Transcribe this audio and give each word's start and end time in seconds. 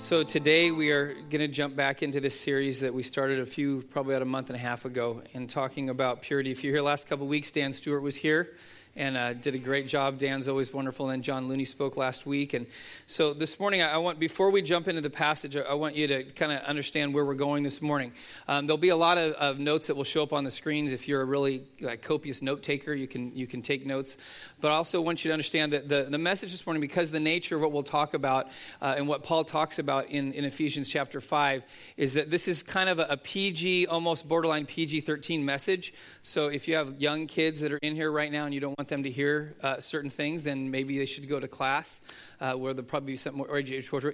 So 0.00 0.22
today 0.22 0.70
we 0.70 0.90
are 0.92 1.12
going 1.12 1.42
to 1.42 1.46
jump 1.46 1.76
back 1.76 2.02
into 2.02 2.20
this 2.20 2.40
series 2.40 2.80
that 2.80 2.94
we 2.94 3.02
started 3.02 3.38
a 3.38 3.44
few, 3.44 3.82
probably 3.90 4.14
about 4.14 4.22
a 4.22 4.24
month 4.24 4.48
and 4.48 4.56
a 4.56 4.58
half 4.58 4.86
ago, 4.86 5.22
and 5.34 5.48
talking 5.48 5.90
about 5.90 6.22
purity. 6.22 6.50
If 6.50 6.64
you're 6.64 6.72
here 6.72 6.82
last 6.82 7.06
couple 7.06 7.26
weeks, 7.26 7.52
Dan 7.52 7.70
Stewart 7.74 8.02
was 8.02 8.16
here 8.16 8.56
and 8.96 9.16
uh, 9.16 9.32
did 9.34 9.54
a 9.54 9.58
great 9.58 9.86
job. 9.86 10.18
Dan's 10.18 10.48
always 10.48 10.72
wonderful. 10.72 11.10
And 11.10 11.22
John 11.22 11.48
Looney 11.48 11.64
spoke 11.64 11.96
last 11.96 12.26
week. 12.26 12.54
And 12.54 12.66
so 13.06 13.32
this 13.32 13.60
morning, 13.60 13.82
I 13.82 13.96
want, 13.98 14.18
before 14.18 14.50
we 14.50 14.62
jump 14.62 14.88
into 14.88 15.00
the 15.00 15.10
passage, 15.10 15.56
I 15.56 15.74
want 15.74 15.94
you 15.94 16.06
to 16.08 16.24
kind 16.24 16.52
of 16.52 16.60
understand 16.62 17.14
where 17.14 17.24
we're 17.24 17.34
going 17.34 17.62
this 17.62 17.80
morning. 17.80 18.12
Um, 18.48 18.66
there'll 18.66 18.78
be 18.78 18.88
a 18.88 18.96
lot 18.96 19.16
of, 19.16 19.32
of, 19.34 19.58
notes 19.60 19.88
that 19.88 19.94
will 19.94 20.04
show 20.04 20.22
up 20.22 20.32
on 20.32 20.42
the 20.42 20.50
screens. 20.50 20.92
If 20.92 21.06
you're 21.06 21.20
a 21.20 21.24
really 21.24 21.64
like, 21.80 22.02
copious 22.02 22.40
note 22.42 22.62
taker, 22.62 22.94
you 22.94 23.06
can, 23.06 23.34
you 23.36 23.46
can 23.46 23.62
take 23.62 23.86
notes. 23.86 24.16
But 24.60 24.72
I 24.72 24.74
also 24.74 25.00
want 25.00 25.24
you 25.24 25.28
to 25.28 25.32
understand 25.32 25.72
that 25.72 25.88
the, 25.88 26.06
the 26.08 26.18
message 26.18 26.50
this 26.50 26.66
morning, 26.66 26.80
because 26.80 27.10
the 27.10 27.20
nature 27.20 27.56
of 27.56 27.62
what 27.62 27.72
we'll 27.72 27.82
talk 27.82 28.14
about 28.14 28.48
uh, 28.80 28.94
and 28.96 29.06
what 29.06 29.22
Paul 29.22 29.44
talks 29.44 29.78
about 29.78 30.06
in, 30.06 30.32
in 30.32 30.44
Ephesians 30.44 30.88
chapter 30.88 31.20
5, 31.20 31.62
is 31.96 32.14
that 32.14 32.30
this 32.30 32.48
is 32.48 32.62
kind 32.62 32.88
of 32.88 32.98
a, 32.98 33.06
a 33.10 33.16
PG, 33.16 33.86
almost 33.86 34.26
borderline 34.26 34.66
PG 34.66 35.02
13 35.02 35.44
message. 35.44 35.94
So 36.22 36.48
if 36.48 36.66
you 36.66 36.74
have 36.76 37.00
young 37.00 37.26
kids 37.26 37.60
that 37.60 37.70
are 37.70 37.78
in 37.82 37.94
here 37.94 38.10
right 38.10 38.32
now 38.32 38.46
and 38.46 38.54
you 38.54 38.60
don't 38.60 38.79
want 38.80 38.88
them 38.88 39.02
to 39.02 39.10
hear 39.10 39.54
uh, 39.62 39.78
certain 39.78 40.08
things, 40.08 40.42
then 40.42 40.70
maybe 40.70 40.96
they 40.96 41.04
should 41.04 41.28
go 41.28 41.38
to 41.38 41.46
class 41.46 42.00
uh, 42.40 42.54
where 42.54 42.72
there'll 42.72 42.88
probably 42.88 43.12
be 43.12 43.16
some 43.18 43.34
more 43.34 43.46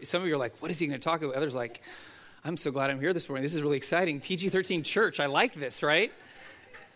Some 0.03 0.23
of 0.23 0.29
you 0.29 0.35
are 0.35 0.37
like, 0.37 0.61
what 0.61 0.73
is 0.73 0.81
he 0.81 0.89
going 0.89 0.99
to 0.99 1.05
talk 1.05 1.23
about? 1.23 1.37
Others 1.37 1.55
like, 1.55 1.83
I'm 2.45 2.57
so 2.57 2.73
glad 2.73 2.91
I'm 2.91 3.01
here 3.01 3.13
this 3.13 3.29
morning. 3.29 3.45
This 3.45 3.55
is 3.55 3.63
really 3.63 3.77
exciting. 3.77 4.19
PG 4.19 4.49
13 4.49 4.83
church. 4.83 5.21
I 5.21 5.27
like 5.27 5.55
this, 5.55 5.85
right? 5.85 6.13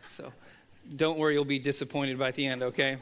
So 0.03 0.33
don't 0.97 1.17
worry, 1.17 1.35
you'll 1.35 1.45
be 1.45 1.61
disappointed 1.61 2.19
by 2.19 2.33
the 2.33 2.45
end, 2.45 2.65
okay? 2.65 2.97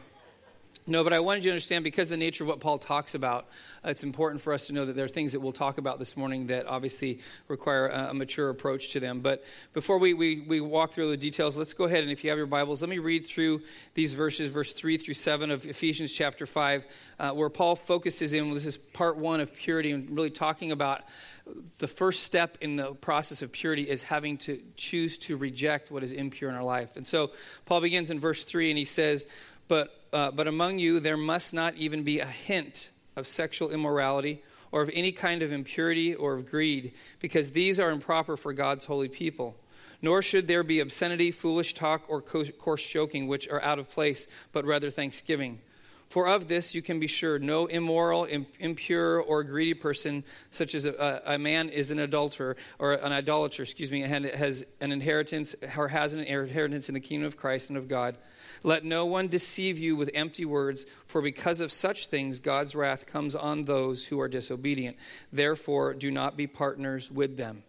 No, 0.90 1.04
but 1.04 1.12
I 1.12 1.20
wanted 1.20 1.44
you 1.44 1.50
to 1.50 1.52
understand 1.52 1.84
because 1.84 2.08
the 2.08 2.16
nature 2.16 2.44
of 2.44 2.48
what 2.48 2.60
Paul 2.60 2.78
talks 2.78 3.14
about, 3.14 3.46
uh, 3.84 3.90
it's 3.90 4.04
important 4.04 4.40
for 4.40 4.54
us 4.54 4.68
to 4.68 4.72
know 4.72 4.86
that 4.86 4.96
there 4.96 5.04
are 5.04 5.08
things 5.08 5.32
that 5.32 5.40
we'll 5.40 5.52
talk 5.52 5.76
about 5.76 5.98
this 5.98 6.16
morning 6.16 6.46
that 6.46 6.64
obviously 6.64 7.20
require 7.46 7.88
a, 7.88 8.14
mature 8.14 8.48
approach 8.48 8.92
to 8.92 9.00
them. 9.00 9.20
But 9.20 9.44
before 9.74 9.98
we, 9.98 10.14
we, 10.14 10.46
we 10.48 10.62
walk 10.62 10.92
through 10.92 11.10
the 11.10 11.18
details, 11.18 11.58
let's 11.58 11.74
go 11.74 11.84
ahead 11.84 12.04
and 12.04 12.10
if 12.10 12.24
you 12.24 12.30
have 12.30 12.38
your 12.38 12.46
Bibles, 12.46 12.80
let 12.80 12.88
me 12.88 13.00
read 13.00 13.26
through 13.26 13.60
these 13.92 14.14
verses, 14.14 14.48
verse 14.48 14.72
3 14.72 14.96
through 14.96 15.12
7 15.12 15.50
of 15.50 15.66
Ephesians 15.66 16.10
chapter 16.10 16.46
5, 16.46 16.86
uh, 17.18 17.30
where 17.32 17.50
Paul 17.50 17.76
focuses 17.76 18.32
in, 18.32 18.54
this 18.54 18.64
is 18.64 18.78
part 18.78 19.18
one 19.18 19.40
of 19.40 19.52
purity, 19.52 19.90
and 19.90 20.08
really 20.10 20.30
talking 20.30 20.72
about 20.72 21.02
the 21.76 21.88
first 21.88 22.22
step 22.22 22.56
in 22.62 22.76
the 22.76 22.94
process 22.94 23.42
of 23.42 23.52
purity 23.52 23.82
is 23.82 24.04
having 24.04 24.38
to 24.38 24.62
choose 24.76 25.18
to 25.18 25.36
reject 25.36 25.90
what 25.90 26.02
is 26.02 26.12
impure 26.12 26.48
in 26.48 26.56
our 26.56 26.64
life. 26.64 26.96
And 26.96 27.06
so 27.06 27.32
Paul 27.66 27.82
begins 27.82 28.10
in 28.10 28.18
verse 28.18 28.44
3 28.44 28.70
and 28.70 28.78
he 28.78 28.86
says, 28.86 29.26
But 29.68 29.97
uh, 30.12 30.30
but 30.30 30.46
among 30.46 30.78
you 30.78 31.00
there 31.00 31.16
must 31.16 31.52
not 31.52 31.74
even 31.76 32.02
be 32.02 32.20
a 32.20 32.26
hint 32.26 32.90
of 33.16 33.26
sexual 33.26 33.70
immorality 33.70 34.42
or 34.70 34.82
of 34.82 34.90
any 34.92 35.12
kind 35.12 35.42
of 35.42 35.52
impurity 35.52 36.14
or 36.14 36.34
of 36.34 36.50
greed, 36.50 36.92
because 37.20 37.52
these 37.52 37.80
are 37.80 37.90
improper 37.90 38.36
for 38.36 38.52
God's 38.52 38.84
holy 38.84 39.08
people. 39.08 39.56
Nor 40.02 40.22
should 40.22 40.46
there 40.46 40.62
be 40.62 40.80
obscenity, 40.80 41.30
foolish 41.30 41.74
talk, 41.74 42.04
or 42.08 42.20
coarse 42.22 42.86
joking, 42.86 43.26
which 43.26 43.48
are 43.48 43.62
out 43.62 43.78
of 43.78 43.88
place, 43.88 44.28
but 44.52 44.64
rather 44.64 44.90
thanksgiving. 44.90 45.60
For 46.08 46.26
of 46.26 46.48
this 46.48 46.74
you 46.74 46.80
can 46.80 47.00
be 47.00 47.06
sure 47.06 47.38
no 47.38 47.66
immoral, 47.66 48.24
impure, 48.58 49.20
or 49.20 49.42
greedy 49.42 49.74
person, 49.74 50.24
such 50.50 50.74
as 50.74 50.86
a, 50.86 51.22
a, 51.26 51.38
man 51.38 51.68
is 51.68 51.90
an 51.90 51.98
adulterer 51.98 52.56
or 52.78 52.94
an 52.94 53.12
idolater, 53.12 53.62
excuse 53.62 53.90
me, 53.90 54.00
has 54.00 54.64
an 54.80 54.92
inheritance 54.92 55.54
or 55.76 55.88
has 55.88 56.14
an 56.14 56.20
inheritance 56.20 56.88
in 56.88 56.94
the 56.94 57.00
kingdom 57.00 57.26
of 57.26 57.36
Christ 57.36 57.68
and 57.68 57.76
of 57.76 57.88
God. 57.88 58.16
Let 58.62 58.84
no 58.84 59.06
one 59.06 59.28
deceive 59.28 59.78
you 59.78 59.96
with 59.96 60.10
empty 60.14 60.44
words, 60.44 60.86
for 61.06 61.22
because 61.22 61.60
of 61.60 61.72
such 61.72 62.06
things 62.06 62.38
God's 62.38 62.74
wrath 62.74 63.06
comes 63.06 63.34
on 63.34 63.64
those 63.64 64.06
who 64.06 64.20
are 64.20 64.28
disobedient. 64.28 64.96
Therefore, 65.32 65.94
do 65.94 66.10
not 66.10 66.36
be 66.36 66.46
partners 66.46 67.10
with 67.10 67.36
them. 67.36 67.62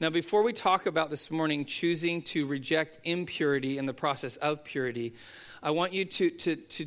Now, 0.00 0.10
before 0.10 0.42
we 0.42 0.52
talk 0.52 0.86
about 0.86 1.10
this 1.10 1.30
morning 1.30 1.64
choosing 1.64 2.22
to 2.22 2.46
reject 2.46 2.98
impurity 3.04 3.78
in 3.78 3.86
the 3.86 3.94
process 3.94 4.36
of 4.36 4.64
purity, 4.64 5.14
I 5.62 5.70
want 5.70 5.92
you 5.92 6.04
to, 6.04 6.30
to, 6.30 6.56
to 6.56 6.86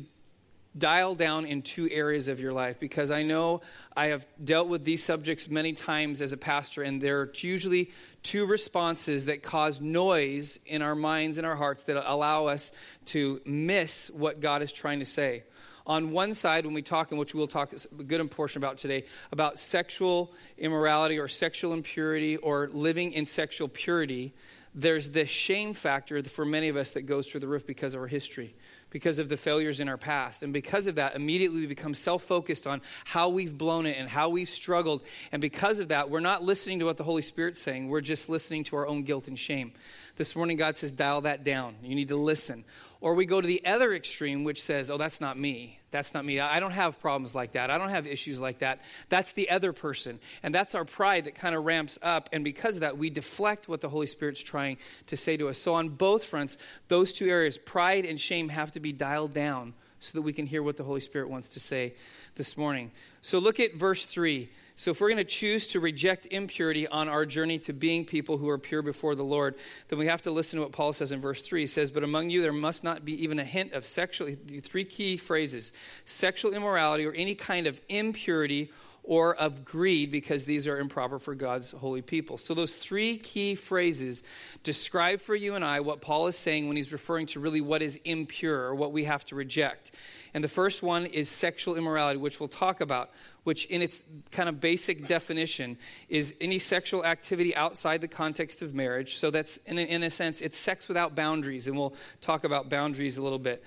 dial 0.78 1.14
down 1.14 1.46
in 1.46 1.62
two 1.62 1.88
areas 1.90 2.28
of 2.28 2.40
your 2.40 2.52
life 2.52 2.78
because 2.78 3.10
I 3.10 3.22
know 3.22 3.62
I 3.96 4.06
have 4.06 4.26
dealt 4.42 4.68
with 4.68 4.84
these 4.84 5.02
subjects 5.02 5.48
many 5.48 5.72
times 5.72 6.20
as 6.22 6.32
a 6.32 6.36
pastor, 6.36 6.82
and 6.82 7.00
there 7.00 7.20
are 7.20 7.32
usually 7.36 7.90
two 8.22 8.46
responses 8.46 9.26
that 9.26 9.42
cause 9.42 9.80
noise 9.80 10.58
in 10.66 10.82
our 10.82 10.94
minds 10.94 11.38
and 11.38 11.46
our 11.46 11.56
hearts 11.56 11.84
that 11.84 11.96
allow 11.96 12.46
us 12.46 12.72
to 13.06 13.40
miss 13.44 14.10
what 14.10 14.40
God 14.40 14.62
is 14.62 14.72
trying 14.72 14.98
to 14.98 15.04
say. 15.04 15.44
On 15.86 16.10
one 16.10 16.34
side, 16.34 16.64
when 16.64 16.74
we 16.74 16.82
talk, 16.82 17.12
and 17.12 17.20
which 17.20 17.32
we'll 17.32 17.46
talk 17.46 17.72
a 17.72 18.02
good 18.02 18.28
portion 18.30 18.60
about 18.60 18.76
today, 18.76 19.04
about 19.30 19.60
sexual 19.60 20.32
immorality 20.58 21.18
or 21.18 21.28
sexual 21.28 21.72
impurity 21.72 22.36
or 22.36 22.68
living 22.72 23.12
in 23.12 23.24
sexual 23.24 23.68
purity, 23.68 24.34
there's 24.74 25.10
this 25.10 25.30
shame 25.30 25.74
factor 25.74 26.22
for 26.24 26.44
many 26.44 26.68
of 26.68 26.76
us 26.76 26.90
that 26.90 27.02
goes 27.02 27.28
through 27.28 27.40
the 27.40 27.48
roof 27.48 27.66
because 27.66 27.94
of 27.94 28.00
our 28.00 28.08
history 28.08 28.56
because 28.90 29.18
of 29.18 29.28
the 29.28 29.36
failures 29.36 29.80
in 29.80 29.88
our 29.88 29.96
past. 29.96 30.42
And 30.42 30.52
because 30.52 30.86
of 30.86 30.94
that, 30.94 31.16
immediately 31.16 31.60
we 31.60 31.66
become 31.66 31.94
self 31.94 32.22
focused 32.22 32.66
on 32.66 32.80
how 33.04 33.28
we've 33.28 33.56
blown 33.56 33.86
it 33.86 33.96
and 33.98 34.08
how 34.08 34.28
we've 34.28 34.48
struggled. 34.48 35.02
And 35.32 35.40
because 35.40 35.80
of 35.80 35.88
that, 35.88 36.10
we're 36.10 36.20
not 36.20 36.42
listening 36.42 36.78
to 36.78 36.84
what 36.84 36.96
the 36.96 37.04
Holy 37.04 37.22
Spirit's 37.22 37.60
saying. 37.60 37.88
We're 37.88 38.00
just 38.00 38.28
listening 38.28 38.64
to 38.64 38.76
our 38.76 38.86
own 38.86 39.02
guilt 39.02 39.28
and 39.28 39.38
shame. 39.38 39.72
This 40.16 40.34
morning, 40.34 40.56
God 40.56 40.78
says, 40.78 40.92
dial 40.92 41.22
that 41.22 41.44
down. 41.44 41.76
You 41.82 41.94
need 41.94 42.08
to 42.08 42.16
listen. 42.16 42.64
Or 43.00 43.14
we 43.14 43.26
go 43.26 43.40
to 43.40 43.46
the 43.46 43.64
other 43.64 43.92
extreme, 43.92 44.44
which 44.44 44.62
says, 44.62 44.90
oh, 44.90 44.96
that's 44.96 45.20
not 45.20 45.38
me. 45.38 45.80
That's 45.90 46.14
not 46.14 46.24
me. 46.24 46.40
I 46.40 46.60
don't 46.60 46.72
have 46.72 46.98
problems 47.00 47.34
like 47.34 47.52
that. 47.52 47.70
I 47.70 47.78
don't 47.78 47.90
have 47.90 48.06
issues 48.06 48.40
like 48.40 48.58
that. 48.60 48.80
That's 49.08 49.32
the 49.32 49.50
other 49.50 49.72
person. 49.72 50.18
And 50.42 50.54
that's 50.54 50.74
our 50.74 50.84
pride 50.84 51.24
that 51.24 51.34
kind 51.34 51.54
of 51.54 51.64
ramps 51.64 51.98
up. 52.02 52.28
And 52.32 52.42
because 52.42 52.76
of 52.76 52.80
that, 52.80 52.98
we 52.98 53.10
deflect 53.10 53.68
what 53.68 53.80
the 53.80 53.88
Holy 53.88 54.06
Spirit's 54.06 54.42
trying 54.42 54.78
to 55.06 55.16
say 55.16 55.36
to 55.36 55.48
us. 55.48 55.58
So, 55.58 55.74
on 55.74 55.90
both 55.90 56.24
fronts, 56.24 56.58
those 56.88 57.12
two 57.12 57.28
areas, 57.28 57.58
pride 57.58 58.04
and 58.04 58.20
shame, 58.20 58.48
have 58.48 58.72
to 58.72 58.80
be 58.80 58.92
dialed 58.92 59.32
down 59.32 59.74
so 60.00 60.18
that 60.18 60.22
we 60.22 60.32
can 60.32 60.46
hear 60.46 60.62
what 60.62 60.76
the 60.76 60.84
Holy 60.84 61.00
Spirit 61.00 61.30
wants 61.30 61.50
to 61.50 61.60
say 61.60 61.94
this 62.34 62.56
morning. 62.56 62.90
So, 63.20 63.38
look 63.38 63.60
at 63.60 63.74
verse 63.74 64.06
3. 64.06 64.50
So, 64.78 64.90
if 64.90 65.00
we're 65.00 65.08
going 65.08 65.16
to 65.16 65.24
choose 65.24 65.66
to 65.68 65.80
reject 65.80 66.26
impurity 66.26 66.86
on 66.86 67.08
our 67.08 67.24
journey 67.24 67.58
to 67.60 67.72
being 67.72 68.04
people 68.04 68.36
who 68.36 68.50
are 68.50 68.58
pure 68.58 68.82
before 68.82 69.14
the 69.14 69.24
Lord, 69.24 69.54
then 69.88 69.98
we 69.98 70.06
have 70.06 70.20
to 70.22 70.30
listen 70.30 70.58
to 70.58 70.62
what 70.64 70.72
Paul 70.72 70.92
says 70.92 71.12
in 71.12 71.20
verse 71.20 71.40
3. 71.40 71.62
He 71.62 71.66
says, 71.66 71.90
But 71.90 72.04
among 72.04 72.28
you 72.28 72.42
there 72.42 72.52
must 72.52 72.84
not 72.84 73.02
be 73.02 73.22
even 73.22 73.38
a 73.38 73.44
hint 73.44 73.72
of 73.72 73.86
sexual, 73.86 74.36
three 74.62 74.84
key 74.84 75.16
phrases 75.16 75.72
sexual 76.04 76.52
immorality 76.52 77.06
or 77.06 77.12
any 77.12 77.34
kind 77.34 77.66
of 77.66 77.80
impurity 77.88 78.70
or 79.02 79.34
of 79.36 79.64
greed, 79.64 80.10
because 80.10 80.44
these 80.44 80.66
are 80.66 80.78
improper 80.78 81.18
for 81.18 81.34
God's 81.34 81.70
holy 81.70 82.02
people. 82.02 82.36
So, 82.36 82.52
those 82.52 82.76
three 82.76 83.16
key 83.16 83.54
phrases 83.54 84.24
describe 84.62 85.22
for 85.22 85.34
you 85.34 85.54
and 85.54 85.64
I 85.64 85.80
what 85.80 86.02
Paul 86.02 86.26
is 86.26 86.36
saying 86.36 86.68
when 86.68 86.76
he's 86.76 86.92
referring 86.92 87.26
to 87.28 87.40
really 87.40 87.62
what 87.62 87.80
is 87.80 87.98
impure 88.04 88.60
or 88.64 88.74
what 88.74 88.92
we 88.92 89.04
have 89.04 89.24
to 89.26 89.36
reject. 89.36 89.92
And 90.36 90.44
the 90.44 90.48
first 90.48 90.82
one 90.82 91.06
is 91.06 91.30
sexual 91.30 91.76
immorality, 91.76 92.18
which 92.18 92.40
we'll 92.40 92.50
talk 92.50 92.82
about, 92.82 93.08
which 93.44 93.64
in 93.64 93.80
its 93.80 94.02
kind 94.32 94.50
of 94.50 94.60
basic 94.60 95.06
definition 95.06 95.78
is 96.10 96.34
any 96.42 96.58
sexual 96.58 97.06
activity 97.06 97.56
outside 97.56 98.02
the 98.02 98.08
context 98.08 98.60
of 98.60 98.74
marriage. 98.74 99.16
So 99.16 99.30
that's, 99.30 99.56
in 99.64 99.78
a, 99.78 99.80
in 99.80 100.02
a 100.02 100.10
sense, 100.10 100.42
it's 100.42 100.58
sex 100.58 100.88
without 100.88 101.14
boundaries. 101.14 101.68
And 101.68 101.78
we'll 101.78 101.94
talk 102.20 102.44
about 102.44 102.68
boundaries 102.68 103.16
a 103.16 103.22
little 103.22 103.38
bit 103.38 103.64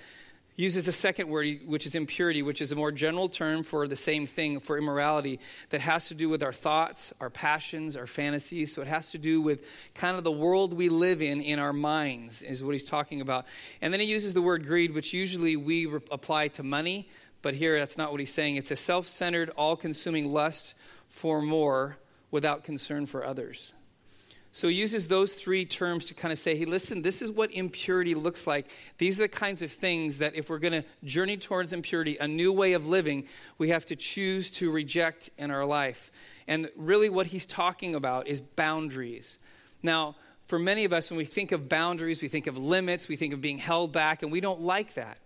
uses 0.56 0.84
the 0.84 0.92
second 0.92 1.28
word, 1.28 1.60
which 1.66 1.86
is 1.86 1.94
impurity, 1.94 2.42
which 2.42 2.60
is 2.60 2.72
a 2.72 2.76
more 2.76 2.92
general 2.92 3.28
term 3.28 3.62
for 3.62 3.88
the 3.88 3.96
same 3.96 4.26
thing, 4.26 4.60
for 4.60 4.76
immorality, 4.76 5.40
that 5.70 5.80
has 5.80 6.08
to 6.08 6.14
do 6.14 6.28
with 6.28 6.42
our 6.42 6.52
thoughts, 6.52 7.12
our 7.20 7.30
passions, 7.30 7.96
our 7.96 8.06
fantasies. 8.06 8.74
So 8.74 8.82
it 8.82 8.88
has 8.88 9.10
to 9.12 9.18
do 9.18 9.40
with 9.40 9.64
kind 9.94 10.16
of 10.16 10.24
the 10.24 10.32
world 10.32 10.74
we 10.74 10.88
live 10.88 11.22
in 11.22 11.40
in 11.40 11.58
our 11.58 11.72
minds, 11.72 12.42
is 12.42 12.62
what 12.62 12.72
he's 12.72 12.84
talking 12.84 13.20
about. 13.20 13.46
And 13.80 13.92
then 13.92 14.00
he 14.00 14.06
uses 14.06 14.34
the 14.34 14.42
word 14.42 14.66
greed, 14.66 14.94
which 14.94 15.12
usually 15.14 15.56
we 15.56 15.86
re- 15.86 16.00
apply 16.10 16.48
to 16.48 16.62
money, 16.62 17.08
but 17.42 17.54
here 17.54 17.78
that's 17.78 17.96
not 17.96 18.10
what 18.10 18.20
he's 18.20 18.32
saying. 18.32 18.56
It's 18.56 18.70
a 18.70 18.76
self 18.76 19.08
centered, 19.08 19.50
all 19.50 19.76
consuming 19.76 20.32
lust 20.32 20.74
for 21.08 21.40
more 21.40 21.96
without 22.30 22.64
concern 22.64 23.06
for 23.06 23.24
others. 23.24 23.72
So 24.52 24.66
he 24.66 24.74
uses 24.74 25.06
those 25.06 25.34
three 25.34 25.64
terms 25.64 26.06
to 26.06 26.14
kind 26.14 26.32
of 26.32 26.38
say, 26.38 26.56
hey, 26.56 26.64
listen, 26.64 27.02
this 27.02 27.22
is 27.22 27.30
what 27.30 27.52
impurity 27.52 28.14
looks 28.14 28.48
like. 28.48 28.66
These 28.98 29.20
are 29.20 29.22
the 29.22 29.28
kinds 29.28 29.62
of 29.62 29.70
things 29.70 30.18
that 30.18 30.34
if 30.34 30.50
we're 30.50 30.58
going 30.58 30.82
to 30.82 30.84
journey 31.04 31.36
towards 31.36 31.72
impurity, 31.72 32.16
a 32.18 32.26
new 32.26 32.52
way 32.52 32.72
of 32.72 32.88
living, 32.88 33.28
we 33.58 33.68
have 33.68 33.86
to 33.86 33.96
choose 33.96 34.50
to 34.52 34.72
reject 34.72 35.30
in 35.38 35.52
our 35.52 35.64
life. 35.64 36.10
And 36.48 36.68
really, 36.74 37.08
what 37.08 37.28
he's 37.28 37.46
talking 37.46 37.94
about 37.94 38.26
is 38.26 38.40
boundaries. 38.40 39.38
Now, 39.84 40.16
for 40.46 40.58
many 40.58 40.84
of 40.84 40.92
us, 40.92 41.12
when 41.12 41.18
we 41.18 41.26
think 41.26 41.52
of 41.52 41.68
boundaries, 41.68 42.20
we 42.20 42.26
think 42.26 42.48
of 42.48 42.58
limits, 42.58 43.06
we 43.06 43.14
think 43.14 43.32
of 43.32 43.40
being 43.40 43.58
held 43.58 43.92
back, 43.92 44.24
and 44.24 44.32
we 44.32 44.40
don't 44.40 44.60
like 44.60 44.94
that. 44.94 45.18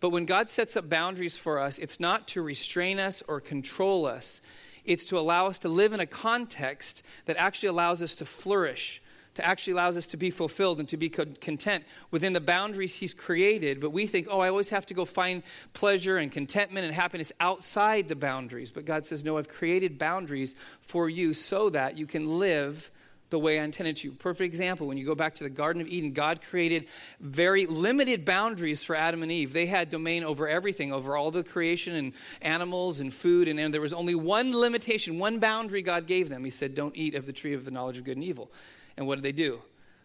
But 0.00 0.10
when 0.10 0.26
God 0.26 0.50
sets 0.50 0.76
up 0.76 0.88
boundaries 0.88 1.36
for 1.36 1.60
us, 1.60 1.78
it's 1.78 2.00
not 2.00 2.26
to 2.28 2.42
restrain 2.42 2.98
us 2.98 3.22
or 3.28 3.40
control 3.40 4.04
us. 4.04 4.40
It's 4.84 5.04
to 5.06 5.18
allow 5.18 5.46
us 5.46 5.58
to 5.60 5.68
live 5.68 5.92
in 5.92 6.00
a 6.00 6.06
context 6.06 7.02
that 7.26 7.36
actually 7.36 7.70
allows 7.70 8.02
us 8.02 8.14
to 8.16 8.24
flourish, 8.24 9.02
to 9.34 9.44
actually 9.44 9.72
allows 9.72 9.96
us 9.96 10.06
to 10.08 10.16
be 10.16 10.30
fulfilled 10.30 10.78
and 10.78 10.88
to 10.88 10.96
be 10.96 11.08
content 11.08 11.84
within 12.10 12.32
the 12.32 12.40
boundaries 12.40 12.96
he's 12.96 13.14
created. 13.14 13.80
But 13.80 13.90
we 13.90 14.06
think 14.06 14.28
oh 14.30 14.40
i 14.40 14.48
always 14.48 14.68
have 14.68 14.86
to 14.86 14.94
go 14.94 15.04
find 15.04 15.42
pleasure 15.72 16.18
and 16.18 16.30
contentment 16.30 16.86
and 16.86 16.94
happiness 16.94 17.32
outside 17.40 18.08
the 18.08 18.16
boundaries. 18.16 18.70
But 18.70 18.84
god 18.84 19.06
says 19.06 19.24
no 19.24 19.38
i've 19.38 19.48
created 19.48 19.98
boundaries 19.98 20.54
for 20.80 21.08
you 21.08 21.34
so 21.34 21.70
that 21.70 21.96
you 21.96 22.06
can 22.06 22.38
live 22.38 22.90
the 23.34 23.38
way 23.40 23.58
I 23.58 23.64
intended 23.64 23.96
to. 23.96 24.12
Perfect 24.12 24.46
example 24.46 24.86
when 24.86 24.96
you 24.96 25.04
go 25.04 25.16
back 25.16 25.34
to 25.34 25.44
the 25.44 25.50
Garden 25.50 25.82
of 25.82 25.88
Eden, 25.88 26.12
God 26.12 26.40
created 26.40 26.86
very 27.18 27.66
limited 27.66 28.24
boundaries 28.24 28.84
for 28.84 28.94
Adam 28.94 29.24
and 29.24 29.32
Eve. 29.32 29.52
They 29.52 29.66
had 29.66 29.90
domain 29.90 30.22
over 30.22 30.46
everything, 30.46 30.92
over 30.92 31.16
all 31.16 31.32
the 31.32 31.42
creation 31.42 31.96
and 31.96 32.12
animals 32.42 33.00
and 33.00 33.12
food, 33.12 33.48
and, 33.48 33.58
and 33.58 33.74
there 33.74 33.80
was 33.80 33.92
only 33.92 34.14
one 34.14 34.56
limitation, 34.56 35.18
one 35.18 35.40
boundary 35.40 35.82
God 35.82 36.06
gave 36.06 36.28
them. 36.28 36.44
He 36.44 36.50
said, 36.50 36.76
Don't 36.76 36.96
eat 36.96 37.16
of 37.16 37.26
the 37.26 37.32
tree 37.32 37.54
of 37.54 37.64
the 37.64 37.72
knowledge 37.72 37.98
of 37.98 38.04
good 38.04 38.16
and 38.16 38.24
evil. 38.24 38.52
And 38.96 39.08
what 39.08 39.16
did 39.16 39.24
they 39.24 39.32
do? 39.32 39.60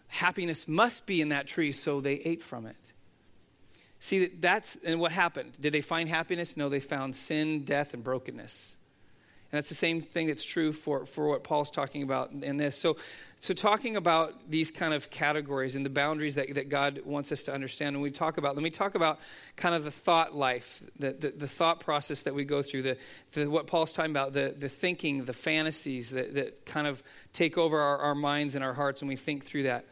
Happiness 0.08 0.68
must 0.68 1.06
be 1.06 1.22
in 1.22 1.30
that 1.30 1.46
tree, 1.46 1.72
so 1.72 2.02
they 2.02 2.16
ate 2.16 2.42
from 2.42 2.66
it. 2.66 2.78
See, 4.00 4.26
that's, 4.26 4.76
and 4.84 5.00
what 5.00 5.12
happened? 5.12 5.52
Did 5.62 5.72
they 5.74 5.82
find 5.82 6.10
happiness? 6.10 6.58
No, 6.58 6.68
they 6.68 6.80
found 6.80 7.16
sin, 7.16 7.64
death, 7.64 7.94
and 7.94 8.04
brokenness. 8.04 8.78
And 9.52 9.58
that's 9.58 9.70
the 9.70 9.76
same 9.76 10.00
thing 10.00 10.28
that's 10.28 10.44
true 10.44 10.72
for, 10.72 11.08
for 11.08 11.28
what 11.28 11.44
Paul's 11.44 11.72
talking 11.72 12.04
about 12.04 12.32
in 12.32 12.58
this. 12.58 12.78
So, 12.78 12.98
so, 13.42 13.54
talking 13.54 13.96
about 13.96 14.52
these 14.52 14.70
kind 14.70 14.94
of 14.94 15.10
categories 15.10 15.76
and 15.76 15.84
the 15.84 15.90
boundaries 15.90 16.36
that, 16.36 16.54
that 16.56 16.70
God 16.70 17.02
wants 17.06 17.32
us 17.32 17.44
to 17.44 17.54
understand, 17.54 17.96
when 17.96 18.04
we 18.04 18.12
talk 18.12 18.38
about, 18.38 18.56
let 18.56 18.64
me 18.64 18.70
talk 18.70 18.96
about 18.96 19.20
kind 19.56 19.74
of 19.74 19.86
the 19.86 19.92
thought 19.92 20.36
life, 20.36 20.84
the, 21.00 21.14
the, 21.14 21.30
the 21.32 21.48
thought 21.48 21.80
process 21.80 22.24
that 22.24 22.36
we 22.36 22.44
go 22.44 22.62
through, 22.62 22.82
the, 22.84 22.98
the, 23.32 23.50
what 23.50 23.66
Paul's 23.66 23.94
talking 23.94 24.12
about, 24.12 24.34
the, 24.34 24.54
the 24.60 24.70
thinking, 24.70 25.24
the 25.24 25.34
fantasies 25.34 26.12
that, 26.12 26.36
that 26.36 26.66
kind 26.66 26.86
of 26.86 27.02
take 27.32 27.58
over 27.58 27.80
our, 27.80 27.98
our 28.00 28.16
minds 28.16 28.56
and 28.56 28.64
our 28.64 28.74
hearts, 28.74 29.02
and 29.02 29.10
we 29.10 29.16
think 29.16 29.46
through 29.46 29.64
that. 29.64 29.86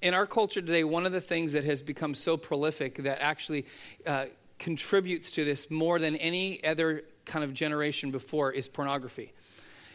In 0.00 0.14
our 0.14 0.26
culture 0.26 0.62
today, 0.62 0.84
one 0.84 1.04
of 1.04 1.12
the 1.12 1.20
things 1.20 1.52
that 1.52 1.64
has 1.64 1.82
become 1.82 2.14
so 2.14 2.36
prolific 2.36 3.02
that 3.02 3.20
actually 3.20 3.66
uh, 4.06 4.26
contributes 4.58 5.32
to 5.32 5.44
this 5.44 5.70
more 5.70 5.98
than 5.98 6.14
any 6.16 6.62
other 6.64 7.02
kind 7.24 7.44
of 7.44 7.52
generation 7.54 8.10
before 8.10 8.52
is 8.52 8.68
pornography. 8.68 9.32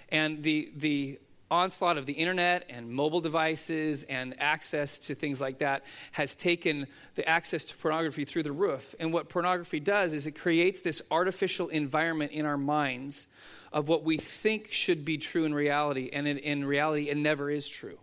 And 0.10 0.44
the, 0.44 0.72
the 0.76 1.20
onslaught 1.50 1.98
of 1.98 2.06
the 2.06 2.14
internet 2.14 2.66
and 2.70 2.90
mobile 2.90 3.22
devices 3.22 4.04
and 4.04 4.36
access 4.40 5.00
to 5.00 5.16
things 5.16 5.40
like 5.40 5.60
that 5.60 5.84
has 6.12 6.36
taken 6.36 6.88
the 7.16 7.28
access 7.28 7.66
to 7.66 7.76
pornography 7.78 8.26
through 8.26 8.44
the 8.44 8.52
roof. 8.52 8.94
And 9.00 9.14
what 9.14 9.30
pornography 9.30 9.80
does 9.80 10.14
is 10.14 10.28
it 10.28 10.32
creates 10.32 10.82
this 10.82 11.02
artificial 11.10 11.70
environment 11.70 12.32
in 12.32 12.46
our 12.46 12.58
minds 12.58 13.28
of 13.72 13.90
what 13.90 14.04
we 14.04 14.18
think 14.18 14.72
should 14.72 15.06
be 15.06 15.18
true 15.18 15.46
in 15.46 15.54
reality. 15.54 16.10
And 16.12 16.28
in, 16.28 16.38
in 16.38 16.66
reality, 16.66 17.10
it 17.10 17.18
never 17.18 17.50
is 17.50 17.68
true. 17.68 17.98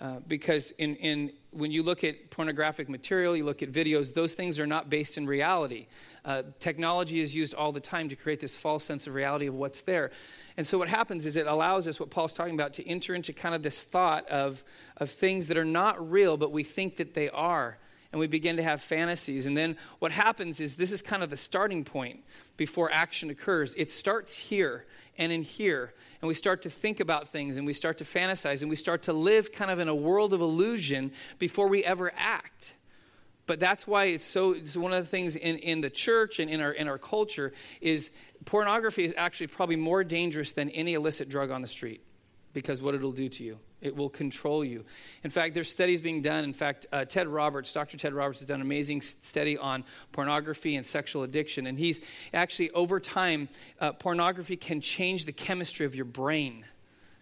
Uh, 0.00 0.16
because 0.26 0.72
in, 0.72 0.96
in, 0.96 1.32
when 1.50 1.70
you 1.70 1.82
look 1.82 2.02
at 2.02 2.30
pornographic 2.30 2.88
material, 2.88 3.36
you 3.36 3.44
look 3.44 3.62
at 3.62 3.70
videos, 3.70 4.12
those 4.12 4.32
things 4.32 4.58
are 4.58 4.66
not 4.66 4.90
based 4.90 5.16
in 5.16 5.26
reality. 5.26 5.86
Uh, 6.24 6.42
technology 6.58 7.20
is 7.20 7.34
used 7.34 7.54
all 7.54 7.70
the 7.70 7.80
time 7.80 8.08
to 8.08 8.16
create 8.16 8.40
this 8.40 8.56
false 8.56 8.82
sense 8.82 9.06
of 9.06 9.14
reality 9.14 9.46
of 9.46 9.54
what's 9.54 9.82
there. 9.82 10.10
And 10.56 10.66
so 10.66 10.78
what 10.78 10.88
happens 10.88 11.26
is 11.26 11.36
it 11.36 11.46
allows 11.46 11.86
us, 11.86 12.00
what 12.00 12.10
Paul's 12.10 12.34
talking 12.34 12.54
about, 12.54 12.74
to 12.74 12.88
enter 12.88 13.14
into 13.14 13.32
kind 13.32 13.54
of 13.54 13.62
this 13.62 13.82
thought 13.82 14.28
of, 14.28 14.64
of 14.96 15.10
things 15.10 15.46
that 15.46 15.56
are 15.56 15.64
not 15.64 16.10
real, 16.10 16.36
but 16.36 16.50
we 16.50 16.64
think 16.64 16.96
that 16.96 17.14
they 17.14 17.30
are. 17.30 17.78
And 18.12 18.20
we 18.20 18.28
begin 18.28 18.56
to 18.58 18.62
have 18.62 18.80
fantasies. 18.80 19.46
And 19.46 19.56
then 19.56 19.76
what 19.98 20.12
happens 20.12 20.60
is 20.60 20.76
this 20.76 20.92
is 20.92 21.02
kind 21.02 21.22
of 21.24 21.30
the 21.30 21.36
starting 21.36 21.82
point 21.82 22.22
before 22.56 22.90
action 22.92 23.28
occurs. 23.30 23.74
It 23.76 23.90
starts 23.90 24.32
here 24.32 24.86
and 25.18 25.32
in 25.32 25.42
here. 25.42 25.94
And 26.24 26.28
we 26.28 26.32
start 26.32 26.62
to 26.62 26.70
think 26.70 27.00
about 27.00 27.28
things 27.28 27.58
and 27.58 27.66
we 27.66 27.74
start 27.74 27.98
to 27.98 28.04
fantasize 28.04 28.62
and 28.62 28.70
we 28.70 28.76
start 28.76 29.02
to 29.02 29.12
live 29.12 29.52
kind 29.52 29.70
of 29.70 29.78
in 29.78 29.88
a 29.88 29.94
world 29.94 30.32
of 30.32 30.40
illusion 30.40 31.12
before 31.38 31.68
we 31.68 31.84
ever 31.84 32.10
act. 32.16 32.72
But 33.44 33.60
that's 33.60 33.86
why 33.86 34.06
it's 34.06 34.24
so, 34.24 34.52
it's 34.52 34.74
one 34.74 34.94
of 34.94 35.04
the 35.04 35.10
things 35.10 35.36
in, 35.36 35.58
in 35.58 35.82
the 35.82 35.90
church 35.90 36.38
and 36.38 36.50
in 36.50 36.62
our, 36.62 36.72
in 36.72 36.88
our 36.88 36.96
culture 36.96 37.52
is 37.82 38.10
pornography 38.46 39.04
is 39.04 39.12
actually 39.18 39.48
probably 39.48 39.76
more 39.76 40.02
dangerous 40.02 40.52
than 40.52 40.70
any 40.70 40.94
illicit 40.94 41.28
drug 41.28 41.50
on 41.50 41.60
the 41.60 41.68
street 41.68 42.00
because 42.54 42.80
what 42.80 42.94
it'll 42.94 43.12
do 43.12 43.28
to 43.28 43.44
you. 43.44 43.58
It 43.84 43.94
will 43.94 44.08
control 44.08 44.64
you. 44.64 44.84
In 45.22 45.30
fact, 45.30 45.52
there's 45.52 45.70
studies 45.70 46.00
being 46.00 46.22
done. 46.22 46.42
In 46.42 46.54
fact, 46.54 46.86
uh, 46.90 47.04
Ted 47.04 47.28
Roberts, 47.28 47.72
Dr. 47.72 47.98
Ted 47.98 48.14
Roberts, 48.14 48.40
has 48.40 48.48
done 48.48 48.56
an 48.56 48.66
amazing 48.66 49.02
study 49.02 49.58
on 49.58 49.84
pornography 50.10 50.74
and 50.74 50.86
sexual 50.86 51.22
addiction. 51.22 51.66
And 51.66 51.78
he's 51.78 52.00
actually, 52.32 52.70
over 52.70 52.98
time, 52.98 53.50
uh, 53.80 53.92
pornography 53.92 54.56
can 54.56 54.80
change 54.80 55.26
the 55.26 55.32
chemistry 55.32 55.84
of 55.84 55.94
your 55.94 56.06
brain. 56.06 56.64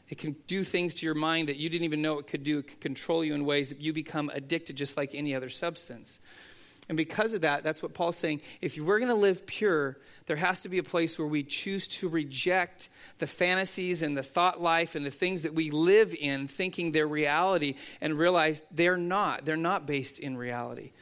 It 0.08 0.18
can 0.18 0.36
do 0.46 0.62
things 0.62 0.94
to 0.94 1.06
your 1.06 1.16
mind 1.16 1.48
that 1.48 1.56
you 1.56 1.68
didn't 1.68 1.84
even 1.84 2.00
know 2.00 2.18
it 2.20 2.28
could 2.28 2.44
do. 2.44 2.58
It 2.58 2.68
can 2.68 2.78
control 2.78 3.24
you 3.24 3.34
in 3.34 3.44
ways 3.44 3.70
that 3.70 3.80
you 3.80 3.92
become 3.92 4.30
addicted 4.32 4.76
just 4.76 4.96
like 4.96 5.14
any 5.14 5.34
other 5.34 5.48
substance. 5.48 6.20
And 6.88 6.96
because 6.96 7.32
of 7.32 7.42
that, 7.42 7.62
that's 7.62 7.82
what 7.82 7.94
Paul's 7.94 8.16
saying. 8.16 8.40
If 8.60 8.76
we're 8.76 8.98
going 8.98 9.08
to 9.08 9.14
live 9.14 9.46
pure, 9.46 9.98
there 10.26 10.36
has 10.36 10.60
to 10.60 10.68
be 10.68 10.78
a 10.78 10.82
place 10.82 11.18
where 11.18 11.28
we 11.28 11.44
choose 11.44 11.86
to 11.88 12.08
reject 12.08 12.88
the 13.18 13.26
fantasies 13.26 14.02
and 14.02 14.16
the 14.16 14.22
thought 14.22 14.60
life 14.60 14.94
and 14.94 15.06
the 15.06 15.10
things 15.10 15.42
that 15.42 15.54
we 15.54 15.70
live 15.70 16.14
in, 16.14 16.48
thinking 16.48 16.90
they're 16.90 17.06
reality, 17.06 17.76
and 18.00 18.18
realize 18.18 18.62
they're 18.72 18.96
not. 18.96 19.44
They're 19.44 19.56
not 19.56 19.86
based 19.86 20.18
in 20.18 20.36
reality. 20.36 20.92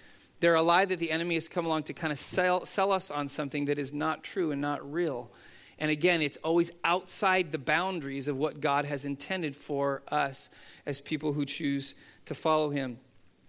They're 0.41 0.55
a 0.55 0.62
lie 0.62 0.85
that 0.85 0.99
the 0.99 1.11
enemy 1.11 1.35
has 1.35 1.49
come 1.49 1.67
along 1.67 1.85
to 1.85 1.93
kind 1.93 2.12
of 2.12 2.19
sell, 2.19 2.67
sell 2.67 2.93
us 2.93 3.11
on 3.11 3.29
something 3.29 3.67
that 3.67 3.79
is 3.79 3.93
not 3.93 4.23
true 4.23 4.53
and 4.53 4.61
not 4.61 4.91
real. 4.91 5.31
And 5.79 5.91
again, 5.91 6.21
it's 6.21 6.38
always 6.44 6.71
outside 6.85 7.53
the 7.53 7.59
boundaries 7.59 8.29
of 8.29 8.37
what 8.37 8.61
God 8.61 8.85
has 8.85 9.06
intended 9.06 9.56
for 9.56 10.03
us 10.09 10.50
as 10.85 11.00
people 11.00 11.32
who 11.32 11.47
choose 11.47 11.94
to 12.27 12.35
follow 12.35 12.69
Him. 12.69 12.99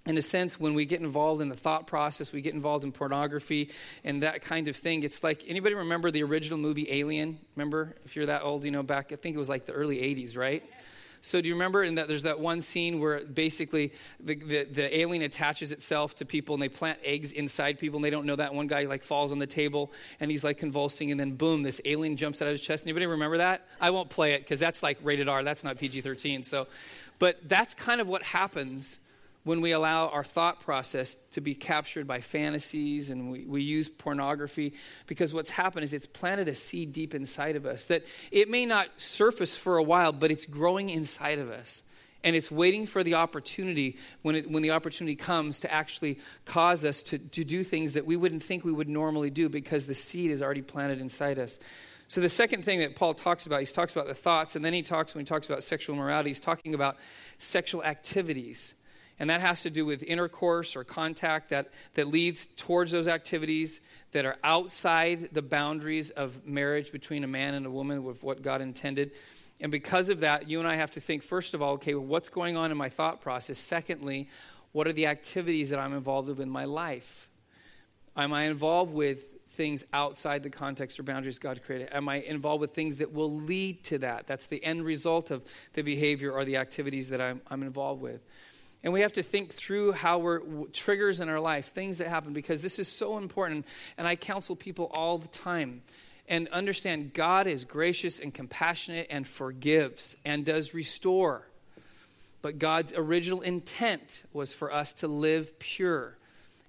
In 0.05 0.17
a 0.17 0.21
sense, 0.21 0.59
when 0.59 0.73
we 0.73 0.85
get 0.85 0.99
involved 0.99 1.41
in 1.41 1.49
the 1.49 1.55
thought 1.55 1.85
process, 1.85 2.33
we 2.33 2.41
get 2.41 2.55
involved 2.55 2.83
in 2.83 2.91
pornography 2.91 3.69
and 4.03 4.23
that 4.23 4.41
kind 4.41 4.67
of 4.67 4.75
thing. 4.75 5.03
It's 5.03 5.23
like 5.23 5.43
anybody 5.47 5.75
remember 5.75 6.09
the 6.09 6.23
original 6.23 6.57
movie 6.57 6.91
Alien? 6.91 7.37
Remember, 7.55 7.95
if 8.03 8.15
you're 8.15 8.25
that 8.25 8.41
old, 8.41 8.65
you 8.65 8.71
know, 8.71 8.81
back 8.81 9.11
I 9.11 9.15
think 9.15 9.35
it 9.35 9.39
was 9.39 9.49
like 9.49 9.67
the 9.67 9.73
early 9.73 9.97
'80s, 9.97 10.35
right? 10.35 10.63
So 11.23 11.39
do 11.39 11.47
you 11.47 11.53
remember 11.53 11.83
in 11.83 11.95
that 11.95 12.07
there's 12.07 12.23
that 12.23 12.39
one 12.39 12.61
scene 12.61 12.99
where 12.99 13.23
basically 13.23 13.93
the, 14.19 14.33
the, 14.33 14.63
the, 14.63 14.97
alien 14.97 15.21
attaches 15.21 15.71
itself 15.71 16.15
to 16.15 16.25
people 16.25 16.55
and 16.55 16.61
they 16.63 16.67
plant 16.67 16.97
eggs 17.03 17.31
inside 17.31 17.77
people 17.77 17.97
and 17.97 18.03
they 18.03 18.09
don't 18.09 18.25
know 18.25 18.35
that 18.35 18.55
one 18.55 18.65
guy 18.65 18.85
like 18.85 19.03
falls 19.03 19.31
on 19.31 19.37
the 19.37 19.45
table 19.45 19.91
and 20.19 20.31
he's 20.31 20.43
like 20.43 20.57
convulsing 20.57 21.11
and 21.11 21.19
then 21.19 21.35
boom, 21.35 21.61
this 21.61 21.79
alien 21.85 22.17
jumps 22.17 22.41
out 22.41 22.47
of 22.47 22.53
his 22.53 22.61
chest. 22.61 22.85
Anybody 22.85 23.05
remember 23.05 23.37
that? 23.37 23.67
I 23.79 23.91
won't 23.91 24.09
play 24.09 24.33
it 24.33 24.39
because 24.39 24.57
that's 24.57 24.81
like 24.81 24.97
rated 25.03 25.29
R. 25.29 25.43
That's 25.43 25.63
not 25.63 25.77
PG-13. 25.77 26.43
So, 26.43 26.65
but 27.19 27.37
that's 27.47 27.75
kind 27.75 28.01
of 28.01 28.09
what 28.09 28.23
happens 28.23 28.97
when 29.43 29.61
we 29.61 29.71
allow 29.71 30.07
our 30.09 30.23
thought 30.23 30.59
process 30.59 31.15
to 31.31 31.41
be 31.41 31.55
captured 31.55 32.05
by 32.05 32.21
fantasies 32.21 33.09
and 33.09 33.31
we, 33.31 33.45
we 33.45 33.61
use 33.63 33.89
pornography 33.89 34.73
because 35.07 35.33
what's 35.33 35.49
happened 35.49 35.83
is 35.83 35.93
it's 35.93 36.05
planted 36.05 36.47
a 36.47 36.55
seed 36.55 36.93
deep 36.93 37.15
inside 37.15 37.55
of 37.55 37.65
us 37.65 37.85
that 37.85 38.05
it 38.31 38.49
may 38.49 38.65
not 38.65 38.87
surface 38.97 39.55
for 39.55 39.77
a 39.77 39.83
while 39.83 40.11
but 40.11 40.31
it's 40.31 40.45
growing 40.45 40.89
inside 40.89 41.39
of 41.39 41.49
us. 41.49 41.83
And 42.23 42.35
it's 42.35 42.51
waiting 42.51 42.85
for 42.85 43.03
the 43.03 43.15
opportunity 43.15 43.97
when, 44.21 44.35
it, 44.35 44.51
when 44.51 44.61
the 44.61 44.71
opportunity 44.71 45.15
comes 45.15 45.61
to 45.61 45.73
actually 45.73 46.19
cause 46.45 46.85
us 46.85 47.01
to, 47.03 47.17
to 47.17 47.43
do 47.43 47.63
things 47.63 47.93
that 47.93 48.05
we 48.05 48.15
wouldn't 48.15 48.43
think 48.43 48.63
we 48.63 48.71
would 48.71 48.87
normally 48.87 49.31
do 49.31 49.49
because 49.49 49.87
the 49.87 49.95
seed 49.95 50.29
is 50.29 50.43
already 50.43 50.61
planted 50.61 51.01
inside 51.01 51.39
us. 51.39 51.59
So 52.07 52.21
the 52.21 52.29
second 52.29 52.63
thing 52.63 52.79
that 52.81 52.95
paul 52.95 53.15
talks 53.15 53.47
about 53.47 53.61
he 53.61 53.65
talks 53.65 53.93
about 53.93 54.07
the 54.07 54.13
thoughts 54.13 54.55
and 54.55 54.63
then 54.63 54.73
he 54.73 54.83
talks 54.83 55.15
when 55.15 55.21
he 55.21 55.27
talks 55.27 55.47
about 55.47 55.63
sexual 55.63 55.95
morality 55.95 56.29
he's 56.29 56.39
talking 56.39 56.75
about 56.75 56.97
sexual 57.39 57.83
activities 57.83 58.75
and 59.21 59.29
that 59.29 59.39
has 59.39 59.61
to 59.61 59.69
do 59.69 59.85
with 59.85 60.01
intercourse 60.01 60.75
or 60.75 60.83
contact 60.83 61.49
that, 61.49 61.69
that 61.93 62.07
leads 62.07 62.47
towards 62.47 62.91
those 62.91 63.07
activities 63.07 63.79
that 64.13 64.25
are 64.25 64.35
outside 64.43 65.29
the 65.31 65.43
boundaries 65.43 66.09
of 66.09 66.43
marriage 66.43 66.91
between 66.91 67.23
a 67.23 67.27
man 67.27 67.53
and 67.53 67.67
a 67.67 67.69
woman 67.69 68.03
with 68.03 68.23
what 68.23 68.41
God 68.41 68.61
intended. 68.61 69.11
And 69.59 69.71
because 69.71 70.09
of 70.09 70.21
that, 70.21 70.49
you 70.49 70.57
and 70.57 70.67
I 70.67 70.75
have 70.75 70.89
to 70.91 70.99
think, 70.99 71.21
first 71.21 71.53
of 71.53 71.61
all, 71.61 71.73
okay, 71.73 71.93
well, 71.93 72.03
what's 72.03 72.29
going 72.29 72.57
on 72.57 72.71
in 72.71 72.77
my 72.77 72.89
thought 72.89 73.21
process? 73.21 73.59
Secondly, 73.59 74.27
what 74.71 74.87
are 74.87 74.91
the 74.91 75.05
activities 75.05 75.69
that 75.69 75.77
I'm 75.77 75.93
involved 75.93 76.27
with 76.27 76.39
in 76.39 76.49
my 76.49 76.65
life? 76.65 77.29
Am 78.17 78.33
I 78.33 78.45
involved 78.45 78.91
with 78.91 79.19
things 79.51 79.85
outside 79.93 80.41
the 80.41 80.49
context 80.49 80.99
or 80.99 81.03
boundaries 81.03 81.37
God 81.37 81.61
created? 81.63 81.89
Am 81.91 82.09
I 82.09 82.21
involved 82.21 82.61
with 82.61 82.73
things 82.73 82.95
that 82.95 83.13
will 83.13 83.31
lead 83.31 83.83
to 83.83 83.99
that? 83.99 84.25
That's 84.25 84.47
the 84.47 84.63
end 84.63 84.83
result 84.83 85.29
of 85.29 85.43
the 85.73 85.83
behavior 85.83 86.31
or 86.31 86.43
the 86.43 86.57
activities 86.57 87.09
that 87.09 87.21
I'm, 87.21 87.39
I'm 87.51 87.61
involved 87.61 88.01
with. 88.01 88.21
And 88.83 88.91
we 88.93 89.01
have 89.01 89.13
to 89.13 89.23
think 89.23 89.53
through 89.53 89.91
how 89.91 90.17
we're 90.17 90.41
triggers 90.73 91.19
in 91.19 91.29
our 91.29 91.39
life, 91.39 91.67
things 91.67 91.99
that 91.99 92.07
happen, 92.07 92.33
because 92.33 92.61
this 92.61 92.79
is 92.79 92.87
so 92.87 93.17
important. 93.17 93.65
And 93.97 94.07
I 94.07 94.15
counsel 94.15 94.55
people 94.55 94.89
all 94.91 95.17
the 95.17 95.27
time. 95.27 95.83
And 96.27 96.47
understand 96.49 97.13
God 97.13 97.45
is 97.45 97.63
gracious 97.63 98.19
and 98.19 98.33
compassionate 98.33 99.07
and 99.09 99.27
forgives 99.27 100.15
and 100.25 100.45
does 100.45 100.73
restore. 100.73 101.45
But 102.41 102.57
God's 102.57 102.93
original 102.93 103.41
intent 103.41 104.23
was 104.33 104.53
for 104.53 104.73
us 104.73 104.93
to 104.95 105.07
live 105.07 105.59
pure 105.59 106.17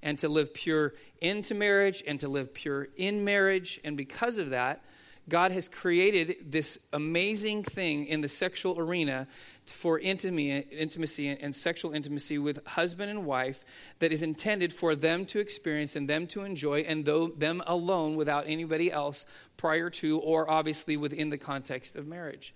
and 0.02 0.19
to 0.19 0.28
live 0.28 0.52
pure 0.52 0.95
into 1.21 1.54
marriage 1.54 2.02
and 2.07 2.19
to 2.21 2.28
live 2.28 2.52
pure 2.52 2.88
in 2.97 3.25
marriage. 3.25 3.81
And 3.85 3.97
because 3.97 4.38
of 4.38 4.50
that, 4.50 4.83
God 5.29 5.52
has 5.52 5.69
created 5.69 6.50
this 6.50 6.79
amazing 6.93 7.62
thing 7.62 8.07
in 8.07 8.23
the 8.23 8.29
sexual 8.29 8.79
arena 8.79 9.29
for 9.67 9.99
intimacy 9.99 11.29
and 11.29 11.55
sexual 11.55 11.93
intimacy 11.93 12.38
with 12.38 12.64
husband 12.67 13.11
and 13.11 13.25
wife 13.25 13.64
that 14.00 14.11
is 14.12 14.25
intended 14.25 14.73
for 14.73 14.97
them 14.97 15.25
to 15.26 15.38
experience 15.38 15.95
and 15.95 16.09
them 16.09 16.26
to 16.29 16.43
enjoy 16.43 16.81
and 16.81 17.05
them 17.05 17.62
alone 17.67 18.17
without 18.17 18.49
anybody 18.49 18.91
else 18.91 19.25
prior 19.57 19.88
to 19.91 20.19
or 20.19 20.50
obviously 20.50 20.97
within 20.97 21.31
the 21.31 21.38
context 21.38 21.95
of 21.95 22.07
marriage. 22.07 22.52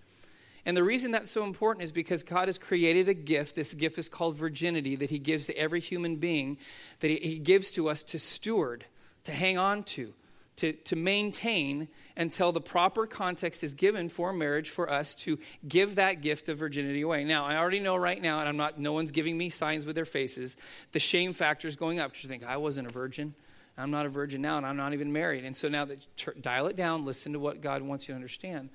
And 0.64 0.76
the 0.76 0.82
reason 0.82 1.12
that's 1.12 1.30
so 1.30 1.44
important 1.44 1.84
is 1.84 1.92
because 1.92 2.24
God 2.24 2.48
has 2.48 2.58
created 2.58 3.08
a 3.08 3.14
gift. 3.14 3.54
This 3.54 3.72
gift 3.72 3.98
is 3.98 4.08
called 4.08 4.36
virginity 4.36 4.96
that 4.96 5.10
He 5.10 5.20
gives 5.20 5.46
to 5.46 5.56
every 5.56 5.78
human 5.78 6.16
being, 6.16 6.58
that 6.98 7.08
He, 7.08 7.38
gives 7.38 7.70
to 7.72 7.88
us 7.88 8.02
to 8.02 8.18
steward, 8.18 8.84
to 9.22 9.30
hang 9.30 9.56
on 9.56 9.84
to 9.84 10.12
to, 10.56 10.72
to 10.72 10.96
maintain 10.96 11.88
until 12.16 12.50
the 12.50 12.60
proper 12.60 13.06
context 13.06 13.62
is 13.62 13.74
given 13.74 14.08
for 14.08 14.32
marriage 14.32 14.70
for 14.70 14.90
us 14.90 15.14
to 15.14 15.38
give 15.68 15.96
that 15.96 16.22
gift 16.22 16.48
of 16.48 16.58
virginity 16.58 17.02
away. 17.02 17.24
Now, 17.24 17.44
I 17.44 17.56
already 17.56 17.80
know 17.80 17.96
right 17.96 18.20
now, 18.20 18.40
and 18.40 18.48
I'm 18.48 18.56
not, 18.56 18.80
no 18.80 18.94
one's 18.94 19.10
giving 19.10 19.36
me 19.36 19.50
signs 19.50 19.84
with 19.84 19.96
their 19.96 20.06
faces, 20.06 20.56
the 20.92 20.98
shame 20.98 21.32
factor 21.32 21.68
is 21.68 21.76
going 21.76 22.00
up 22.00 22.10
because 22.10 22.24
you 22.24 22.30
think, 22.30 22.44
I 22.44 22.56
wasn't 22.56 22.88
a 22.88 22.90
virgin. 22.90 23.34
I'm 23.78 23.90
not 23.90 24.06
a 24.06 24.08
virgin 24.08 24.40
now, 24.40 24.56
and 24.56 24.64
I'm 24.64 24.78
not 24.78 24.94
even 24.94 25.12
married. 25.12 25.44
And 25.44 25.54
so 25.54 25.68
now, 25.68 25.84
that, 25.84 25.98
dial 26.40 26.66
it 26.68 26.76
down, 26.76 27.04
listen 27.04 27.34
to 27.34 27.38
what 27.38 27.60
God 27.60 27.82
wants 27.82 28.08
you 28.08 28.12
to 28.12 28.16
understand. 28.16 28.70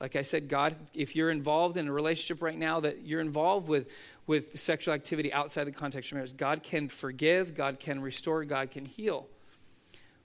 Like 0.00 0.14
I 0.14 0.22
said, 0.22 0.48
God, 0.48 0.76
if 0.92 1.16
you're 1.16 1.30
involved 1.30 1.76
in 1.76 1.88
a 1.88 1.92
relationship 1.92 2.42
right 2.42 2.58
now 2.58 2.78
that 2.80 3.04
you're 3.04 3.20
involved 3.20 3.66
with, 3.68 3.90
with 4.28 4.56
sexual 4.58 4.94
activity 4.94 5.32
outside 5.32 5.64
the 5.64 5.72
context 5.72 6.12
of 6.12 6.16
marriage, 6.16 6.36
God 6.36 6.62
can 6.62 6.88
forgive, 6.88 7.54
God 7.54 7.80
can 7.80 8.00
restore, 8.00 8.44
God 8.44 8.70
can 8.70 8.84
heal 8.84 9.26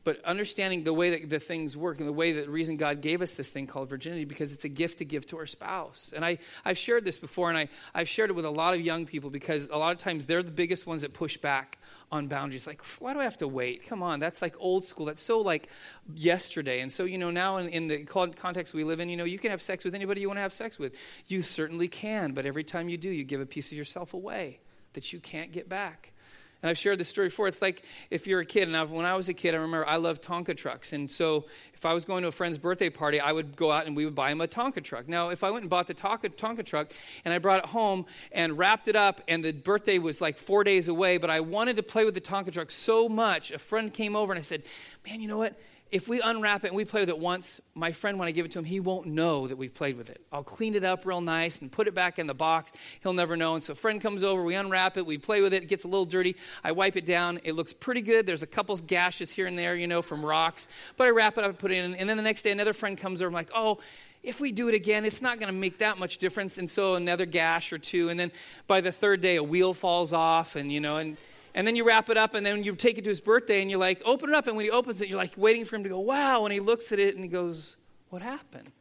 but 0.04 0.24
understanding 0.24 0.84
the 0.84 0.94
way 0.94 1.10
that 1.10 1.30
the 1.30 1.40
things 1.40 1.76
work 1.76 2.00
and 2.00 2.08
the 2.08 2.14
way 2.14 2.32
that 2.32 2.46
the 2.46 2.52
reason 2.52 2.78
God 2.78 3.02
gave 3.02 3.22
us 3.22 3.34
this 3.34 3.50
thing 3.50 3.68
called 3.68 3.90
virginity 3.90 4.24
because 4.24 4.54
it's 4.54 4.64
a 4.64 4.70
gift 4.70 5.00
to 5.00 5.06
give 5.06 5.26
to 5.28 5.38
our 5.38 5.46
spouse. 5.46 6.14
And 6.16 6.24
I, 6.24 6.38
I've 6.64 6.78
shared 6.78 7.04
this 7.04 7.18
before 7.18 7.50
and 7.50 7.58
I, 7.58 7.68
I've 7.94 8.08
shared 8.08 8.30
it 8.30 8.34
with 8.34 8.46
a 8.46 8.50
lot 8.50 8.74
of 8.74 8.80
young 8.80 9.06
people 9.06 9.30
because 9.30 9.68
a 9.68 9.78
lot 9.78 9.92
of 9.92 9.98
times 9.98 10.26
they're 10.26 10.42
the 10.42 10.52
biggest 10.52 10.88
ones 10.88 11.02
that 11.02 11.14
push 11.14 11.38
back 11.38 11.80
on 12.12 12.28
boundaries. 12.28 12.66
Like, 12.66 12.82
why 13.00 13.14
do 13.14 13.20
I 13.20 13.24
have 13.24 13.38
to 13.38 13.48
wait? 13.48 13.86
Come 13.86 14.02
on, 14.02 14.20
that's 14.20 14.42
like 14.42 14.56
old 14.58 14.86
school. 14.86 15.06
That's 15.06 15.22
so 15.22 15.42
like 15.42 15.68
yesterday. 16.14 16.80
And 16.80 16.92
so, 16.92 17.04
you 17.04 17.18
know, 17.18 17.30
now 17.30 17.58
in, 17.58 17.68
in 17.68 17.88
the 17.88 18.06
context 18.06 18.74
we 18.74 18.86
live 18.86 19.02
in, 19.02 19.10
you 19.10 19.18
know, 19.18 19.26
you 19.26 19.38
can 19.38 19.52
have 19.52 19.62
sex 19.62 19.84
with 19.84 19.94
anybody 19.94 20.22
you 20.22 20.30
want 20.30 20.38
to 20.38 20.42
have 20.42 20.54
sex 20.54 20.80
with. 20.80 20.96
You 21.28 21.42
certainly 21.42 21.90
can, 21.90 22.32
but 22.32 22.46
every 22.46 22.64
time 22.64 22.88
you 22.88 22.98
do, 22.98 23.10
you 23.10 23.26
give 23.26 23.42
a 23.42 23.46
piece 23.46 23.72
of 23.72 23.78
yourself 23.78 24.14
away 24.14 24.60
that 24.94 25.12
you 25.12 25.20
can't 25.20 25.52
get 25.52 25.68
back. 25.68 26.14
And 26.62 26.70
I've 26.70 26.78
shared 26.78 27.00
this 27.00 27.08
story 27.08 27.28
before. 27.28 27.48
It's 27.48 27.62
like 27.62 27.84
if 28.10 28.28
you're 28.28 28.42
a 28.42 28.46
kid, 28.46 28.68
and 28.68 28.76
i 28.76 28.84
when 28.84 29.06
I 29.06 29.16
was 29.16 29.30
a 29.30 29.34
kid, 29.34 29.54
I 29.54 29.58
remember 29.58 29.88
I 29.88 29.96
loved 29.96 30.22
Tonka 30.22 30.56
trucks. 30.58 30.92
And 30.92 31.10
so 31.10 31.46
if 31.74 31.86
I 31.86 31.94
was 31.94 32.04
going 32.04 32.24
to 32.24 32.28
a 32.28 32.32
friend's 32.32 32.58
birthday 32.58 32.90
party, 32.90 33.20
I 33.20 33.32
would 33.32 33.56
go 33.56 33.72
out 33.72 33.86
and 33.86 33.96
we 33.96 34.04
would 34.04 34.16
buy 34.16 34.32
him 34.32 34.42
a 34.42 34.48
Tonka 34.48 34.84
truck. 34.84 35.08
Now, 35.08 35.30
if 35.30 35.44
I 35.44 35.52
went 35.52 35.64
and 35.64 35.70
bought 35.70 35.88
the 35.88 35.94
Tonka, 35.94 36.36
Tonka 36.36 36.66
truck 36.66 36.92
and 37.24 37.34
I 37.34 37.38
brought 37.38 37.60
it 37.60 37.68
home 37.68 38.06
and 38.34 38.58
wrapped 38.58 38.90
it 38.90 38.98
up, 38.98 39.22
and 39.28 39.44
the 39.44 39.54
birthday 39.54 40.00
was 40.00 40.20
like 40.20 40.38
four 40.38 40.66
days 40.66 40.90
away, 40.90 41.18
but 41.18 41.30
I 41.30 41.40
wanted 41.40 41.78
to 41.78 41.84
play 41.84 42.04
with 42.04 42.14
the 42.14 42.22
Tonka 42.22 42.52
truck 42.52 42.72
so 42.72 43.08
much, 43.08 43.52
a 43.52 43.60
friend 43.60 43.94
came 43.94 44.16
over 44.16 44.34
and 44.34 44.40
I 44.40 44.44
said, 44.44 44.64
Man, 45.06 45.22
you 45.22 45.30
know 45.30 45.38
what? 45.38 45.58
If 45.92 46.08
we 46.08 46.22
unwrap 46.22 46.64
it 46.64 46.68
and 46.68 46.76
we 46.76 46.86
play 46.86 47.02
with 47.02 47.10
it 47.10 47.18
once, 47.18 47.60
my 47.74 47.92
friend, 47.92 48.20
when 48.20 48.28
I 48.28 48.32
give 48.32 48.46
it 48.46 48.52
to 48.52 48.60
him, 48.60 48.66
he 48.66 48.80
won't 48.80 49.08
know 49.08 49.48
that 49.48 49.58
we've 49.58 49.74
played 49.74 49.98
with 49.98 50.10
it. 50.10 50.22
I'll 50.32 50.44
clean 50.44 50.76
it 50.76 50.84
up 50.84 51.06
real 51.06 51.22
nice 51.22 51.62
and 51.62 51.72
put 51.72 51.88
it 51.88 51.96
back 51.96 52.20
in 52.20 52.28
the 52.28 52.34
box. 52.36 52.72
He'll 53.02 53.14
never 53.14 53.36
know. 53.36 53.56
And 53.56 53.64
so 53.64 53.74
a 53.74 53.76
friend 53.76 54.00
comes 54.00 54.24
over, 54.24 54.44
we 54.44 54.54
unwrap 54.54 54.98
it, 54.98 55.06
we 55.06 55.18
play 55.18 55.42
with 55.42 55.54
it, 55.54 55.64
it 55.64 55.66
gets 55.66 55.86
a 55.86 55.88
little 55.88 56.06
dirty. 56.06 56.36
I 56.64 56.74
wipe 56.74 56.96
it 56.96 57.06
down. 57.06 57.40
It 57.44 57.54
looks 57.54 57.74
pretty 57.74 58.02
good. 58.02 58.28
There's 58.28 58.44
a 58.44 58.48
couple 58.48 58.78
gashes 58.78 59.32
here 59.32 59.48
and 59.48 59.58
there, 59.58 59.76
you 59.76 59.88
know, 59.88 60.02
from 60.02 60.24
rocks. 60.24 60.68
But 60.96 61.08
I 61.08 61.10
wrap 61.10 61.38
it 61.38 61.44
up 61.44 61.50
and 61.50 61.60
put 61.60 61.72
it 61.72 61.84
in. 61.84 61.96
And 61.96 62.08
then 62.08 62.18
the 62.18 62.24
next 62.24 62.44
day, 62.44 62.52
another 62.52 62.74
friend 62.74 62.98
comes 62.98 63.22
over. 63.22 63.28
I'm 63.28 63.34
like, 63.34 63.52
oh, 63.56 63.80
if 64.22 64.40
we 64.40 64.52
do 64.52 64.68
it 64.68 64.76
again, 64.76 65.06
it's 65.06 65.22
not 65.22 65.40
going 65.40 65.52
to 65.52 65.58
make 65.60 65.80
that 65.80 65.98
much 65.98 66.18
difference. 66.18 66.58
And 66.58 66.70
so 66.70 66.96
another 66.96 67.26
gash 67.26 67.74
or 67.74 67.78
two. 67.78 68.10
And 68.10 68.20
then 68.20 68.32
by 68.68 68.82
the 68.82 68.92
third 68.92 69.22
day, 69.22 69.38
a 69.38 69.44
wheel 69.44 69.74
falls 69.74 70.14
off, 70.14 70.56
and, 70.56 70.72
you 70.72 70.82
know, 70.82 70.98
and 70.98 71.18
and 71.54 71.66
then 71.66 71.76
you 71.76 71.84
wrap 71.86 72.10
it 72.10 72.18
up, 72.18 72.36
and 72.36 72.46
then 72.46 72.64
you 72.64 72.76
take 72.76 72.98
it 72.98 73.04
to 73.04 73.10
his 73.10 73.20
birthday, 73.20 73.62
and 73.62 73.70
you're 73.70 73.80
like, 73.80 74.02
open 74.06 74.30
it 74.30 74.36
up. 74.36 74.48
And 74.48 74.56
when 74.56 74.66
he 74.66 74.72
opens 74.72 75.02
it, 75.02 75.10
you're 75.10 75.18
like 75.18 75.34
waiting 75.38 75.66
for 75.66 75.76
him 75.76 75.84
to 75.84 75.90
go, 75.90 76.00
wow. 76.00 76.46
And 76.46 76.54
he 76.54 76.60
looks 76.60 76.92
at 76.92 77.00
it 77.00 77.16
and 77.16 77.24
he 77.24 77.30
goes, 77.30 77.78
what 78.10 78.22
happened? 78.22 78.72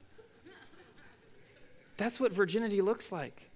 That's 1.97 2.21
what 2.21 2.33
virginity 2.33 2.81
looks 2.81 3.11
like. 3.11 3.51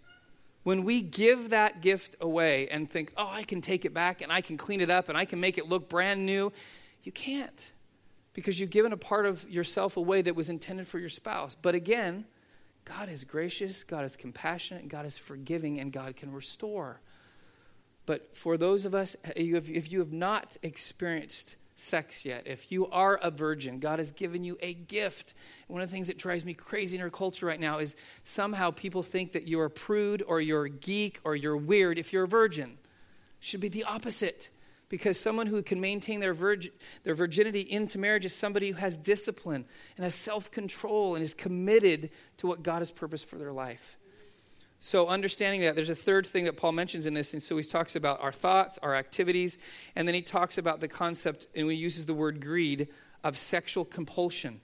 When 0.65 0.85
we 0.85 1.01
give 1.01 1.51
that 1.51 1.81
gift 1.81 2.17
away 2.21 2.69
and 2.69 2.91
think, 2.91 3.13
oh, 3.17 3.29
I 3.29 3.43
can 3.43 3.61
take 3.61 3.85
it 3.85 3.95
back 3.95 4.21
and 4.21 4.31
I 4.31 4.41
can 4.41 4.57
clean 4.57 4.81
it 4.81 4.91
up 4.91 5.09
and 5.09 5.19
I 5.19 5.25
can 5.25 5.41
make 5.41 5.59
it 5.59 5.69
look 5.69 5.89
brand 5.89 6.25
new, 6.25 6.53
you 7.03 7.13
can't 7.13 7.73
because 8.35 8.59
you've 8.59 8.71
given 8.71 8.93
a 8.93 8.97
part 8.97 9.27
of 9.27 9.49
yourself 9.51 9.97
away 9.97 10.23
that 10.23 10.35
was 10.35 10.49
intended 10.49 10.87
for 10.87 10.99
your 10.99 11.09
spouse. 11.09 11.57
But 11.61 11.75
again, 11.75 12.25
God 12.85 13.09
is 13.09 13.25
gracious, 13.25 13.85
God 13.85 14.05
is 14.05 14.17
compassionate, 14.17 14.89
God 14.89 15.05
is 15.05 15.19
forgiving, 15.19 15.81
and 15.81 15.93
God 15.93 16.17
can 16.17 16.33
restore. 16.33 17.01
But 18.07 18.37
for 18.37 18.57
those 18.57 18.85
of 18.85 18.95
us, 18.95 19.17
eh, 19.25 19.33
if 19.37 19.91
you 19.93 19.99
have 20.01 20.13
not 20.13 20.57
experienced 20.63 21.57
sex 21.77 22.25
yet, 22.25 22.47
if 22.47 22.71
you 22.71 22.87
are 22.89 23.17
a 23.17 23.31
virgin, 23.31 23.79
God 23.79 23.99
has 23.99 24.13
given 24.13 24.45
you 24.45 24.59
a 24.61 24.75
gift. 24.75 25.35
One 25.69 25.83
of 25.83 25.89
the 25.89 25.93
things 25.93 26.09
that 26.09 26.19
drives 26.19 26.45
me 26.45 26.55
crazy 26.55 26.97
in 26.97 27.03
our 27.03 27.11
culture 27.11 27.47
right 27.47 27.61
now 27.61 27.79
is 27.79 27.97
somehow 28.25 28.71
people 28.71 29.03
think 29.03 29.33
that 29.33 29.49
you're 29.49 29.69
prude 29.69 30.23
or 30.27 30.41
you're 30.41 30.67
a 30.67 30.71
geek 30.71 31.21
or 31.25 31.37
you're 31.37 31.57
weird 31.57 31.99
if 31.99 32.13
you're 32.13 32.25
a 32.25 32.29
virgin. 32.29 32.79
Should 33.41 33.61
be 33.61 33.69
the 33.69 33.85
opposite. 33.85 34.49
Because 34.89 35.19
someone 35.19 35.47
who 35.47 35.63
can 35.63 35.81
maintain 35.81 36.21
their, 36.21 36.35
virg- 36.35 36.71
their 37.03 37.15
virginity 37.15 37.61
into 37.63 37.99
marriage 37.99 38.27
is 38.27 38.35
somebody 38.35 38.71
who 38.71 38.77
has 38.77 38.99
discipline 38.99 39.65
and 39.97 40.05
has 40.05 40.15
self 40.15 40.51
control 40.51 41.15
and 41.15 41.25
is 41.25 41.33
committed 41.33 42.11
to 42.37 42.47
what 42.47 42.63
God 42.63 42.81
has 42.81 42.91
purposed 42.91 43.27
for 43.27 43.39
their 43.39 43.53
life. 43.53 43.97
So, 44.85 45.07
understanding 45.07 45.61
that, 45.61 45.77
there's 45.77 45.91
a 45.91 45.95
third 45.95 46.27
thing 46.27 46.43
that 46.47 46.57
Paul 46.57 46.73
mentions 46.73 47.07
in 47.07 47.15
this. 47.15 47.35
And 47.35 47.41
so 47.41 47.57
he 47.57 47.63
talks 47.63 47.95
about 47.95 48.21
our 48.21 48.33
thoughts, 48.33 48.81
our 48.83 48.97
activities, 48.97 49.57
and 49.95 50.09
then 50.09 50.15
he 50.17 50.23
talks 50.23 50.59
about 50.59 50.81
the 50.81 50.89
concept, 50.89 51.47
and 51.55 51.71
he 51.71 51.77
uses 51.77 52.05
the 52.07 52.15
word 52.15 52.41
greed, 52.41 52.89
of 53.23 53.39
sexual 53.39 53.85
compulsion. 53.85 54.61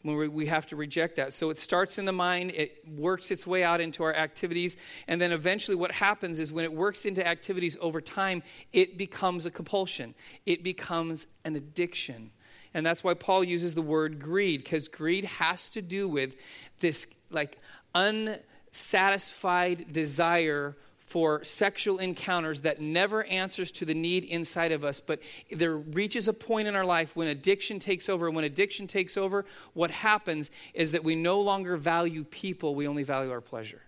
When 0.00 0.32
we 0.32 0.46
have 0.46 0.64
to 0.68 0.76
reject 0.76 1.16
that. 1.16 1.34
So 1.34 1.50
it 1.50 1.58
starts 1.58 1.98
in 1.98 2.06
the 2.06 2.12
mind, 2.12 2.52
it 2.52 2.82
works 2.88 3.30
its 3.30 3.46
way 3.46 3.62
out 3.62 3.82
into 3.82 4.02
our 4.02 4.14
activities, 4.14 4.78
and 5.06 5.20
then 5.20 5.30
eventually 5.30 5.74
what 5.74 5.92
happens 5.92 6.38
is 6.38 6.54
when 6.54 6.64
it 6.64 6.72
works 6.72 7.04
into 7.04 7.24
activities 7.26 7.76
over 7.82 8.00
time, 8.00 8.42
it 8.72 8.96
becomes 8.96 9.44
a 9.44 9.50
compulsion, 9.50 10.14
it 10.46 10.62
becomes 10.62 11.26
an 11.44 11.54
addiction. 11.54 12.30
And 12.72 12.86
that's 12.86 13.04
why 13.04 13.12
Paul 13.12 13.44
uses 13.44 13.74
the 13.74 13.82
word 13.82 14.20
greed, 14.20 14.64
because 14.64 14.88
greed 14.88 15.26
has 15.26 15.68
to 15.68 15.82
do 15.82 16.08
with 16.08 16.34
this 16.78 17.06
like 17.30 17.58
un 17.94 18.38
satisfied 18.70 19.92
desire 19.92 20.76
for 21.10 21.42
sexual 21.42 21.98
encounters 21.98 22.60
that 22.60 22.80
never 22.80 23.24
answers 23.24 23.72
to 23.72 23.84
the 23.84 23.94
need 23.94 24.22
inside 24.22 24.70
of 24.70 24.84
us, 24.84 25.00
but 25.00 25.18
there 25.50 25.76
reaches 25.76 26.28
a 26.28 26.32
point 26.32 26.68
in 26.68 26.76
our 26.76 26.84
life 26.84 27.16
when 27.16 27.26
addiction 27.26 27.80
takes 27.80 28.08
over. 28.08 28.26
And 28.26 28.36
when 28.36 28.44
addiction 28.44 28.86
takes 28.86 29.16
over, 29.16 29.44
what 29.74 29.90
happens 29.90 30.52
is 30.72 30.92
that 30.92 31.02
we 31.02 31.16
no 31.16 31.40
longer 31.40 31.76
value 31.76 32.22
people, 32.22 32.76
we 32.76 32.86
only 32.86 33.02
value 33.02 33.32
our 33.32 33.40
pleasure. 33.40 33.82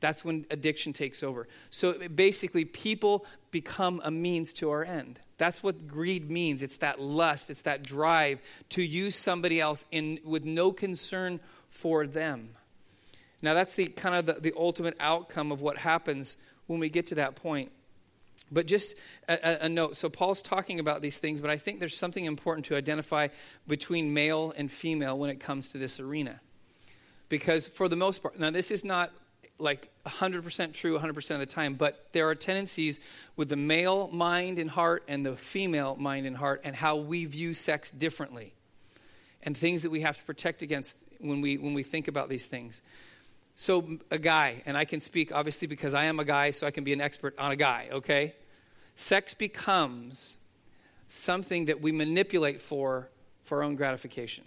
That's 0.00 0.22
when 0.22 0.44
addiction 0.50 0.92
takes 0.92 1.22
over. 1.22 1.48
So 1.70 2.08
basically, 2.10 2.66
people 2.66 3.24
become 3.50 4.02
a 4.04 4.10
means 4.10 4.52
to 4.54 4.68
our 4.68 4.84
end. 4.84 5.18
That's 5.38 5.62
what 5.62 5.88
greed 5.88 6.30
means. 6.30 6.62
It's 6.62 6.76
that 6.78 7.00
lust, 7.00 7.48
it's 7.48 7.62
that 7.62 7.82
drive 7.82 8.42
to 8.68 8.82
use 8.82 9.16
somebody 9.16 9.62
else 9.62 9.86
in, 9.90 10.20
with 10.22 10.44
no 10.44 10.72
concern 10.72 11.40
for 11.70 12.06
them. 12.06 12.50
Now, 13.42 13.54
that's 13.54 13.74
the 13.74 13.86
kind 13.86 14.14
of 14.14 14.26
the, 14.26 14.40
the 14.40 14.54
ultimate 14.56 14.96
outcome 15.00 15.52
of 15.52 15.60
what 15.60 15.78
happens 15.78 16.36
when 16.66 16.80
we 16.80 16.88
get 16.88 17.06
to 17.08 17.16
that 17.16 17.36
point. 17.36 17.70
But 18.50 18.66
just 18.66 18.94
a, 19.28 19.64
a, 19.64 19.68
note 19.68 19.96
so, 19.96 20.08
Paul's 20.08 20.42
talking 20.42 20.78
about 20.78 21.02
these 21.02 21.18
things, 21.18 21.40
but 21.40 21.50
I 21.50 21.56
think 21.56 21.80
there's 21.80 21.96
something 21.96 22.24
important 22.24 22.66
to 22.66 22.76
identify 22.76 23.28
between 23.66 24.14
male 24.14 24.52
and 24.56 24.70
female 24.70 25.18
when 25.18 25.30
it 25.30 25.40
comes 25.40 25.68
to 25.70 25.78
this 25.78 25.98
arena. 25.98 26.40
Because, 27.28 27.66
for 27.66 27.88
the 27.88 27.96
most 27.96 28.22
part, 28.22 28.38
now 28.38 28.50
this 28.50 28.70
is 28.70 28.84
not 28.84 29.10
like 29.58 29.90
100% 30.06 30.72
true 30.72 30.98
100% 30.98 31.30
of 31.30 31.38
the 31.38 31.46
time, 31.46 31.74
but 31.74 32.08
there 32.12 32.28
are 32.28 32.34
tendencies 32.34 33.00
with 33.36 33.48
the 33.48 33.56
male 33.56 34.08
mind 34.08 34.58
and 34.58 34.70
heart 34.70 35.04
and 35.08 35.24
the 35.24 35.36
female 35.36 35.96
mind 35.96 36.26
and 36.26 36.36
heart 36.36 36.60
and 36.64 36.74
how 36.76 36.96
we 36.96 37.24
view 37.24 37.54
sex 37.54 37.90
differently 37.90 38.54
and 39.42 39.56
things 39.56 39.82
that 39.82 39.90
we 39.90 40.00
have 40.00 40.18
to 40.18 40.24
protect 40.24 40.62
against 40.62 40.98
when 41.20 41.40
we, 41.40 41.56
when 41.56 41.72
we 41.72 41.82
think 41.82 42.08
about 42.08 42.28
these 42.28 42.46
things. 42.46 42.82
So, 43.56 43.98
a 44.10 44.18
guy, 44.18 44.62
and 44.66 44.76
I 44.76 44.84
can 44.84 45.00
speak 45.00 45.32
obviously 45.32 45.68
because 45.68 45.94
I 45.94 46.04
am 46.04 46.18
a 46.18 46.24
guy, 46.24 46.50
so 46.50 46.66
I 46.66 46.72
can 46.72 46.82
be 46.82 46.92
an 46.92 47.00
expert 47.00 47.38
on 47.38 47.52
a 47.52 47.56
guy, 47.56 47.88
okay? 47.92 48.34
Sex 48.96 49.32
becomes 49.32 50.38
something 51.08 51.66
that 51.66 51.80
we 51.80 51.92
manipulate 51.92 52.60
for 52.60 53.08
for 53.44 53.58
our 53.58 53.64
own 53.64 53.76
gratification. 53.76 54.44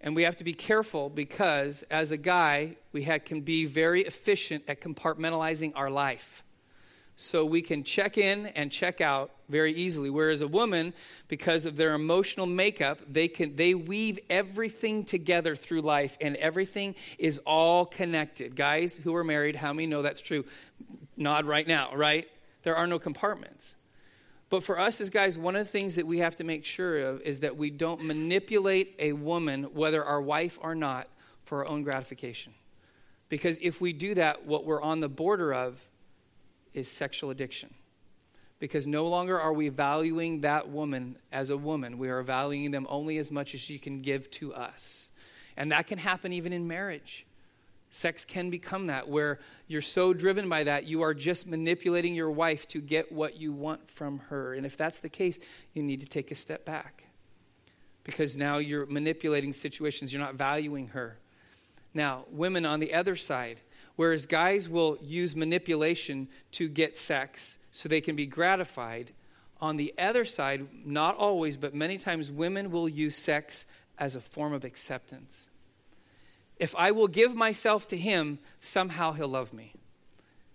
And 0.00 0.14
we 0.14 0.22
have 0.22 0.36
to 0.36 0.44
be 0.44 0.52
careful 0.52 1.08
because 1.08 1.82
as 1.90 2.10
a 2.10 2.16
guy, 2.16 2.76
we 2.92 3.04
can 3.04 3.40
be 3.40 3.64
very 3.64 4.02
efficient 4.02 4.64
at 4.68 4.80
compartmentalizing 4.80 5.72
our 5.74 5.90
life. 5.90 6.43
So 7.16 7.44
we 7.44 7.62
can 7.62 7.84
check 7.84 8.18
in 8.18 8.46
and 8.48 8.72
check 8.72 9.00
out 9.00 9.30
very 9.48 9.72
easily. 9.72 10.10
Whereas 10.10 10.40
a 10.40 10.48
woman 10.48 10.92
because 11.28 11.64
of 11.66 11.76
their 11.76 11.94
emotional 11.94 12.46
makeup 12.46 13.00
they 13.08 13.28
can 13.28 13.54
they 13.56 13.74
weave 13.74 14.18
everything 14.28 15.04
together 15.04 15.54
through 15.54 15.82
life 15.82 16.16
and 16.20 16.36
everything 16.36 16.94
is 17.18 17.38
all 17.46 17.86
connected. 17.86 18.56
Guys 18.56 18.96
who 18.96 19.14
are 19.14 19.24
married 19.24 19.56
how 19.56 19.72
many 19.72 19.86
know 19.86 20.02
that's 20.02 20.22
true? 20.22 20.44
Nod 21.16 21.46
right 21.46 21.66
now 21.66 21.94
right? 21.94 22.28
There 22.62 22.76
are 22.76 22.86
no 22.86 22.98
compartments. 22.98 23.76
But 24.50 24.64
for 24.64 24.78
us 24.78 25.00
as 25.00 25.10
guys 25.10 25.38
one 25.38 25.54
of 25.54 25.64
the 25.64 25.70
things 25.70 25.94
that 25.96 26.06
we 26.06 26.18
have 26.18 26.34
to 26.36 26.44
make 26.44 26.64
sure 26.64 26.98
of 26.98 27.20
is 27.20 27.40
that 27.40 27.56
we 27.56 27.70
don't 27.70 28.02
manipulate 28.02 28.94
a 28.98 29.12
woman 29.12 29.64
whether 29.74 30.04
our 30.04 30.20
wife 30.20 30.58
or 30.60 30.74
not 30.74 31.08
for 31.44 31.58
our 31.58 31.70
own 31.70 31.82
gratification. 31.84 32.54
Because 33.28 33.58
if 33.62 33.80
we 33.80 33.92
do 33.92 34.14
that 34.14 34.46
what 34.46 34.64
we're 34.64 34.82
on 34.82 35.00
the 35.00 35.08
border 35.08 35.52
of 35.54 35.80
is 36.74 36.90
sexual 36.90 37.30
addiction. 37.30 37.72
Because 38.58 38.86
no 38.86 39.06
longer 39.06 39.40
are 39.40 39.52
we 39.52 39.68
valuing 39.68 40.40
that 40.40 40.68
woman 40.68 41.16
as 41.32 41.50
a 41.50 41.56
woman, 41.56 41.98
we 41.98 42.08
are 42.08 42.22
valuing 42.22 42.70
them 42.70 42.86
only 42.88 43.18
as 43.18 43.30
much 43.30 43.54
as 43.54 43.60
she 43.60 43.78
can 43.78 43.98
give 43.98 44.30
to 44.32 44.54
us. 44.54 45.10
And 45.56 45.72
that 45.72 45.86
can 45.86 45.98
happen 45.98 46.32
even 46.32 46.52
in 46.52 46.66
marriage. 46.66 47.26
Sex 47.90 48.24
can 48.24 48.50
become 48.50 48.86
that, 48.86 49.08
where 49.08 49.38
you're 49.68 49.80
so 49.80 50.12
driven 50.12 50.48
by 50.48 50.64
that, 50.64 50.84
you 50.84 51.02
are 51.02 51.14
just 51.14 51.46
manipulating 51.46 52.12
your 52.12 52.30
wife 52.30 52.66
to 52.68 52.80
get 52.80 53.12
what 53.12 53.36
you 53.36 53.52
want 53.52 53.88
from 53.88 54.18
her. 54.30 54.54
And 54.54 54.66
if 54.66 54.76
that's 54.76 54.98
the 54.98 55.08
case, 55.08 55.38
you 55.74 55.82
need 55.82 56.00
to 56.00 56.06
take 56.06 56.32
a 56.32 56.34
step 56.34 56.64
back. 56.64 57.04
Because 58.02 58.34
now 58.34 58.58
you're 58.58 58.86
manipulating 58.86 59.52
situations, 59.52 60.12
you're 60.12 60.20
not 60.22 60.34
valuing 60.34 60.88
her. 60.88 61.18
Now, 61.94 62.24
women 62.32 62.66
on 62.66 62.80
the 62.80 62.94
other 62.94 63.14
side, 63.14 63.60
Whereas 63.96 64.26
guys 64.26 64.68
will 64.68 64.98
use 65.00 65.36
manipulation 65.36 66.28
to 66.52 66.68
get 66.68 66.98
sex 66.98 67.58
so 67.70 67.88
they 67.88 68.00
can 68.00 68.16
be 68.16 68.26
gratified. 68.26 69.12
On 69.60 69.76
the 69.76 69.94
other 69.98 70.24
side, 70.24 70.66
not 70.84 71.16
always, 71.16 71.56
but 71.56 71.74
many 71.74 71.96
times, 71.98 72.30
women 72.30 72.70
will 72.70 72.88
use 72.88 73.16
sex 73.16 73.66
as 73.98 74.16
a 74.16 74.20
form 74.20 74.52
of 74.52 74.64
acceptance. 74.64 75.48
If 76.58 76.74
I 76.76 76.90
will 76.90 77.08
give 77.08 77.34
myself 77.34 77.86
to 77.88 77.96
him, 77.96 78.38
somehow 78.60 79.12
he'll 79.12 79.28
love 79.28 79.52
me. 79.52 79.72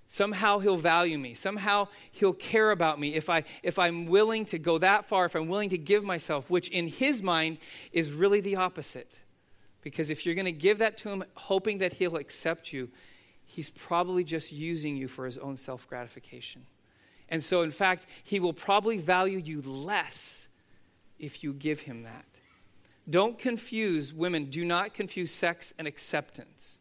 Somehow 0.07 0.59
he'll 0.59 0.77
value 0.77 1.19
me. 1.19 1.33
Somehow 1.33 1.87
he'll 2.11 2.33
care 2.33 2.71
about 2.71 2.99
me. 2.99 3.15
If, 3.15 3.29
I, 3.29 3.43
if 3.61 3.77
I'm 3.77 4.07
willing 4.07 4.43
to 4.45 4.57
go 4.57 4.79
that 4.79 5.05
far, 5.05 5.25
if 5.25 5.35
I'm 5.35 5.47
willing 5.47 5.69
to 5.69 5.77
give 5.77 6.03
myself, 6.03 6.49
which 6.49 6.67
in 6.69 6.87
his 6.87 7.21
mind 7.21 7.59
is 7.91 8.11
really 8.11 8.41
the 8.41 8.55
opposite. 8.55 9.19
Because 9.81 10.09
if 10.09 10.25
you're 10.25 10.35
going 10.35 10.45
to 10.45 10.51
give 10.51 10.79
that 10.79 10.97
to 10.97 11.09
him, 11.09 11.23
hoping 11.35 11.77
that 11.77 11.93
he'll 11.93 12.17
accept 12.17 12.73
you, 12.73 12.89
he's 13.49 13.69
probably 13.71 14.23
just 14.23 14.51
using 14.51 14.95
you 14.95 15.07
for 15.07 15.25
his 15.25 15.37
own 15.37 15.57
self 15.57 15.87
gratification. 15.87 16.65
And 17.29 17.43
so, 17.43 17.61
in 17.61 17.71
fact, 17.71 18.05
he 18.23 18.39
will 18.39 18.53
probably 18.53 18.97
value 18.97 19.39
you 19.39 19.61
less 19.61 20.47
if 21.17 21.43
you 21.43 21.53
give 21.53 21.81
him 21.81 22.03
that. 22.03 22.25
Don't 23.09 23.39
confuse, 23.39 24.13
women, 24.13 24.45
do 24.45 24.63
not 24.63 24.93
confuse 24.93 25.31
sex 25.31 25.73
and 25.79 25.87
acceptance. 25.87 26.79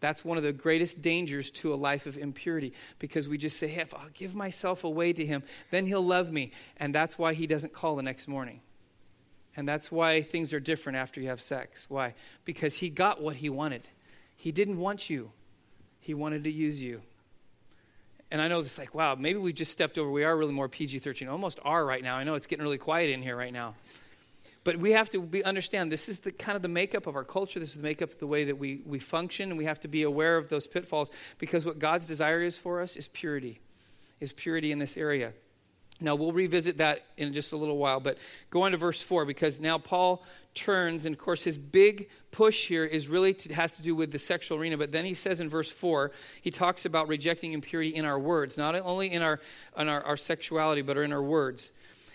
That's 0.00 0.24
one 0.24 0.38
of 0.38 0.42
the 0.42 0.54
greatest 0.54 1.02
dangers 1.02 1.50
to 1.52 1.74
a 1.74 1.76
life 1.76 2.06
of 2.06 2.16
impurity 2.16 2.72
because 2.98 3.28
we 3.28 3.36
just 3.36 3.58
say, 3.58 3.68
hey, 3.68 3.82
if 3.82 3.92
I'll 3.92 4.08
give 4.14 4.34
myself 4.34 4.84
away 4.84 5.12
to 5.12 5.26
him, 5.26 5.42
then 5.70 5.86
he'll 5.86 6.00
love 6.04 6.32
me. 6.32 6.52
And 6.78 6.94
that's 6.94 7.18
why 7.18 7.34
he 7.34 7.46
doesn't 7.46 7.74
call 7.74 7.96
the 7.96 8.02
next 8.02 8.26
morning. 8.26 8.62
And 9.54 9.68
that's 9.68 9.92
why 9.92 10.22
things 10.22 10.54
are 10.54 10.60
different 10.60 10.96
after 10.96 11.20
you 11.20 11.28
have 11.28 11.42
sex. 11.42 11.84
Why? 11.90 12.14
Because 12.46 12.76
he 12.76 12.88
got 12.88 13.20
what 13.20 13.36
he 13.36 13.50
wanted. 13.50 13.88
He 14.34 14.52
didn't 14.52 14.78
want 14.78 15.10
you, 15.10 15.32
he 16.00 16.14
wanted 16.14 16.44
to 16.44 16.50
use 16.50 16.82
you. 16.82 17.02
And 18.30 18.40
I 18.40 18.48
know 18.48 18.60
it's 18.60 18.78
like, 18.78 18.94
wow, 18.94 19.16
maybe 19.16 19.38
we 19.38 19.52
just 19.52 19.72
stepped 19.72 19.98
over. 19.98 20.10
We 20.10 20.24
are 20.24 20.36
really 20.36 20.52
more 20.52 20.68
PG 20.68 21.00
13, 21.00 21.28
almost 21.28 21.58
are 21.62 21.84
right 21.84 22.02
now. 22.02 22.16
I 22.16 22.24
know 22.24 22.34
it's 22.34 22.46
getting 22.46 22.62
really 22.62 22.78
quiet 22.78 23.10
in 23.10 23.22
here 23.22 23.36
right 23.36 23.52
now. 23.52 23.74
But 24.62 24.76
we 24.76 24.92
have 24.92 25.08
to 25.10 25.22
be, 25.22 25.42
understand 25.42 25.90
this 25.90 26.08
is 26.08 26.20
the 26.20 26.30
kind 26.30 26.54
of 26.54 26.62
the 26.62 26.68
makeup 26.68 27.06
of 27.06 27.16
our 27.16 27.24
culture. 27.24 27.58
This 27.58 27.70
is 27.70 27.76
the 27.76 27.82
makeup 27.82 28.12
of 28.12 28.18
the 28.18 28.26
way 28.26 28.44
that 28.44 28.58
we, 28.58 28.82
we 28.86 28.98
function. 28.98 29.50
And 29.50 29.58
we 29.58 29.64
have 29.64 29.80
to 29.80 29.88
be 29.88 30.02
aware 30.02 30.36
of 30.36 30.48
those 30.48 30.66
pitfalls 30.66 31.10
because 31.38 31.64
what 31.64 31.78
God's 31.78 32.06
desire 32.06 32.42
is 32.42 32.58
for 32.58 32.80
us 32.80 32.96
is 32.96 33.08
purity, 33.08 33.58
is 34.20 34.32
purity 34.32 34.70
in 34.70 34.78
this 34.78 34.96
area. 34.96 35.32
Now, 36.00 36.14
we'll 36.14 36.32
revisit 36.32 36.78
that 36.78 37.04
in 37.16 37.32
just 37.32 37.52
a 37.52 37.56
little 37.56 37.76
while, 37.76 38.00
but 38.00 38.18
go 38.50 38.62
on 38.62 38.72
to 38.72 38.78
verse 38.78 39.02
4 39.02 39.24
because 39.24 39.60
now 39.60 39.78
Paul 39.78 40.24
turns, 40.54 41.06
and 41.06 41.14
of 41.14 41.20
course, 41.20 41.44
his 41.44 41.58
big 41.58 42.08
push 42.30 42.66
here 42.66 42.84
is 42.84 43.08
really 43.08 43.34
to, 43.34 43.54
has 43.54 43.76
to 43.76 43.82
do 43.82 43.94
with 43.94 44.10
the 44.10 44.18
sexual 44.18 44.58
arena. 44.58 44.76
But 44.76 44.92
then 44.92 45.04
he 45.04 45.14
says 45.14 45.40
in 45.40 45.48
verse 45.48 45.70
4, 45.70 46.10
he 46.40 46.50
talks 46.50 46.84
about 46.84 47.08
rejecting 47.08 47.52
impurity 47.52 47.94
in 47.94 48.04
our 48.04 48.18
words, 48.18 48.56
not 48.56 48.74
only 48.74 49.12
in 49.12 49.22
our, 49.22 49.40
in 49.76 49.88
our, 49.88 50.02
our 50.02 50.16
sexuality, 50.16 50.82
but 50.82 50.96
in 50.96 51.12
our 51.12 51.22
words. 51.22 51.72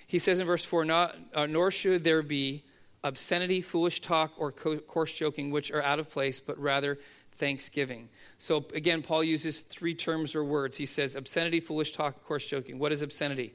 He 0.08 0.20
says 0.20 0.40
in 0.40 0.48
verse 0.48 0.66
4, 0.66 0.86
not, 0.86 1.16
uh, 1.34 1.46
nor 1.46 1.72
should 1.72 2.04
there 2.04 2.22
be 2.22 2.64
obscenity, 3.04 3.62
foolish 3.62 4.02
talk, 4.02 4.34
or 4.38 4.52
co- 4.52 4.78
coarse 4.78 5.14
joking, 5.14 5.52
which 5.52 5.72
are 5.72 5.84
out 5.84 6.00
of 6.00 6.10
place, 6.10 6.40
but 6.40 6.58
rather 6.60 7.00
thanksgiving. 7.34 8.10
So 8.38 8.66
again, 8.74 9.02
Paul 9.02 9.24
uses 9.24 9.62
three 9.62 9.94
terms 9.94 10.36
or 10.36 10.44
words. 10.44 10.78
He 10.78 10.86
says 10.86 11.16
obscenity, 11.16 11.60
foolish 11.60 11.92
talk, 11.92 12.26
coarse 12.26 12.48
joking. 12.48 12.80
What 12.80 12.92
is 12.92 13.02
obscenity? 13.02 13.54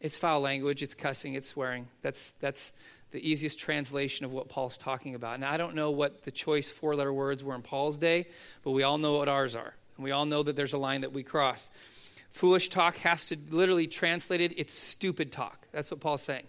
It's 0.00 0.16
foul 0.16 0.40
language, 0.40 0.82
it's 0.82 0.94
cussing, 0.94 1.34
it's 1.34 1.48
swearing. 1.48 1.88
That's, 2.02 2.32
that's 2.40 2.72
the 3.12 3.26
easiest 3.26 3.58
translation 3.58 4.26
of 4.26 4.32
what 4.32 4.48
Paul's 4.48 4.76
talking 4.76 5.14
about. 5.14 5.40
Now, 5.40 5.50
I 5.50 5.56
don't 5.56 5.74
know 5.74 5.90
what 5.90 6.24
the 6.24 6.30
choice 6.30 6.68
four 6.68 6.94
letter 6.94 7.12
words 7.12 7.42
were 7.42 7.54
in 7.54 7.62
Paul's 7.62 7.98
day, 7.98 8.26
but 8.62 8.72
we 8.72 8.82
all 8.82 8.98
know 8.98 9.18
what 9.18 9.28
ours 9.28 9.56
are. 9.56 9.74
And 9.96 10.04
we 10.04 10.10
all 10.10 10.26
know 10.26 10.42
that 10.42 10.56
there's 10.56 10.74
a 10.74 10.78
line 10.78 11.00
that 11.00 11.12
we 11.12 11.22
cross. 11.22 11.70
Foolish 12.30 12.68
talk 12.68 12.98
has 12.98 13.28
to 13.28 13.38
literally 13.50 13.86
translated, 13.86 14.54
it's 14.58 14.74
stupid 14.74 15.32
talk. 15.32 15.66
That's 15.72 15.90
what 15.90 16.00
Paul's 16.00 16.22
saying. 16.22 16.46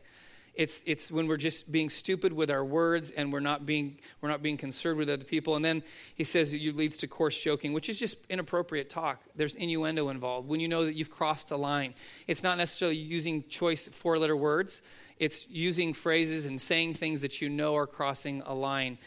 It's, 0.57 0.81
it's 0.87 1.11
when 1.11 1.27
we're 1.27 1.37
just 1.37 1.71
being 1.71 1.87
stupid 1.87 2.33
with 2.33 2.49
our 2.49 2.65
words 2.65 3.11
and 3.11 3.31
we're 3.31 3.39
not 3.39 3.67
being, 3.67 3.99
we're 4.21 4.29
not 4.29 4.41
being 4.41 4.57
concerned 4.57 4.97
with 4.97 5.07
other 5.07 5.23
people. 5.23 5.55
And 5.55 5.63
then 5.63 5.83
he 6.15 6.23
says 6.23 6.51
it 6.51 6.75
leads 6.75 6.97
to 6.97 7.07
coarse 7.07 7.39
joking, 7.39 7.73
which 7.73 7.89
is 7.89 7.99
just 7.99 8.17
inappropriate 8.27 8.89
talk. 8.89 9.21
There's 9.35 9.53
innuendo 9.53 10.09
involved. 10.09 10.47
When 10.47 10.59
you 10.59 10.67
know 10.67 10.83
that 10.85 10.95
you've 10.95 11.11
crossed 11.11 11.51
a 11.51 11.57
line, 11.57 11.93
it's 12.25 12.41
not 12.41 12.57
necessarily 12.57 12.97
using 12.97 13.43
choice 13.47 13.87
four 13.87 14.17
letter 14.17 14.35
words, 14.35 14.81
it's 15.19 15.47
using 15.47 15.93
phrases 15.93 16.47
and 16.47 16.59
saying 16.59 16.95
things 16.95 17.21
that 17.21 17.39
you 17.39 17.49
know 17.49 17.75
are 17.75 17.87
crossing 17.87 18.41
a 18.47 18.53
line 18.53 18.97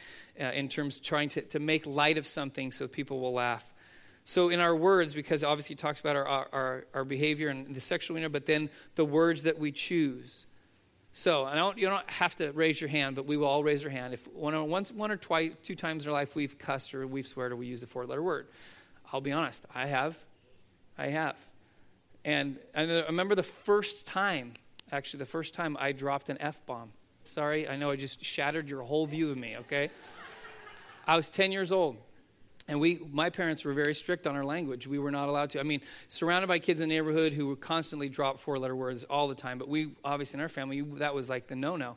uh, 0.41 0.45
in 0.45 0.69
terms 0.69 0.99
of 0.99 1.03
trying 1.03 1.31
to, 1.31 1.43
to 1.43 1.59
make 1.59 1.85
light 1.85 2.17
of 2.17 2.29
something 2.29 2.71
so 2.71 2.87
people 2.87 3.19
will 3.19 3.33
laugh. 3.33 3.75
So, 4.23 4.51
in 4.51 4.61
our 4.61 4.77
words, 4.77 5.15
because 5.15 5.43
obviously 5.43 5.75
he 5.75 5.79
talks 5.79 5.99
about 5.99 6.15
our, 6.15 6.27
our, 6.27 6.85
our 6.95 7.05
behavior 7.05 7.49
and 7.49 7.75
the 7.75 7.81
sexual 7.81 8.17
arena, 8.17 8.29
but 8.29 8.47
then 8.47 8.71
the 8.95 9.05
words 9.05 9.43
that 9.43 9.59
we 9.59 9.73
choose. 9.73 10.47
So, 11.13 11.45
I 11.45 11.57
don't, 11.57 11.77
you 11.77 11.89
don't 11.89 12.09
have 12.09 12.37
to 12.37 12.53
raise 12.53 12.81
your 12.81 12.89
hand, 12.89 13.17
but 13.17 13.27
we 13.27 13.37
will 13.37 13.47
all 13.47 13.65
raise 13.65 13.85
our 13.85 13.91
hand. 13.91 14.15
If 14.15 14.29
one 14.29 14.55
or, 14.55 14.65
once, 14.65 14.93
one 14.93 15.11
or 15.11 15.17
twice, 15.17 15.53
two 15.63 15.75
times 15.75 16.05
in 16.05 16.11
our 16.11 16.15
life 16.15 16.37
we've 16.37 16.57
cussed 16.57 16.95
or 16.95 17.07
we've 17.07 17.27
sweared 17.27 17.51
or 17.51 17.57
we 17.57 17.67
used 17.67 17.83
a 17.83 17.87
four 17.87 18.07
letter 18.07 18.23
word. 18.23 18.47
I'll 19.13 19.21
be 19.21 19.33
honest, 19.33 19.65
I 19.75 19.87
have. 19.87 20.17
I 20.97 21.09
have. 21.09 21.37
And 22.25 22.59
I 22.75 22.83
remember 22.83 23.35
the 23.35 23.43
first 23.43 24.07
time, 24.07 24.53
actually, 24.93 25.19
the 25.19 25.27
first 25.27 25.55
time 25.55 25.77
I 25.81 25.93
dropped 25.93 26.29
an 26.29 26.37
F 26.41 26.65
bomb. 26.67 26.93
Sorry, 27.25 27.69
I 27.69 27.77
know 27.77 27.91
I 27.91 27.97
just 27.97 28.25
shattered 28.25 28.69
your 28.69 28.83
whole 28.83 29.07
view 29.07 29.31
of 29.31 29.37
me, 29.37 29.57
okay? 29.59 29.91
I 31.07 31.17
was 31.17 31.31
10 31.31 31.51
years 31.51 31.73
old. 31.73 31.97
And 32.71 32.81
we, 32.81 33.01
my 33.11 33.31
parents 33.31 33.65
were 33.65 33.73
very 33.73 33.97
strict 33.97 34.29
on 34.29 34.37
our 34.37 34.45
language. 34.45 34.87
We 34.87 35.01
were 35.01 35.11
not 35.11 35.29
allowed 35.29 35.51
to. 35.51 35.61
I 35.61 35.65
mean, 35.65 35.81
surrounded 36.07 36.47
by 36.47 36.61
kids 36.61 36.81
in 36.81 36.89
the 36.89 36.95
neighborhood 36.95 37.33
who 37.33 37.49
would 37.49 37.61
constantly 37.61 38.09
drop 38.09 38.39
four-letter 38.39 38.77
words 38.77 39.03
all 39.03 39.27
the 39.27 39.35
time. 39.35 39.59
But 39.59 39.69
we, 39.69 39.91
obviously, 40.05 40.37
in 40.37 40.41
our 40.41 40.49
family, 40.49 40.81
that 40.99 41.13
was 41.13 41.29
like 41.29 41.49
the 41.49 41.57
no-no. 41.57 41.97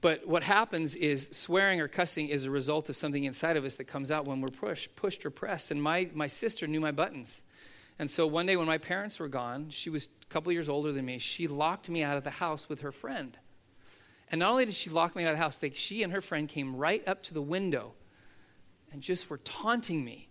But 0.00 0.26
what 0.26 0.42
happens 0.42 0.94
is 0.94 1.28
swearing 1.32 1.82
or 1.82 1.88
cussing 1.88 2.30
is 2.30 2.46
a 2.46 2.50
result 2.50 2.88
of 2.88 2.96
something 2.96 3.24
inside 3.24 3.58
of 3.58 3.64
us 3.66 3.74
that 3.74 3.84
comes 3.84 4.10
out 4.10 4.24
when 4.24 4.40
we're 4.40 4.48
pushed, 4.48 4.96
pushed 4.96 5.26
or 5.26 5.30
pressed. 5.30 5.70
And 5.70 5.82
my, 5.82 6.08
my 6.14 6.28
sister 6.28 6.66
knew 6.66 6.80
my 6.80 6.92
buttons. 6.92 7.44
And 7.98 8.10
so 8.10 8.26
one 8.26 8.46
day 8.46 8.56
when 8.56 8.66
my 8.66 8.78
parents 8.78 9.20
were 9.20 9.28
gone, 9.28 9.68
she 9.68 9.90
was 9.90 10.08
a 10.22 10.32
couple 10.32 10.50
years 10.50 10.70
older 10.70 10.92
than 10.92 11.04
me, 11.04 11.18
she 11.18 11.46
locked 11.46 11.90
me 11.90 12.02
out 12.02 12.16
of 12.16 12.24
the 12.24 12.30
house 12.30 12.70
with 12.70 12.80
her 12.80 12.92
friend. 12.92 13.36
And 14.30 14.38
not 14.38 14.50
only 14.50 14.64
did 14.64 14.74
she 14.74 14.88
lock 14.88 15.14
me 15.14 15.24
out 15.24 15.32
of 15.32 15.36
the 15.36 15.42
house, 15.42 15.58
they, 15.58 15.72
she 15.72 16.02
and 16.02 16.14
her 16.14 16.22
friend 16.22 16.48
came 16.48 16.74
right 16.74 17.06
up 17.06 17.22
to 17.24 17.34
the 17.34 17.42
window 17.42 17.92
and 18.92 19.02
just 19.02 19.28
were 19.30 19.38
taunting 19.38 20.04
me, 20.04 20.28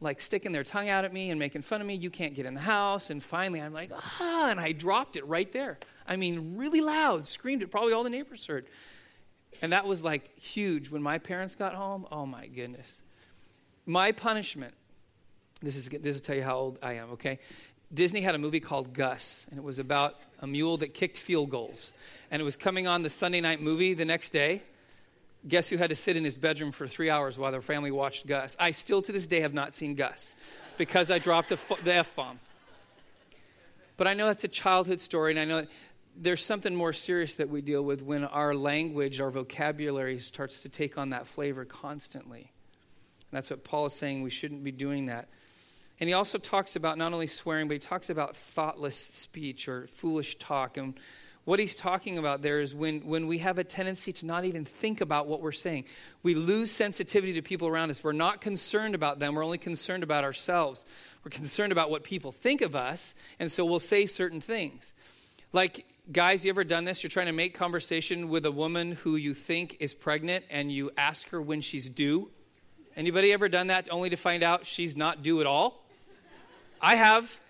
like 0.00 0.20
sticking 0.20 0.52
their 0.52 0.64
tongue 0.64 0.88
out 0.88 1.04
at 1.04 1.12
me 1.12 1.30
and 1.30 1.38
making 1.38 1.62
fun 1.62 1.80
of 1.80 1.86
me. 1.86 1.94
You 1.94 2.10
can't 2.10 2.34
get 2.34 2.46
in 2.46 2.54
the 2.54 2.60
house. 2.60 3.10
And 3.10 3.22
finally, 3.22 3.60
I'm 3.60 3.72
like, 3.72 3.90
ah, 3.94 4.48
and 4.50 4.60
I 4.60 4.72
dropped 4.72 5.16
it 5.16 5.26
right 5.26 5.50
there. 5.52 5.78
I 6.06 6.16
mean, 6.16 6.56
really 6.56 6.80
loud, 6.80 7.26
screamed 7.26 7.62
it. 7.62 7.70
Probably 7.70 7.92
all 7.92 8.04
the 8.04 8.10
neighbors 8.10 8.46
heard. 8.46 8.66
And 9.62 9.72
that 9.72 9.86
was 9.86 10.02
like 10.02 10.38
huge. 10.38 10.90
When 10.90 11.02
my 11.02 11.18
parents 11.18 11.54
got 11.54 11.74
home, 11.74 12.06
oh 12.10 12.26
my 12.26 12.46
goodness. 12.46 13.00
My 13.86 14.12
punishment, 14.12 14.74
this 15.60 15.76
is 15.76 15.88
this 15.88 16.16
will 16.16 16.20
tell 16.20 16.36
you 16.36 16.42
how 16.42 16.56
old 16.56 16.78
I 16.82 16.94
am, 16.94 17.10
okay? 17.12 17.38
Disney 17.92 18.20
had 18.20 18.36
a 18.36 18.38
movie 18.38 18.60
called 18.60 18.92
Gus, 18.94 19.46
and 19.50 19.58
it 19.58 19.62
was 19.64 19.80
about 19.80 20.14
a 20.38 20.46
mule 20.46 20.76
that 20.76 20.94
kicked 20.94 21.18
field 21.18 21.50
goals. 21.50 21.92
And 22.30 22.40
it 22.40 22.44
was 22.44 22.56
coming 22.56 22.86
on 22.86 23.02
the 23.02 23.10
Sunday 23.10 23.40
night 23.40 23.60
movie 23.60 23.94
the 23.94 24.04
next 24.04 24.30
day 24.32 24.62
guess 25.46 25.68
who 25.68 25.76
had 25.76 25.90
to 25.90 25.96
sit 25.96 26.16
in 26.16 26.24
his 26.24 26.36
bedroom 26.36 26.72
for 26.72 26.86
three 26.86 27.10
hours 27.10 27.38
while 27.38 27.52
their 27.52 27.62
family 27.62 27.90
watched 27.90 28.26
Gus? 28.26 28.56
I 28.60 28.70
still 28.72 29.02
to 29.02 29.12
this 29.12 29.26
day 29.26 29.40
have 29.40 29.54
not 29.54 29.74
seen 29.74 29.94
Gus 29.94 30.36
because 30.76 31.10
I 31.10 31.18
dropped 31.18 31.48
the 31.48 31.94
F 31.94 32.14
bomb. 32.14 32.40
But 33.96 34.06
I 34.06 34.14
know 34.14 34.26
that's 34.26 34.44
a 34.44 34.48
childhood 34.48 35.00
story, 35.00 35.32
and 35.32 35.40
I 35.40 35.44
know 35.44 35.60
that 35.60 35.68
there's 36.16 36.44
something 36.44 36.74
more 36.74 36.92
serious 36.92 37.34
that 37.34 37.48
we 37.48 37.60
deal 37.60 37.82
with 37.82 38.02
when 38.02 38.24
our 38.24 38.54
language, 38.54 39.20
our 39.20 39.30
vocabulary 39.30 40.18
starts 40.18 40.60
to 40.60 40.68
take 40.68 40.98
on 40.98 41.10
that 41.10 41.26
flavor 41.26 41.64
constantly. 41.64 42.50
And 43.30 43.36
that's 43.36 43.50
what 43.50 43.64
Paul 43.64 43.86
is 43.86 43.92
saying. 43.92 44.22
We 44.22 44.30
shouldn't 44.30 44.64
be 44.64 44.72
doing 44.72 45.06
that. 45.06 45.28
And 46.00 46.08
he 46.08 46.14
also 46.14 46.38
talks 46.38 46.76
about 46.76 46.98
not 46.98 47.12
only 47.12 47.26
swearing, 47.26 47.68
but 47.68 47.74
he 47.74 47.78
talks 47.78 48.10
about 48.10 48.36
thoughtless 48.36 48.96
speech 48.96 49.68
or 49.68 49.86
foolish 49.86 50.38
talk. 50.38 50.78
And 50.78 50.98
what 51.50 51.58
he's 51.58 51.74
talking 51.74 52.16
about 52.16 52.42
there 52.42 52.60
is 52.60 52.76
when, 52.76 53.00
when 53.00 53.26
we 53.26 53.38
have 53.38 53.58
a 53.58 53.64
tendency 53.64 54.12
to 54.12 54.24
not 54.24 54.44
even 54.44 54.64
think 54.64 55.00
about 55.00 55.26
what 55.26 55.42
we're 55.42 55.50
saying. 55.50 55.84
We 56.22 56.36
lose 56.36 56.70
sensitivity 56.70 57.32
to 57.32 57.42
people 57.42 57.66
around 57.66 57.90
us. 57.90 58.04
We're 58.04 58.12
not 58.12 58.40
concerned 58.40 58.94
about 58.94 59.18
them, 59.18 59.34
we're 59.34 59.44
only 59.44 59.58
concerned 59.58 60.04
about 60.04 60.22
ourselves. 60.22 60.86
We're 61.24 61.32
concerned 61.32 61.72
about 61.72 61.90
what 61.90 62.04
people 62.04 62.30
think 62.30 62.60
of 62.60 62.76
us, 62.76 63.16
and 63.40 63.50
so 63.50 63.64
we'll 63.64 63.80
say 63.80 64.06
certain 64.06 64.40
things. 64.40 64.94
Like, 65.52 65.86
guys, 66.12 66.44
you 66.44 66.50
ever 66.50 66.62
done 66.62 66.84
this? 66.84 67.02
You're 67.02 67.10
trying 67.10 67.26
to 67.26 67.32
make 67.32 67.52
conversation 67.52 68.28
with 68.28 68.46
a 68.46 68.52
woman 68.52 68.92
who 68.92 69.16
you 69.16 69.34
think 69.34 69.76
is 69.80 69.92
pregnant, 69.92 70.44
and 70.50 70.70
you 70.70 70.92
ask 70.96 71.30
her 71.30 71.42
when 71.42 71.62
she's 71.62 71.88
due. 71.88 72.30
Anybody 72.94 73.32
ever 73.32 73.48
done 73.48 73.66
that 73.66 73.88
only 73.90 74.10
to 74.10 74.16
find 74.16 74.44
out 74.44 74.66
she's 74.66 74.96
not 74.96 75.24
due 75.24 75.40
at 75.40 75.48
all? 75.48 75.84
I 76.80 76.94
have. 76.94 77.40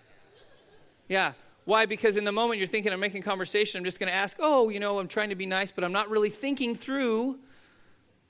Yeah. 1.07 1.33
Why? 1.65 1.85
Because 1.85 2.17
in 2.17 2.23
the 2.23 2.31
moment 2.31 2.59
you're 2.59 2.67
thinking, 2.67 2.91
I'm 2.91 2.99
making 2.99 3.21
conversation, 3.21 3.77
I'm 3.77 3.85
just 3.85 3.99
going 3.99 4.09
to 4.11 4.15
ask, 4.15 4.37
oh, 4.39 4.69
you 4.69 4.79
know, 4.79 4.99
I'm 4.99 5.07
trying 5.07 5.29
to 5.29 5.35
be 5.35 5.45
nice, 5.45 5.71
but 5.71 5.83
I'm 5.83 5.91
not 5.91 6.09
really 6.09 6.29
thinking 6.29 6.75
through 6.75 7.39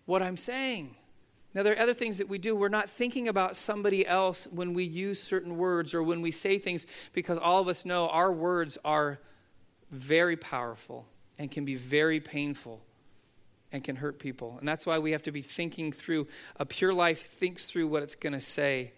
what 0.06 0.22
I'm 0.22 0.38
saying. 0.38 0.96
Now, 1.54 1.63
there 1.63 1.74
are 1.74 1.80
other 1.80 1.94
things 1.94 2.17
that 2.20 2.30
we 2.30 2.38
do. 2.38 2.56
We're 2.56 2.70
not 2.70 2.89
thinking 2.89 3.28
about 3.28 3.58
somebody 3.58 4.08
else 4.08 4.48
when 4.52 4.74
we 4.74 4.84
use 4.84 5.22
certain 5.22 5.58
words 5.58 5.94
or 5.94 6.02
when 6.02 6.22
we 6.22 6.32
say 6.32 6.60
things 6.60 6.88
because 7.13 7.38
all 7.38 7.60
of 7.60 7.67
us 7.67 7.86
know 7.86 8.08
our 8.08 8.32
words 8.32 8.78
are 8.86 9.20
very 9.91 10.38
powerful 10.38 11.06
and 11.38 11.52
can 11.52 11.65
be 11.65 11.76
very 11.76 12.22
painful 12.22 12.82
and 13.72 13.84
can 13.84 13.98
hurt 13.98 14.20
people. 14.20 14.58
And 14.60 14.67
that's 14.67 14.86
why 14.86 15.00
we 15.00 15.12
have 15.12 15.24
to 15.24 15.32
be 15.32 15.41
thinking 15.41 15.91
through. 15.91 16.28
A 16.58 16.65
pure 16.65 16.94
life 16.94 17.34
thinks 17.34 17.65
through 17.65 17.88
what 17.88 18.04
it's 18.04 18.15
going 18.15 18.34
to 18.34 18.39
say 18.39 18.94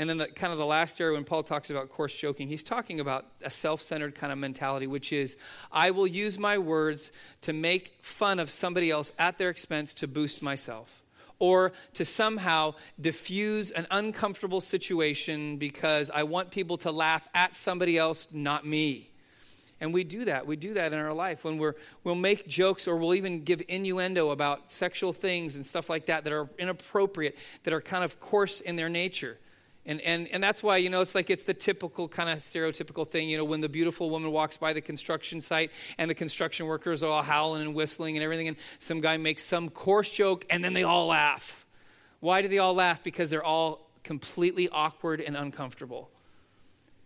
and 0.00 0.08
then, 0.08 0.16
the, 0.16 0.28
kind 0.28 0.50
of 0.50 0.58
the 0.58 0.64
last 0.64 0.98
area 0.98 1.12
when 1.12 1.24
Paul 1.24 1.42
talks 1.42 1.68
about 1.68 1.90
coarse 1.90 2.16
joking, 2.16 2.48
he's 2.48 2.62
talking 2.62 3.00
about 3.00 3.26
a 3.42 3.50
self 3.50 3.82
centered 3.82 4.14
kind 4.14 4.32
of 4.32 4.38
mentality, 4.38 4.86
which 4.86 5.12
is 5.12 5.36
I 5.70 5.90
will 5.90 6.06
use 6.06 6.38
my 6.38 6.56
words 6.56 7.12
to 7.42 7.52
make 7.52 7.98
fun 8.00 8.38
of 8.38 8.48
somebody 8.48 8.90
else 8.90 9.12
at 9.18 9.36
their 9.36 9.50
expense 9.50 9.92
to 9.94 10.08
boost 10.08 10.40
myself 10.40 11.04
or 11.38 11.72
to 11.92 12.06
somehow 12.06 12.76
diffuse 12.98 13.72
an 13.72 13.86
uncomfortable 13.90 14.62
situation 14.62 15.58
because 15.58 16.10
I 16.10 16.22
want 16.22 16.50
people 16.50 16.78
to 16.78 16.90
laugh 16.90 17.28
at 17.34 17.54
somebody 17.54 17.98
else, 17.98 18.26
not 18.32 18.66
me. 18.66 19.10
And 19.82 19.92
we 19.92 20.02
do 20.02 20.24
that. 20.24 20.46
We 20.46 20.56
do 20.56 20.72
that 20.74 20.94
in 20.94 20.98
our 20.98 21.12
life 21.12 21.44
when 21.44 21.58
we're, 21.58 21.74
we'll 22.04 22.14
make 22.14 22.48
jokes 22.48 22.88
or 22.88 22.96
we'll 22.96 23.16
even 23.16 23.44
give 23.44 23.60
innuendo 23.68 24.30
about 24.30 24.70
sexual 24.70 25.12
things 25.12 25.56
and 25.56 25.66
stuff 25.66 25.90
like 25.90 26.06
that 26.06 26.24
that 26.24 26.32
are 26.32 26.48
inappropriate, 26.58 27.36
that 27.64 27.74
are 27.74 27.82
kind 27.82 28.02
of 28.02 28.18
coarse 28.18 28.62
in 28.62 28.76
their 28.76 28.88
nature. 28.88 29.36
And, 29.86 30.00
and, 30.02 30.28
and 30.28 30.44
that's 30.44 30.62
why, 30.62 30.76
you 30.76 30.90
know, 30.90 31.00
it's 31.00 31.14
like 31.14 31.30
it's 31.30 31.44
the 31.44 31.54
typical 31.54 32.06
kind 32.06 32.28
of 32.28 32.38
stereotypical 32.38 33.08
thing, 33.08 33.30
you 33.30 33.38
know, 33.38 33.44
when 33.44 33.60
the 33.60 33.68
beautiful 33.68 34.10
woman 34.10 34.30
walks 34.30 34.56
by 34.56 34.72
the 34.72 34.80
construction 34.80 35.40
site 35.40 35.70
and 35.96 36.10
the 36.10 36.14
construction 36.14 36.66
workers 36.66 37.02
are 37.02 37.10
all 37.10 37.22
howling 37.22 37.62
and 37.62 37.74
whistling 37.74 38.16
and 38.16 38.22
everything, 38.22 38.48
and 38.48 38.56
some 38.78 39.00
guy 39.00 39.16
makes 39.16 39.42
some 39.42 39.70
coarse 39.70 40.10
joke 40.10 40.44
and 40.50 40.62
then 40.62 40.74
they 40.74 40.82
all 40.82 41.06
laugh. 41.06 41.64
Why 42.20 42.42
do 42.42 42.48
they 42.48 42.58
all 42.58 42.74
laugh? 42.74 43.02
Because 43.02 43.30
they're 43.30 43.44
all 43.44 43.90
completely 44.04 44.68
awkward 44.68 45.20
and 45.20 45.36
uncomfortable. 45.36 46.10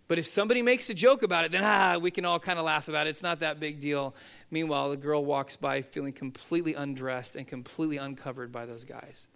But 0.09 0.19
if 0.19 0.27
somebody 0.27 0.61
makes 0.61 0.91
a 0.91 0.95
joke 0.95 1.23
about 1.23 1.45
it, 1.45 1.53
then 1.53 1.63
ah, 1.65 1.97
we 1.99 2.11
can 2.11 2.25
all 2.25 2.41
kind 2.41 2.59
of 2.59 2.65
laugh 2.65 2.89
about 2.89 3.07
it. 3.07 3.11
It's 3.11 3.23
not 3.23 3.41
that 3.41 3.61
big 3.61 3.81
deal. 3.81 4.15
Meanwhile, 4.51 4.91
the 4.91 4.97
girl 4.97 5.25
walks 5.25 5.57
by 5.57 5.81
feeling 5.83 6.13
completely 6.13 6.75
undressed 6.75 7.37
and 7.37 7.47
completely 7.47 7.97
uncovered 7.97 8.53
by 8.53 8.67
those 8.67 8.85
guys 8.85 9.29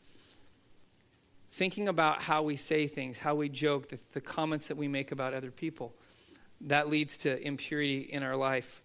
thinking 1.58 1.88
about 1.88 2.22
how 2.22 2.42
we 2.42 2.54
say 2.54 2.86
things, 2.86 3.18
how 3.18 3.34
we 3.34 3.48
joke, 3.48 3.88
the, 3.88 3.98
the 4.12 4.20
comments 4.20 4.68
that 4.68 4.76
we 4.76 4.86
make 4.86 5.10
about 5.10 5.34
other 5.34 5.50
people. 5.50 5.92
That 6.60 6.88
leads 6.88 7.18
to 7.18 7.44
impurity 7.44 7.98
in 7.98 8.22
our 8.22 8.36
life. 8.36 8.80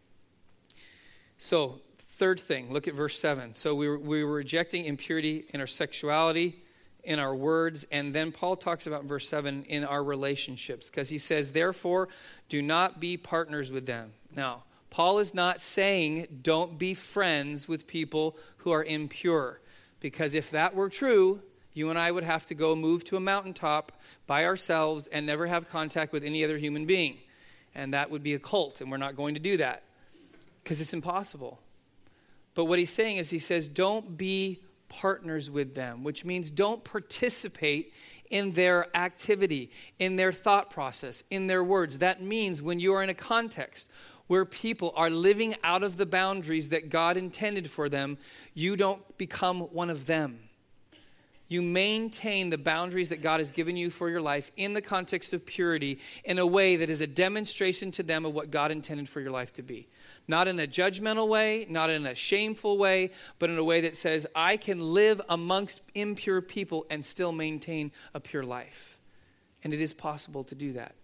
So, 1.38 1.81
third 2.17 2.39
thing, 2.39 2.73
look 2.73 2.88
at 2.88 2.95
verse 2.95 3.19
7. 3.19 3.53
So, 3.53 3.75
we 3.75 3.88
were, 3.88 3.99
we 3.99 4.23
were 4.23 4.33
rejecting 4.33 4.86
impurity 4.86 5.45
in 5.53 5.62
our 5.62 5.67
sexuality, 5.67 6.63
in 7.03 7.19
our 7.19 7.36
words, 7.36 7.86
and 7.91 8.13
then 8.13 8.31
Paul 8.31 8.55
talks 8.55 8.88
about 8.88 9.03
verse 9.03 9.29
7 9.29 9.65
in 9.65 9.83
our 9.83 10.03
relationships, 10.03 10.89
because 10.89 11.09
he 11.09 11.19
says, 11.19 11.51
Therefore, 11.51 12.09
do 12.49 12.62
not 12.63 12.99
be 12.99 13.17
partners 13.17 13.71
with 13.71 13.86
them. 13.86 14.13
Now, 14.36 14.63
Paul 14.89 15.19
is 15.19 15.36
not 15.36 15.62
saying 15.62 16.39
don't 16.41 16.79
be 16.79 16.95
friends 16.95 17.67
with 17.67 17.86
people 17.86 18.36
who 18.57 18.71
are 18.71 18.83
impure, 18.83 19.59
because 19.99 20.33
if 20.33 20.49
that 20.51 20.73
were 20.73 20.89
true, 20.89 21.41
you 21.73 21.89
and 21.89 21.97
I 21.97 22.12
would 22.12 22.23
have 22.23 22.45
to 22.47 22.55
go 22.55 22.75
move 22.75 23.03
to 23.05 23.17
a 23.17 23.19
mountaintop 23.19 23.91
by 24.27 24.45
ourselves 24.45 25.07
and 25.07 25.25
never 25.25 25.47
have 25.47 25.69
contact 25.69 26.13
with 26.13 26.23
any 26.23 26.43
other 26.43 26.57
human 26.57 26.86
being. 26.86 27.17
And 27.75 27.93
that 27.93 28.12
would 28.12 28.23
be 28.23 28.36
a 28.36 28.39
cult, 28.39 28.81
and 28.81 28.91
we're 28.91 28.97
not 28.97 29.15
going 29.15 29.33
to 29.33 29.39
do 29.39 29.57
that 29.57 29.83
because 30.63 30.79
it's 30.79 30.93
impossible. 30.93 31.59
But 32.55 32.65
what 32.65 32.77
he's 32.77 32.93
saying 32.93 33.17
is, 33.17 33.31
he 33.31 33.39
says, 33.39 33.67
don't 33.67 34.15
be 34.15 34.59
partners 34.88 35.49
with 35.49 35.73
them, 35.73 36.03
which 36.03 36.23
means 36.23 36.51
don't 36.51 36.83
participate 36.83 37.93
in 38.29 38.51
their 38.51 38.95
activity, 38.95 39.71
in 39.97 40.15
their 40.15 40.31
thought 40.31 40.69
process, 40.69 41.23
in 41.31 41.47
their 41.47 41.63
words. 41.63 41.97
That 41.97 42.21
means 42.21 42.62
when 42.62 42.79
you 42.79 42.93
are 42.93 43.01
in 43.01 43.09
a 43.09 43.15
context 43.15 43.89
where 44.27 44.45
people 44.45 44.93
are 44.95 45.09
living 45.09 45.55
out 45.63 45.83
of 45.83 45.97
the 45.97 46.05
boundaries 46.05 46.69
that 46.69 46.89
God 46.89 47.17
intended 47.17 47.69
for 47.69 47.89
them, 47.89 48.17
you 48.53 48.75
don't 48.75 49.17
become 49.17 49.62
one 49.62 49.89
of 49.89 50.05
them 50.05 50.42
you 51.47 51.62
maintain 51.62 52.49
the 52.49 52.58
boundaries 52.58 53.10
that 53.10 53.21
God 53.21 53.39
has 53.39 53.51
given 53.51 53.75
you 53.75 53.89
for 53.89 54.10
your 54.10 54.21
life 54.21 54.51
in 54.56 54.73
the 54.73 54.82
context 54.82 55.34
of 55.34 55.45
purity 55.45 55.99
in 56.23 56.39
a 56.39 56.45
way 56.45 56.77
that 56.77 56.89
is 56.89 57.01
a 57.01 57.08
demonstration 57.08 57.91
to 57.91 58.03
them 58.03 58.25
of 58.25 58.34
what 58.34 58.49
God 58.49 58.71
intended 58.71 59.10
for 59.10 59.21
your 59.21 59.32
life 59.32 59.53
to 59.53 59.62
be. 59.62 59.88
Not 60.27 60.47
in 60.47 60.60
a 60.60 60.67
judgmental 60.67 61.27
way, 61.27 61.67
not 61.69 61.89
in 61.89 62.06
a 62.06 62.15
shameful 62.15 62.77
way, 62.77 63.12
but 63.39 63.49
in 63.49 63.58
a 63.58 63.63
way 63.63 63.82
that 63.82 63.95
says, 63.95 64.25
I 64.34 64.58
can 64.58 64.79
live 64.79 65.21
amongst 65.29 65.82
impure 65.93 66.41
people 66.41 66.86
and 66.89 67.06
still 67.06 67.32
maintain 67.32 67.91
a 68.13 68.19
pure 68.19 68.43
life. 68.43 68.97
And 69.63 69.73
it 69.73 69.82
is 69.82 69.93
possible 69.93 70.43
to 70.45 70.56
do 70.56 70.73
that. 70.73 70.95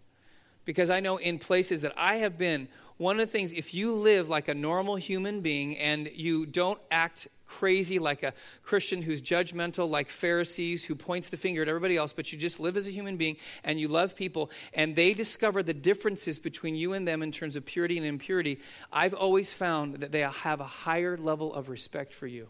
Because 0.70 0.92
I 0.92 1.00
know 1.00 1.18
in 1.18 1.40
places 1.40 1.82
that 1.82 1.94
I 1.98 2.18
have 2.18 2.38
been, 2.38 2.68
one 2.98 3.20
of 3.20 3.26
the 3.26 3.32
things, 3.32 3.54
if 3.54 3.74
you 3.74 3.92
live 3.92 4.30
like 4.30 4.50
a 4.50 4.54
normal 4.54 4.98
human 4.98 5.42
being 5.42 5.76
and 5.80 6.08
you 6.14 6.46
don't 6.46 6.80
act 6.92 7.28
crazy 7.48 7.98
like 7.98 8.22
a 8.22 8.36
Christian 8.62 9.02
who's 9.02 9.20
judgmental, 9.20 9.90
like 9.90 10.10
Pharisees 10.10 10.86
who 10.86 10.94
points 10.94 11.30
the 11.30 11.38
finger 11.38 11.64
at 11.64 11.68
everybody 11.68 11.98
else, 11.98 12.14
but 12.14 12.32
you 12.32 12.38
just 12.38 12.60
live 12.60 12.78
as 12.78 12.86
a 12.86 12.92
human 12.92 13.18
being 13.18 13.38
and 13.64 13.80
you 13.80 13.88
love 13.88 14.16
people, 14.16 14.52
and 14.76 14.96
they 14.96 15.16
discover 15.16 15.64
the 15.64 15.74
differences 15.74 16.38
between 16.38 16.76
you 16.76 16.94
and 16.94 17.08
them 17.08 17.24
in 17.24 17.32
terms 17.32 17.56
of 17.56 17.66
purity 17.66 17.98
and 17.98 18.06
impurity, 18.06 18.60
I've 18.94 19.16
always 19.16 19.52
found 19.52 19.96
that 20.02 20.12
they 20.12 20.22
have 20.22 20.60
a 20.60 20.66
higher 20.66 21.18
level 21.18 21.52
of 21.52 21.70
respect 21.70 22.14
for 22.14 22.28
you 22.28 22.48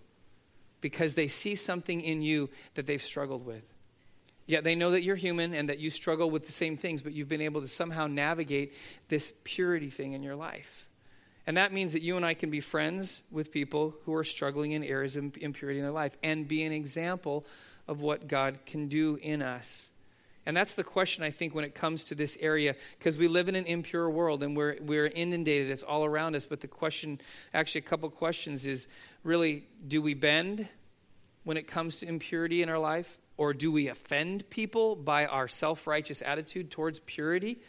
because 0.81 1.13
they 1.13 1.29
see 1.29 1.55
something 1.55 2.01
in 2.01 2.21
you 2.21 2.49
that 2.75 2.85
they've 2.85 3.01
struggled 3.01 3.45
with. 3.45 3.63
Yet 4.49 4.63
they 4.63 4.73
know 4.73 4.89
that 4.89 5.03
you're 5.03 5.15
human 5.15 5.53
and 5.53 5.69
that 5.69 5.77
you 5.77 5.91
struggle 5.91 6.31
with 6.31 6.47
the 6.47 6.51
same 6.51 6.75
things, 6.75 7.03
but 7.03 7.13
you've 7.13 7.29
been 7.29 7.39
able 7.39 7.61
to 7.61 7.67
somehow 7.67 8.07
navigate 8.07 8.73
this 9.07 9.31
purity 9.43 9.91
thing 9.91 10.13
in 10.13 10.23
your 10.23 10.35
life. 10.35 10.87
And 11.45 11.55
that 11.55 11.71
means 11.71 11.93
that 11.93 12.01
you 12.01 12.17
and 12.17 12.25
I 12.25 12.33
can 12.33 12.49
be 12.49 12.59
friends 12.59 13.21
with 13.29 13.51
people 13.51 13.93
who 14.05 14.15
are 14.15 14.23
struggling 14.23 14.71
in 14.71 14.83
areas 14.83 15.15
of 15.15 15.37
impurity 15.37 15.77
in 15.77 15.85
their 15.85 15.93
life 15.93 16.17
and 16.23 16.47
be 16.47 16.63
an 16.63 16.71
example 16.71 17.45
of 17.87 18.01
what 18.01 18.27
God 18.27 18.57
can 18.65 18.87
do 18.87 19.19
in 19.21 19.43
us. 19.43 19.91
And 20.47 20.57
that's 20.57 20.73
the 20.73 20.83
question, 20.83 21.23
I 21.23 21.29
think, 21.29 21.53
when 21.53 21.63
it 21.63 21.75
comes 21.75 22.03
to 22.05 22.15
this 22.15 22.35
area, 22.41 22.75
because 22.97 23.17
we 23.17 23.27
live 23.27 23.49
in 23.49 23.55
an 23.55 23.65
impure 23.65 24.09
world 24.09 24.41
and 24.41 24.57
we're, 24.57 24.77
we're 24.81 25.05
inundated. 25.05 25.69
It's 25.69 25.83
all 25.83 26.05
around 26.05 26.35
us. 26.35 26.47
But 26.47 26.61
the 26.61 26.67
question, 26.67 27.21
actually, 27.53 27.81
a 27.81 27.83
couple 27.83 28.09
questions 28.09 28.65
is 28.65 28.87
really 29.23 29.65
do 29.87 30.01
we 30.01 30.15
bend 30.15 30.67
when 31.43 31.55
it 31.55 31.67
comes 31.67 31.97
to 31.97 32.07
impurity 32.07 32.63
in 32.63 32.69
our 32.69 32.79
life? 32.79 33.21
Or 33.39 33.53
do 33.53 33.71
we 33.71 33.87
offend 33.87 34.49
people 34.49 34.97
by 34.97 35.25
our 35.25 35.47
self 35.47 35.87
righteous 35.87 36.21
attitude 36.21 36.69
towards 36.69 36.99
purity? 36.99 37.61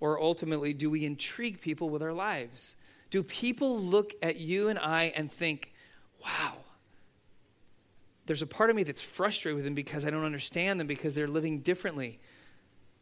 Or 0.00 0.18
ultimately, 0.18 0.72
do 0.72 0.88
we 0.88 1.04
intrigue 1.04 1.60
people 1.60 1.90
with 1.90 2.02
our 2.02 2.14
lives? 2.14 2.74
Do 3.10 3.22
people 3.22 3.78
look 3.78 4.14
at 4.22 4.36
you 4.36 4.70
and 4.70 4.78
I 4.78 5.12
and 5.14 5.30
think, 5.30 5.74
wow, 6.24 6.54
there's 8.24 8.40
a 8.40 8.46
part 8.46 8.70
of 8.70 8.76
me 8.76 8.82
that's 8.82 9.02
frustrated 9.02 9.56
with 9.56 9.64
them 9.66 9.74
because 9.74 10.06
I 10.06 10.10
don't 10.10 10.24
understand 10.24 10.80
them 10.80 10.86
because 10.86 11.14
they're 11.14 11.28
living 11.28 11.58
differently. 11.58 12.18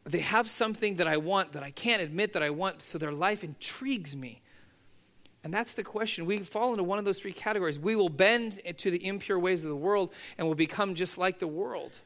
They 0.03 0.19
have 0.19 0.51
something 0.51 0.97
that 0.97 1.07
I 1.07 1.19
want 1.19 1.53
that 1.53 1.63
I 1.63 1.71
can't 1.71 2.03
admit 2.03 2.33
that 2.33 2.43
I 2.43 2.51
want, 2.51 2.83
so 2.83 2.99
their 2.99 3.13
life 3.13 3.45
intrigues 3.45 4.17
me. 4.17 4.43
And 5.45 5.55
that's 5.55 5.73
the 5.73 5.85
question. 5.85 6.27
We 6.27 6.39
fall 6.39 6.73
into 6.73 6.83
one 6.83 6.99
of 6.99 7.05
those 7.05 7.21
three 7.21 7.33
categories. 7.33 7.79
We 7.79 7.95
will 7.95 8.09
bend 8.09 8.61
to 8.77 8.91
the 8.91 9.07
impure 9.07 9.39
ways 9.39 9.63
of 9.63 9.71
the 9.71 9.77
world 9.77 10.13
and 10.37 10.49
will 10.49 10.57
become 10.57 10.97
just 10.97 11.17
like 11.17 11.39
the 11.39 11.47
world. 11.47 12.01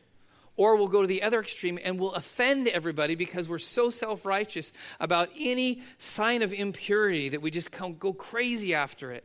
Or 0.56 0.76
we'll 0.76 0.88
go 0.88 1.00
to 1.00 1.08
the 1.08 1.22
other 1.22 1.40
extreme 1.40 1.78
and 1.82 1.98
we'll 1.98 2.12
offend 2.12 2.68
everybody 2.68 3.14
because 3.14 3.48
we're 3.48 3.58
so 3.58 3.90
self 3.90 4.26
righteous 4.26 4.72
about 5.00 5.30
any 5.38 5.82
sign 5.98 6.42
of 6.42 6.52
impurity 6.52 7.30
that 7.30 7.40
we 7.40 7.50
just 7.50 7.70
go 7.70 8.12
crazy 8.12 8.74
after 8.74 9.12
it. 9.12 9.24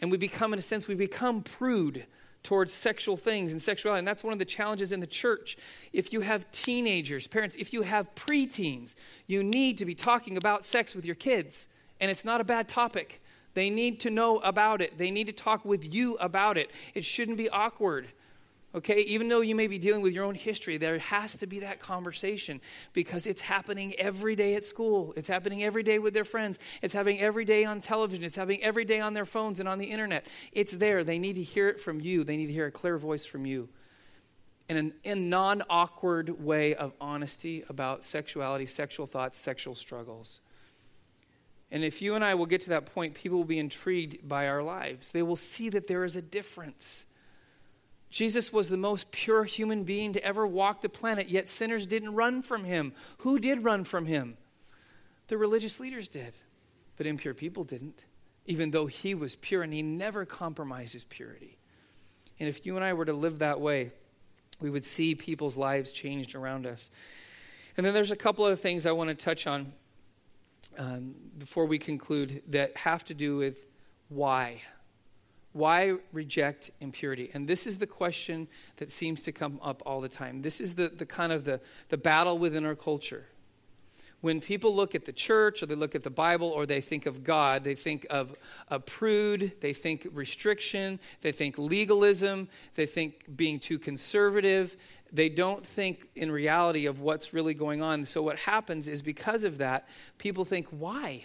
And 0.00 0.10
we 0.10 0.16
become, 0.16 0.52
in 0.52 0.58
a 0.58 0.62
sense, 0.62 0.86
we 0.86 0.94
become 0.94 1.42
prude 1.42 2.04
towards 2.42 2.72
sexual 2.72 3.16
things 3.16 3.52
and 3.52 3.60
sexuality. 3.60 4.00
And 4.00 4.08
that's 4.08 4.24
one 4.24 4.32
of 4.32 4.38
the 4.38 4.44
challenges 4.44 4.92
in 4.92 5.00
the 5.00 5.06
church. 5.06 5.56
If 5.92 6.12
you 6.12 6.20
have 6.20 6.50
teenagers, 6.52 7.26
parents, 7.26 7.56
if 7.56 7.72
you 7.72 7.82
have 7.82 8.14
preteens, 8.14 8.94
you 9.26 9.42
need 9.42 9.78
to 9.78 9.84
be 9.84 9.94
talking 9.94 10.36
about 10.36 10.64
sex 10.64 10.94
with 10.94 11.04
your 11.04 11.14
kids. 11.14 11.68
And 12.00 12.10
it's 12.10 12.24
not 12.24 12.40
a 12.40 12.44
bad 12.44 12.66
topic. 12.66 13.20
They 13.54 13.68
need 13.68 14.00
to 14.00 14.10
know 14.10 14.38
about 14.38 14.80
it, 14.80 14.96
they 14.96 15.10
need 15.10 15.26
to 15.26 15.32
talk 15.32 15.64
with 15.64 15.92
you 15.92 16.14
about 16.16 16.56
it. 16.56 16.70
It 16.94 17.04
shouldn't 17.04 17.36
be 17.36 17.50
awkward. 17.50 18.08
Okay, 18.72 19.00
even 19.00 19.28
though 19.28 19.40
you 19.40 19.56
may 19.56 19.66
be 19.66 19.78
dealing 19.78 20.00
with 20.00 20.12
your 20.12 20.24
own 20.24 20.36
history, 20.36 20.76
there 20.76 20.96
has 21.00 21.36
to 21.38 21.46
be 21.46 21.58
that 21.60 21.80
conversation 21.80 22.60
because 22.92 23.26
it's 23.26 23.40
happening 23.40 23.94
every 23.94 24.36
day 24.36 24.54
at 24.54 24.64
school. 24.64 25.12
It's 25.16 25.26
happening 25.26 25.64
every 25.64 25.82
day 25.82 25.98
with 25.98 26.14
their 26.14 26.24
friends. 26.24 26.60
It's 26.80 26.94
happening 26.94 27.20
every 27.20 27.44
day 27.44 27.64
on 27.64 27.80
television. 27.80 28.22
It's 28.22 28.36
happening 28.36 28.62
every 28.62 28.84
day 28.84 29.00
on 29.00 29.12
their 29.12 29.26
phones 29.26 29.58
and 29.58 29.68
on 29.68 29.78
the 29.78 29.86
internet. 29.86 30.24
It's 30.52 30.70
there. 30.70 31.02
They 31.02 31.18
need 31.18 31.34
to 31.34 31.42
hear 31.42 31.68
it 31.68 31.80
from 31.80 32.00
you, 32.00 32.22
they 32.22 32.36
need 32.36 32.46
to 32.46 32.52
hear 32.52 32.66
a 32.66 32.70
clear 32.70 32.96
voice 32.96 33.24
from 33.24 33.44
you. 33.44 33.68
In 34.68 34.92
a 35.04 35.16
non 35.16 35.64
awkward 35.68 36.44
way 36.44 36.76
of 36.76 36.92
honesty 37.00 37.64
about 37.68 38.04
sexuality, 38.04 38.66
sexual 38.66 39.06
thoughts, 39.06 39.36
sexual 39.36 39.74
struggles. 39.74 40.40
And 41.72 41.82
if 41.82 42.00
you 42.00 42.14
and 42.14 42.24
I 42.24 42.34
will 42.34 42.46
get 42.46 42.60
to 42.62 42.70
that 42.70 42.86
point, 42.86 43.14
people 43.14 43.38
will 43.38 43.44
be 43.44 43.58
intrigued 43.58 44.28
by 44.28 44.46
our 44.46 44.62
lives. 44.62 45.10
They 45.10 45.24
will 45.24 45.34
see 45.34 45.70
that 45.70 45.88
there 45.88 46.04
is 46.04 46.14
a 46.14 46.22
difference. 46.22 47.04
Jesus 48.10 48.52
was 48.52 48.68
the 48.68 48.76
most 48.76 49.12
pure 49.12 49.44
human 49.44 49.84
being 49.84 50.12
to 50.12 50.24
ever 50.24 50.46
walk 50.46 50.80
the 50.80 50.88
planet, 50.88 51.28
yet 51.28 51.48
sinners 51.48 51.86
didn't 51.86 52.14
run 52.14 52.42
from 52.42 52.64
him. 52.64 52.92
Who 53.18 53.38
did 53.38 53.64
run 53.64 53.84
from 53.84 54.06
him? 54.06 54.36
The 55.28 55.38
religious 55.38 55.78
leaders 55.78 56.08
did, 56.08 56.34
but 56.96 57.06
impure 57.06 57.34
people 57.34 57.62
didn't, 57.62 58.04
even 58.46 58.72
though 58.72 58.86
he 58.86 59.14
was 59.14 59.36
pure 59.36 59.62
and 59.62 59.72
he 59.72 59.82
never 59.82 60.24
compromised 60.24 60.92
his 60.92 61.04
purity. 61.04 61.56
And 62.40 62.48
if 62.48 62.66
you 62.66 62.74
and 62.74 62.84
I 62.84 62.94
were 62.94 63.04
to 63.04 63.12
live 63.12 63.38
that 63.38 63.60
way, 63.60 63.92
we 64.60 64.70
would 64.70 64.84
see 64.84 65.14
people's 65.14 65.56
lives 65.56 65.92
changed 65.92 66.34
around 66.34 66.66
us. 66.66 66.90
And 67.76 67.86
then 67.86 67.94
there's 67.94 68.10
a 68.10 68.16
couple 68.16 68.44
of 68.44 68.58
things 68.58 68.86
I 68.86 68.92
want 68.92 69.08
to 69.08 69.14
touch 69.14 69.46
on 69.46 69.72
um, 70.76 71.14
before 71.38 71.66
we 71.66 71.78
conclude 71.78 72.42
that 72.48 72.76
have 72.76 73.04
to 73.04 73.14
do 73.14 73.36
with 73.36 73.66
why. 74.08 74.62
Why 75.52 75.94
reject 76.12 76.70
impurity? 76.80 77.30
And 77.34 77.48
this 77.48 77.66
is 77.66 77.78
the 77.78 77.86
question 77.86 78.46
that 78.76 78.92
seems 78.92 79.22
to 79.22 79.32
come 79.32 79.58
up 79.62 79.82
all 79.84 80.00
the 80.00 80.08
time. 80.08 80.40
This 80.40 80.60
is 80.60 80.76
the, 80.76 80.88
the 80.88 81.06
kind 81.06 81.32
of 81.32 81.44
the, 81.44 81.60
the 81.88 81.96
battle 81.96 82.38
within 82.38 82.64
our 82.64 82.76
culture. 82.76 83.26
When 84.20 84.40
people 84.40 84.74
look 84.74 84.94
at 84.94 85.06
the 85.06 85.12
church 85.12 85.62
or 85.62 85.66
they 85.66 85.74
look 85.74 85.94
at 85.94 86.02
the 86.02 86.10
Bible 86.10 86.48
or 86.48 86.66
they 86.66 86.82
think 86.82 87.06
of 87.06 87.24
God, 87.24 87.64
they 87.64 87.74
think 87.74 88.06
of 88.10 88.36
a 88.68 88.78
prude, 88.78 89.52
they 89.60 89.72
think 89.72 90.06
restriction, 90.12 91.00
they 91.22 91.32
think 91.32 91.58
legalism, 91.58 92.48
they 92.74 92.86
think 92.86 93.24
being 93.34 93.58
too 93.58 93.78
conservative, 93.78 94.76
they 95.10 95.30
don't 95.30 95.66
think 95.66 96.08
in 96.14 96.30
reality 96.30 96.86
of 96.86 97.00
what's 97.00 97.32
really 97.32 97.54
going 97.54 97.82
on. 97.82 98.04
So, 98.04 98.22
what 98.22 98.38
happens 98.38 98.88
is 98.88 99.02
because 99.02 99.42
of 99.42 99.58
that, 99.58 99.88
people 100.18 100.44
think, 100.44 100.66
why? 100.68 101.24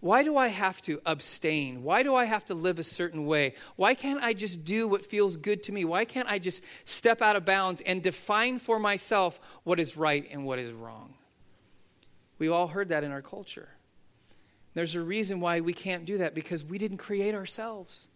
Why 0.00 0.22
do 0.22 0.36
I 0.36 0.48
have 0.48 0.80
to 0.82 1.00
abstain? 1.04 1.82
Why 1.82 2.04
do 2.04 2.14
I 2.14 2.24
have 2.24 2.44
to 2.46 2.54
live 2.54 2.78
a 2.78 2.84
certain 2.84 3.26
way? 3.26 3.54
Why 3.74 3.94
can't 3.94 4.22
I 4.22 4.32
just 4.32 4.64
do 4.64 4.86
what 4.86 5.04
feels 5.04 5.36
good 5.36 5.64
to 5.64 5.72
me? 5.72 5.84
Why 5.84 6.04
can't 6.04 6.28
I 6.28 6.38
just 6.38 6.62
step 6.84 7.20
out 7.20 7.34
of 7.34 7.44
bounds 7.44 7.80
and 7.80 8.00
define 8.00 8.60
for 8.60 8.78
myself 8.78 9.40
what 9.64 9.80
is 9.80 9.96
right 9.96 10.26
and 10.30 10.44
what 10.44 10.60
is 10.60 10.72
wrong? 10.72 11.14
We've 12.38 12.52
all 12.52 12.68
heard 12.68 12.90
that 12.90 13.02
in 13.02 13.10
our 13.10 13.22
culture. 13.22 13.68
There's 14.74 14.94
a 14.94 15.00
reason 15.00 15.40
why 15.40 15.60
we 15.60 15.72
can't 15.72 16.04
do 16.04 16.18
that 16.18 16.34
because 16.34 16.62
we 16.62 16.78
didn't 16.78 16.98
create 16.98 17.34
ourselves. 17.34 18.06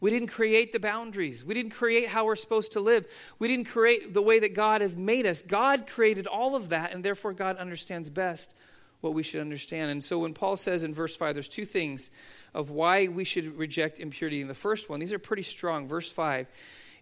We 0.00 0.10
didn't 0.10 0.28
create 0.28 0.72
the 0.72 0.80
boundaries. 0.80 1.44
We 1.44 1.52
didn't 1.52 1.72
create 1.72 2.08
how 2.08 2.24
we're 2.24 2.36
supposed 2.36 2.72
to 2.72 2.80
live. 2.80 3.04
We 3.38 3.48
didn't 3.48 3.66
create 3.66 4.14
the 4.14 4.22
way 4.22 4.38
that 4.38 4.54
God 4.54 4.80
has 4.80 4.96
made 4.96 5.26
us. 5.26 5.42
God 5.42 5.86
created 5.86 6.26
all 6.26 6.54
of 6.54 6.70
that, 6.70 6.94
and 6.94 7.04
therefore 7.04 7.34
God 7.34 7.58
understands 7.58 8.08
best 8.08 8.54
what 9.00 9.14
we 9.14 9.22
should 9.22 9.40
understand. 9.40 9.90
And 9.90 10.02
so 10.02 10.18
when 10.18 10.34
Paul 10.34 10.56
says 10.56 10.82
in 10.82 10.94
verse 10.94 11.16
5, 11.16 11.34
there's 11.34 11.48
two 11.48 11.66
things 11.66 12.10
of 12.54 12.70
why 12.70 13.08
we 13.08 13.24
should 13.24 13.56
reject 13.56 14.00
impurity. 14.00 14.40
And 14.40 14.50
the 14.50 14.54
first 14.54 14.88
one, 14.88 15.00
these 15.00 15.12
are 15.12 15.18
pretty 15.18 15.42
strong. 15.42 15.86
Verse 15.88 16.10
5 16.10 16.46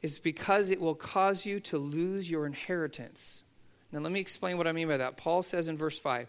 is 0.03 0.19
because 0.19 0.71
it 0.71 0.81
will 0.81 0.95
cause 0.95 1.47
you 1.47 1.61
to 1.61 1.79
lose 1.79 2.31
your 2.31 2.47
inheritance. 2.47 3.45
Now, 3.93 4.01
let 4.01 4.13
me 4.13 4.21
explain 4.21 4.59
what 4.59 4.67
I 4.67 4.73
mean 4.73 4.89
by 4.89 4.99
that. 4.99 5.17
Paul 5.17 5.43
says 5.43 5.69
in 5.69 5.79
verse 5.79 5.99
5 5.99 6.29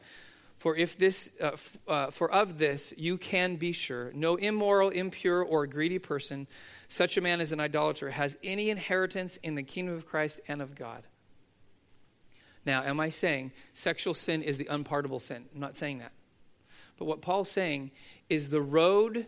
for 0.57 0.75
if 0.75 0.97
this, 0.97 1.29
uh, 1.39 1.51
f- 1.53 1.77
uh, 1.87 2.09
for 2.09 2.31
of 2.31 2.57
this 2.57 2.93
you 2.97 3.17
can 3.17 3.55
be 3.57 3.71
sure, 3.71 4.11
no 4.13 4.35
immoral, 4.35 4.89
impure, 4.89 5.43
or 5.43 5.67
greedy 5.67 5.99
person, 5.99 6.47
such 6.87 7.15
a 7.15 7.21
man 7.21 7.41
as 7.41 7.51
an 7.51 7.59
idolater, 7.59 8.09
has 8.09 8.37
any 8.43 8.69
inheritance 8.69 9.37
in 9.37 9.55
the 9.55 9.63
kingdom 9.63 9.95
of 9.95 10.07
Christ 10.07 10.39
and 10.47 10.61
of 10.61 10.73
God. 10.75 11.03
Now, 12.67 12.83
am 12.83 12.99
I 12.99 13.07
saying 13.07 13.53
sexual 13.73 14.13
sin 14.13 14.43
is 14.43 14.57
the 14.57 14.67
unpardonable 14.67 15.21
sin? 15.21 15.45
I'm 15.55 15.61
not 15.61 15.77
saying 15.77 15.99
that. 15.99 16.11
But 16.99 17.05
what 17.05 17.21
Paul's 17.21 17.49
saying 17.49 17.91
is 18.29 18.49
the 18.49 18.61
road 18.61 19.25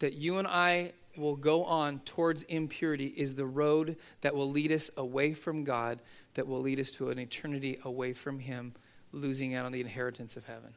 that 0.00 0.14
you 0.14 0.38
and 0.38 0.48
I 0.48 0.92
will 1.16 1.36
go 1.36 1.62
on 1.62 2.00
towards 2.00 2.42
impurity 2.44 3.06
is 3.06 3.36
the 3.36 3.46
road 3.46 3.98
that 4.22 4.34
will 4.34 4.50
lead 4.50 4.72
us 4.72 4.90
away 4.96 5.32
from 5.32 5.62
God, 5.62 6.00
that 6.34 6.48
will 6.48 6.60
lead 6.60 6.80
us 6.80 6.90
to 6.92 7.10
an 7.10 7.20
eternity 7.20 7.78
away 7.84 8.12
from 8.14 8.40
Him 8.40 8.74
losing 9.12 9.54
out 9.54 9.64
on 9.64 9.70
the 9.70 9.80
inheritance 9.80 10.36
of 10.36 10.46
heaven. 10.46 10.74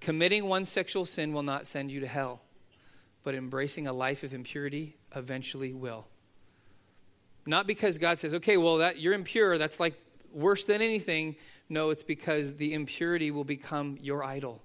Committing 0.00 0.44
one 0.44 0.66
sexual 0.66 1.06
sin 1.06 1.32
will 1.32 1.44
not 1.44 1.66
send 1.66 1.90
you 1.90 2.00
to 2.00 2.06
hell, 2.06 2.42
but 3.24 3.34
embracing 3.34 3.86
a 3.86 3.92
life 3.94 4.22
of 4.22 4.34
impurity 4.34 4.96
eventually 5.14 5.72
will. 5.72 6.06
Not 7.46 7.66
because 7.66 7.96
God 7.96 8.18
says, 8.18 8.34
okay, 8.34 8.58
well, 8.58 8.78
that, 8.78 8.98
you're 8.98 9.14
impure, 9.14 9.56
that's 9.56 9.80
like 9.80 9.94
worse 10.36 10.64
than 10.64 10.82
anything. 10.82 11.36
No, 11.68 11.90
it's 11.90 12.02
because 12.02 12.54
the 12.56 12.74
impurity 12.74 13.30
will 13.30 13.44
become 13.44 13.98
your 14.00 14.22
idol. 14.22 14.62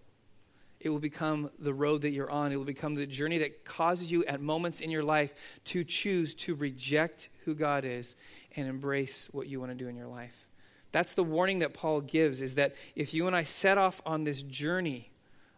It 0.79 0.89
will 0.89 0.99
become 0.99 1.51
the 1.59 1.73
road 1.73 2.01
that 2.01 2.09
you're 2.09 2.29
on. 2.29 2.51
It 2.51 2.55
will 2.55 2.65
become 2.65 2.95
the 2.95 3.05
journey 3.05 3.37
that 3.39 3.65
causes 3.65 4.11
you 4.11 4.25
at 4.25 4.41
moments 4.41 4.81
in 4.81 4.89
your 4.89 5.03
life 5.03 5.33
to 5.65 5.83
choose 5.83 6.33
to 6.35 6.55
reject 6.55 7.29
who 7.45 7.53
God 7.53 7.85
is 7.85 8.15
and 8.55 8.67
embrace 8.67 9.29
what 9.31 9.47
you 9.47 9.59
want 9.59 9.71
to 9.71 9.77
do 9.77 9.87
in 9.87 9.95
your 9.95 10.07
life. 10.07 10.47
That's 10.91 11.13
the 11.13 11.23
warning 11.23 11.59
that 11.59 11.73
Paul 11.73 12.01
gives 12.01 12.41
is 12.41 12.55
that 12.55 12.75
if 12.95 13.13
you 13.13 13.27
and 13.27 13.35
I 13.35 13.43
set 13.43 13.77
off 13.77 14.01
on 14.05 14.23
this 14.23 14.43
journey 14.43 15.11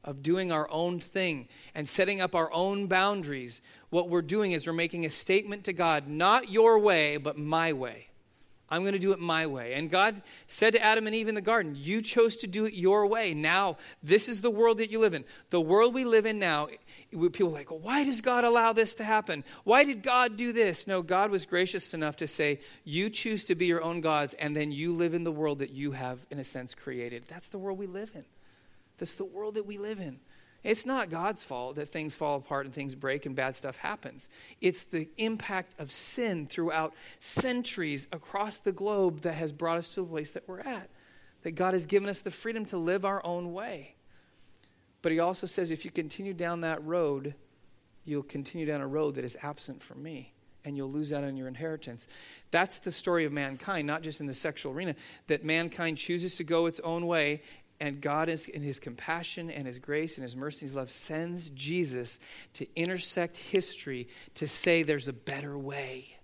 of 0.04 0.22
doing 0.22 0.52
our 0.52 0.70
own 0.70 1.00
thing 1.00 1.48
and 1.74 1.88
setting 1.88 2.22
up 2.22 2.36
our 2.36 2.52
own 2.52 2.88
boundaries, 2.88 3.62
what 3.90 4.10
we're 4.10 4.22
doing 4.22 4.52
is 4.52 4.68
we're 4.68 4.74
making 4.74 5.06
a 5.06 5.10
statement 5.10 5.64
to 5.64 5.74
God, 5.74 6.08
not 6.08 6.50
your 6.50 6.78
way, 6.80 7.18
but 7.18 7.38
my 7.38 7.74
way. 7.74 8.08
I'm 8.74 8.82
going 8.82 8.94
to 8.94 9.00
do 9.00 9.12
it 9.12 9.20
my 9.20 9.46
way. 9.46 9.74
And 9.74 9.88
God 9.88 10.22
said 10.48 10.74
to 10.74 10.82
Adam 10.84 11.06
and 11.06 11.16
Eve 11.16 11.28
in 11.28 11.36
the 11.36 11.42
garden, 11.42 11.76
You 11.78 12.02
chose 12.02 12.38
to 12.38 12.48
do 12.48 12.66
it 12.66 12.74
your 12.74 13.06
way. 13.06 13.36
Now, 13.36 13.78
this 14.02 14.28
is 14.28 14.42
the 14.42 14.50
world 14.50 14.80
that 14.80 14.90
you 14.90 14.98
live 14.98 15.14
in. 15.14 15.26
The 15.52 15.62
world 15.62 15.94
we 15.94 16.06
live 16.06 16.26
in 16.26 16.40
now, 16.40 16.70
people 17.12 17.50
are 17.50 17.52
like, 17.52 17.70
Why 17.70 18.04
does 18.04 18.20
God 18.20 18.44
allow 18.44 18.74
this 18.74 18.96
to 18.96 19.04
happen? 19.04 19.44
Why 19.64 19.84
did 19.84 20.02
God 20.02 20.38
do 20.38 20.52
this? 20.52 20.88
No, 20.88 21.04
God 21.04 21.30
was 21.30 21.46
gracious 21.46 21.94
enough 21.94 22.16
to 22.18 22.28
say, 22.28 22.62
You 22.84 23.12
choose 23.12 23.44
to 23.46 23.56
be 23.56 23.68
your 23.68 23.84
own 23.84 24.02
gods, 24.02 24.34
and 24.34 24.56
then 24.56 24.72
you 24.72 24.92
live 24.92 25.14
in 25.14 25.24
the 25.24 25.32
world 25.32 25.60
that 25.60 25.70
you 25.70 25.92
have, 25.92 26.26
in 26.32 26.40
a 26.40 26.44
sense, 26.44 26.74
created. 26.74 27.26
That's 27.28 27.50
the 27.50 27.60
world 27.60 27.78
we 27.78 27.86
live 27.86 28.12
in. 28.16 28.26
That's 28.98 29.14
the 29.14 29.26
world 29.26 29.56
that 29.56 29.68
we 29.68 29.78
live 29.78 30.00
in. 30.00 30.20
It's 30.64 30.86
not 30.86 31.10
God's 31.10 31.44
fault 31.44 31.76
that 31.76 31.90
things 31.90 32.16
fall 32.16 32.38
apart 32.38 32.66
and 32.66 32.74
things 32.74 32.96
break 32.96 33.26
and 33.26 33.36
bad 33.36 33.56
stuff 33.56 33.76
happens. 33.78 34.30
It's 34.62 34.84
the 34.84 35.10
impact 35.18 35.74
of 35.78 35.92
sin 35.92 36.48
throughout 36.48 36.94
centuries 37.20 38.08
across 38.12 38.58
the 38.58 38.72
globe 38.72 39.22
that 39.22 39.34
has 39.34 39.52
brought 39.52 39.78
us 39.78 39.90
to 39.90 40.02
the 40.02 40.08
place 40.08 40.32
that 40.32 40.48
we're 40.48 40.62
at. 40.62 40.90
That 41.42 41.52
God 41.52 41.74
has 41.74 41.86
given 41.86 42.08
us 42.08 42.22
the 42.22 42.32
freedom 42.32 42.64
to 42.66 42.78
live 42.78 43.04
our 43.04 43.24
own 43.26 43.52
way. 43.52 43.96
But 45.02 45.12
He 45.12 45.20
also 45.20 45.46
says 45.46 45.70
if 45.70 45.84
you 45.84 45.92
continue 45.92 46.34
down 46.34 46.62
that 46.62 46.84
road, 46.86 47.36
you'll 48.06 48.24
continue 48.24 48.66
down 48.66 48.80
a 48.80 48.88
road 48.88 49.16
that 49.16 49.26
is 49.26 49.36
absent 49.42 49.84
from 49.84 50.02
me 50.02 50.34
and 50.66 50.78
you'll 50.78 50.90
lose 50.90 51.12
out 51.12 51.24
on 51.24 51.36
your 51.36 51.48
inheritance. 51.48 52.08
That's 52.52 52.80
the 52.80 52.92
story 52.92 53.26
of 53.26 53.34
mankind, 53.34 53.86
not 53.86 54.02
just 54.02 54.22
in 54.22 54.28
the 54.28 54.34
sexual 54.34 54.72
arena, 54.72 54.96
that 55.28 55.44
mankind 55.44 55.98
chooses 55.98 56.38
to 56.38 56.44
go 56.44 56.66
its 56.68 56.80
own 56.82 57.06
way 57.06 57.42
and 57.84 58.00
God, 58.00 58.30
is, 58.30 58.48
in 58.48 58.62
His 58.62 58.80
compassion 58.80 59.52
and 59.52 59.68
His 59.68 59.78
grace 59.78 60.16
and 60.16 60.24
His 60.24 60.38
mercy 60.38 60.60
and 60.62 60.70
His 60.70 60.74
love, 60.74 60.90
sends 60.90 61.50
Jesus 61.50 62.18
to 62.54 62.66
intersect 62.78 63.36
history 63.36 64.08
to 64.36 64.48
say 64.48 64.84
there's 64.84 65.10
a 65.10 65.14
better 65.14 65.58
way. 65.58 66.16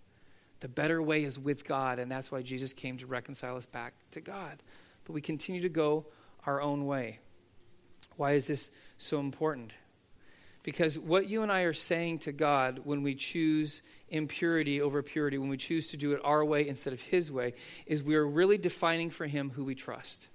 The 0.61 0.69
better 0.69 1.01
way 1.01 1.25
is 1.25 1.37
with 1.37 1.65
God, 1.65 1.99
and 1.99 2.09
that's 2.09 2.31
why 2.31 2.43
Jesus 2.43 2.71
came 2.71 2.97
to 2.99 3.05
reconcile 3.05 3.57
us 3.57 3.65
back 3.65 3.93
to 4.11 4.21
God. 4.21 4.63
But 5.03 5.11
we 5.11 5.19
continue 5.19 5.59
to 5.59 5.67
go 5.67 6.05
our 6.45 6.61
own 6.61 6.85
way. 6.85 7.19
Why 8.15 8.31
is 8.33 8.47
this 8.47 8.71
so 8.97 9.19
important? 9.19 9.73
Because 10.63 10.97
what 10.97 11.27
you 11.27 11.43
and 11.43 11.51
I 11.51 11.63
are 11.63 11.73
saying 11.73 12.19
to 12.19 12.31
God 12.31 12.79
when 12.85 13.03
we 13.03 13.15
choose 13.15 13.81
impurity 14.07 14.79
over 14.79 15.03
purity, 15.03 15.37
when 15.37 15.49
we 15.49 15.57
choose 15.57 15.89
to 15.89 15.97
do 15.97 16.13
it 16.13 16.21
our 16.23 16.45
way 16.45 16.69
instead 16.69 16.93
of 16.93 17.01
His 17.01 17.29
way, 17.29 17.53
is 17.85 18.01
we 18.01 18.15
are 18.15 18.25
really 18.25 18.57
defining 18.57 19.09
for 19.09 19.27
Him 19.27 19.49
who 19.49 19.65
we 19.65 19.75
trust. 19.75 20.29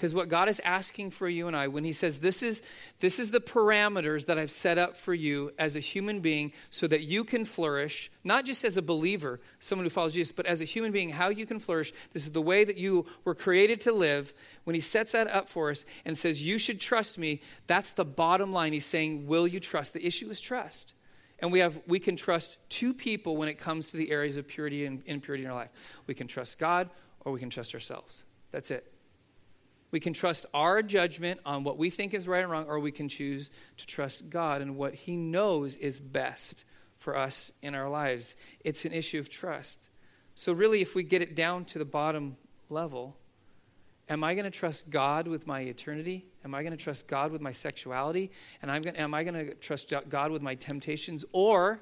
Because 0.00 0.14
what 0.14 0.30
God 0.30 0.48
is 0.48 0.62
asking 0.64 1.10
for 1.10 1.28
you 1.28 1.46
and 1.46 1.54
I, 1.54 1.68
when 1.68 1.84
He 1.84 1.92
says, 1.92 2.20
this 2.20 2.42
is, 2.42 2.62
this 3.00 3.18
is 3.18 3.32
the 3.32 3.38
parameters 3.38 4.24
that 4.24 4.38
I've 4.38 4.50
set 4.50 4.78
up 4.78 4.96
for 4.96 5.12
you 5.12 5.52
as 5.58 5.76
a 5.76 5.80
human 5.80 6.20
being 6.20 6.52
so 6.70 6.86
that 6.86 7.02
you 7.02 7.22
can 7.22 7.44
flourish, 7.44 8.10
not 8.24 8.46
just 8.46 8.64
as 8.64 8.78
a 8.78 8.82
believer, 8.82 9.40
someone 9.58 9.84
who 9.84 9.90
follows 9.90 10.14
Jesus, 10.14 10.32
but 10.32 10.46
as 10.46 10.62
a 10.62 10.64
human 10.64 10.90
being, 10.90 11.10
how 11.10 11.28
you 11.28 11.44
can 11.44 11.58
flourish. 11.58 11.92
This 12.14 12.22
is 12.22 12.32
the 12.32 12.40
way 12.40 12.64
that 12.64 12.78
you 12.78 13.04
were 13.24 13.34
created 13.34 13.78
to 13.82 13.92
live. 13.92 14.32
When 14.64 14.72
He 14.72 14.80
sets 14.80 15.12
that 15.12 15.28
up 15.28 15.50
for 15.50 15.68
us 15.68 15.84
and 16.06 16.16
says, 16.16 16.42
You 16.42 16.56
should 16.56 16.80
trust 16.80 17.18
me, 17.18 17.42
that's 17.66 17.90
the 17.90 18.06
bottom 18.06 18.54
line. 18.54 18.72
He's 18.72 18.86
saying, 18.86 19.26
Will 19.26 19.46
you 19.46 19.60
trust? 19.60 19.92
The 19.92 20.06
issue 20.06 20.30
is 20.30 20.40
trust. 20.40 20.94
And 21.40 21.52
we, 21.52 21.58
have, 21.58 21.78
we 21.86 22.00
can 22.00 22.16
trust 22.16 22.56
two 22.70 22.94
people 22.94 23.36
when 23.36 23.50
it 23.50 23.58
comes 23.58 23.90
to 23.90 23.98
the 23.98 24.10
areas 24.10 24.38
of 24.38 24.48
purity 24.48 24.86
and 24.86 25.02
impurity 25.04 25.44
in 25.44 25.50
our 25.50 25.56
life. 25.56 25.70
We 26.06 26.14
can 26.14 26.26
trust 26.26 26.58
God 26.58 26.88
or 27.20 27.32
we 27.32 27.38
can 27.40 27.50
trust 27.50 27.74
ourselves. 27.74 28.24
That's 28.50 28.70
it. 28.70 28.90
We 29.90 30.00
can 30.00 30.12
trust 30.12 30.46
our 30.54 30.82
judgment 30.82 31.40
on 31.44 31.64
what 31.64 31.78
we 31.78 31.90
think 31.90 32.14
is 32.14 32.28
right 32.28 32.42
and 32.42 32.50
wrong, 32.50 32.66
or 32.66 32.78
we 32.78 32.92
can 32.92 33.08
choose 33.08 33.50
to 33.76 33.86
trust 33.86 34.30
God 34.30 34.62
and 34.62 34.76
what 34.76 34.94
He 34.94 35.16
knows 35.16 35.76
is 35.76 35.98
best 35.98 36.64
for 36.98 37.16
us 37.16 37.50
in 37.62 37.74
our 37.74 37.88
lives. 37.88 38.36
It's 38.62 38.84
an 38.84 38.92
issue 38.92 39.18
of 39.18 39.28
trust. 39.28 39.88
So, 40.34 40.52
really, 40.52 40.80
if 40.80 40.94
we 40.94 41.02
get 41.02 41.22
it 41.22 41.34
down 41.34 41.64
to 41.66 41.78
the 41.78 41.84
bottom 41.84 42.36
level, 42.68 43.16
am 44.08 44.22
I 44.22 44.34
going 44.34 44.44
to 44.44 44.50
trust 44.50 44.90
God 44.90 45.26
with 45.26 45.46
my 45.46 45.60
eternity? 45.62 46.24
Am 46.44 46.54
I 46.54 46.62
going 46.62 46.76
to 46.76 46.82
trust 46.82 47.08
God 47.08 47.32
with 47.32 47.40
my 47.40 47.52
sexuality? 47.52 48.30
And 48.62 48.70
I'm 48.70 48.82
going, 48.82 48.96
am 48.96 49.12
I 49.12 49.24
going 49.24 49.34
to 49.34 49.54
trust 49.54 49.92
God 50.08 50.30
with 50.30 50.42
my 50.42 50.54
temptations? 50.54 51.24
Or 51.32 51.80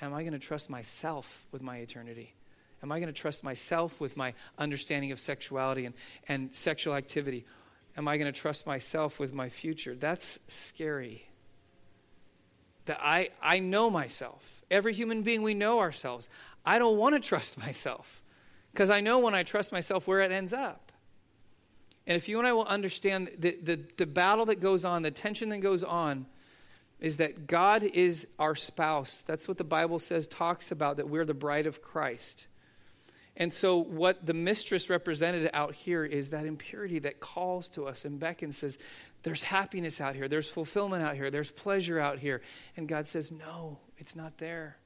am 0.00 0.14
I 0.14 0.22
going 0.22 0.32
to 0.32 0.38
trust 0.38 0.70
myself 0.70 1.46
with 1.52 1.62
my 1.62 1.78
eternity? 1.78 2.34
Am 2.82 2.90
I 2.90 2.98
going 2.98 3.12
to 3.12 3.20
trust 3.20 3.44
myself 3.44 4.00
with 4.00 4.16
my 4.16 4.34
understanding 4.58 5.12
of 5.12 5.20
sexuality 5.20 5.84
and, 5.86 5.94
and 6.28 6.54
sexual 6.54 6.94
activity? 6.94 7.44
Am 7.96 8.08
I 8.08 8.16
going 8.16 8.32
to 8.32 8.38
trust 8.38 8.66
myself 8.66 9.18
with 9.18 9.34
my 9.34 9.48
future? 9.48 9.94
That's 9.94 10.38
scary. 10.48 11.26
That 12.86 12.98
I, 13.02 13.30
I 13.42 13.58
know 13.58 13.90
myself. 13.90 14.62
Every 14.70 14.94
human 14.94 15.22
being, 15.22 15.42
we 15.42 15.54
know 15.54 15.80
ourselves. 15.80 16.30
I 16.64 16.78
don't 16.78 16.96
want 16.96 17.14
to 17.14 17.20
trust 17.20 17.58
myself 17.58 18.22
because 18.72 18.90
I 18.90 19.00
know 19.00 19.18
when 19.18 19.34
I 19.34 19.42
trust 19.42 19.72
myself 19.72 20.06
where 20.06 20.20
it 20.20 20.32
ends 20.32 20.52
up. 20.52 20.92
And 22.06 22.16
if 22.16 22.28
you 22.28 22.38
and 22.38 22.46
I 22.46 22.52
will 22.52 22.64
understand 22.64 23.30
the, 23.38 23.58
the, 23.62 23.78
the 23.96 24.06
battle 24.06 24.46
that 24.46 24.60
goes 24.60 24.84
on, 24.84 25.02
the 25.02 25.10
tension 25.10 25.48
that 25.50 25.58
goes 25.58 25.84
on, 25.84 26.26
is 26.98 27.16
that 27.18 27.46
God 27.46 27.82
is 27.82 28.26
our 28.38 28.54
spouse. 28.54 29.22
That's 29.22 29.48
what 29.48 29.58
the 29.58 29.64
Bible 29.64 29.98
says, 29.98 30.26
talks 30.26 30.70
about, 30.70 30.96
that 30.96 31.08
we're 31.08 31.24
the 31.24 31.34
bride 31.34 31.66
of 31.66 31.82
Christ. 31.82 32.46
And 33.40 33.50
so, 33.50 33.78
what 33.78 34.26
the 34.26 34.34
mistress 34.34 34.90
represented 34.90 35.48
out 35.54 35.74
here 35.74 36.04
is 36.04 36.28
that 36.28 36.44
impurity 36.44 36.98
that 36.98 37.20
calls 37.20 37.70
to 37.70 37.86
us 37.86 38.04
and 38.04 38.20
beckons, 38.20 38.58
says, 38.58 38.78
There's 39.22 39.44
happiness 39.44 39.98
out 39.98 40.14
here, 40.14 40.28
there's 40.28 40.50
fulfillment 40.50 41.02
out 41.02 41.16
here, 41.16 41.30
there's 41.30 41.50
pleasure 41.50 41.98
out 41.98 42.18
here. 42.18 42.42
And 42.76 42.86
God 42.86 43.06
says, 43.06 43.32
No, 43.32 43.78
it's 43.96 44.14
not 44.14 44.36
there. 44.36 44.76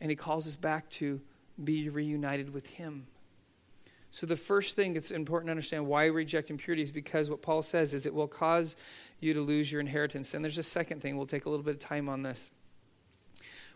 And 0.00 0.10
He 0.10 0.16
calls 0.16 0.48
us 0.48 0.56
back 0.56 0.90
to 0.90 1.20
be 1.62 1.88
reunited 1.88 2.52
with 2.52 2.66
Him. 2.66 3.06
So, 4.10 4.26
the 4.26 4.36
first 4.36 4.74
thing 4.74 4.92
that's 4.92 5.12
important 5.12 5.46
to 5.46 5.52
understand 5.52 5.86
why 5.86 6.06
we 6.06 6.10
reject 6.10 6.50
impurity 6.50 6.82
is 6.82 6.90
because 6.90 7.30
what 7.30 7.42
Paul 7.42 7.62
says 7.62 7.94
is 7.94 8.06
it 8.06 8.14
will 8.14 8.26
cause 8.26 8.74
you 9.20 9.34
to 9.34 9.40
lose 9.40 9.70
your 9.70 9.80
inheritance. 9.80 10.34
And 10.34 10.44
there's 10.44 10.58
a 10.58 10.64
second 10.64 11.00
thing, 11.00 11.16
we'll 11.16 11.26
take 11.26 11.46
a 11.46 11.48
little 11.48 11.64
bit 11.64 11.74
of 11.74 11.80
time 11.80 12.08
on 12.08 12.24
this. 12.24 12.50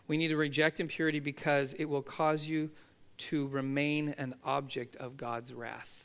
We 0.09 0.17
need 0.17 0.29
to 0.29 0.37
reject 0.37 0.81
impurity 0.81 1.21
because 1.21 1.75
it 1.75 1.85
will 1.85 2.03
cause 2.03 2.49
you 2.49 2.73
to 3.19 3.47
remain 3.49 4.15
an 4.19 4.35
object 4.45 4.97
of 4.97 5.17
God's 5.17 5.53
wrath. 5.53 6.03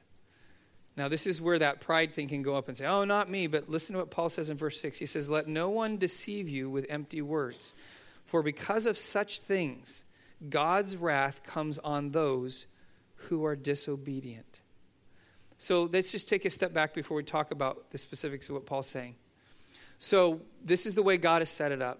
Now, 0.95 1.07
this 1.07 1.27
is 1.27 1.39
where 1.39 1.59
that 1.59 1.79
pride 1.79 2.13
thing 2.13 2.27
can 2.27 2.41
go 2.41 2.55
up 2.55 2.67
and 2.67 2.75
say, 2.75 2.85
oh, 2.85 3.03
not 3.03 3.29
me. 3.29 3.45
But 3.45 3.69
listen 3.69 3.93
to 3.93 3.99
what 3.99 4.09
Paul 4.09 4.29
says 4.29 4.49
in 4.49 4.57
verse 4.57 4.81
6. 4.81 4.97
He 4.97 5.05
says, 5.05 5.29
Let 5.29 5.47
no 5.47 5.69
one 5.69 5.97
deceive 5.97 6.49
you 6.49 6.71
with 6.71 6.87
empty 6.89 7.21
words, 7.21 7.75
for 8.25 8.41
because 8.41 8.87
of 8.87 8.97
such 8.97 9.41
things, 9.41 10.03
God's 10.49 10.97
wrath 10.97 11.43
comes 11.43 11.77
on 11.77 12.11
those 12.11 12.65
who 13.15 13.45
are 13.45 13.55
disobedient. 13.55 14.59
So 15.59 15.89
let's 15.91 16.11
just 16.11 16.29
take 16.29 16.45
a 16.45 16.49
step 16.49 16.73
back 16.73 16.93
before 16.93 17.17
we 17.17 17.23
talk 17.23 17.51
about 17.51 17.91
the 17.91 17.97
specifics 17.97 18.49
of 18.49 18.55
what 18.55 18.65
Paul's 18.65 18.87
saying. 18.87 19.15
So, 19.99 20.41
this 20.63 20.85
is 20.85 20.93
the 20.93 21.01
way 21.01 21.17
God 21.17 21.41
has 21.41 21.49
set 21.49 21.71
it 21.71 21.81
up. 21.81 21.99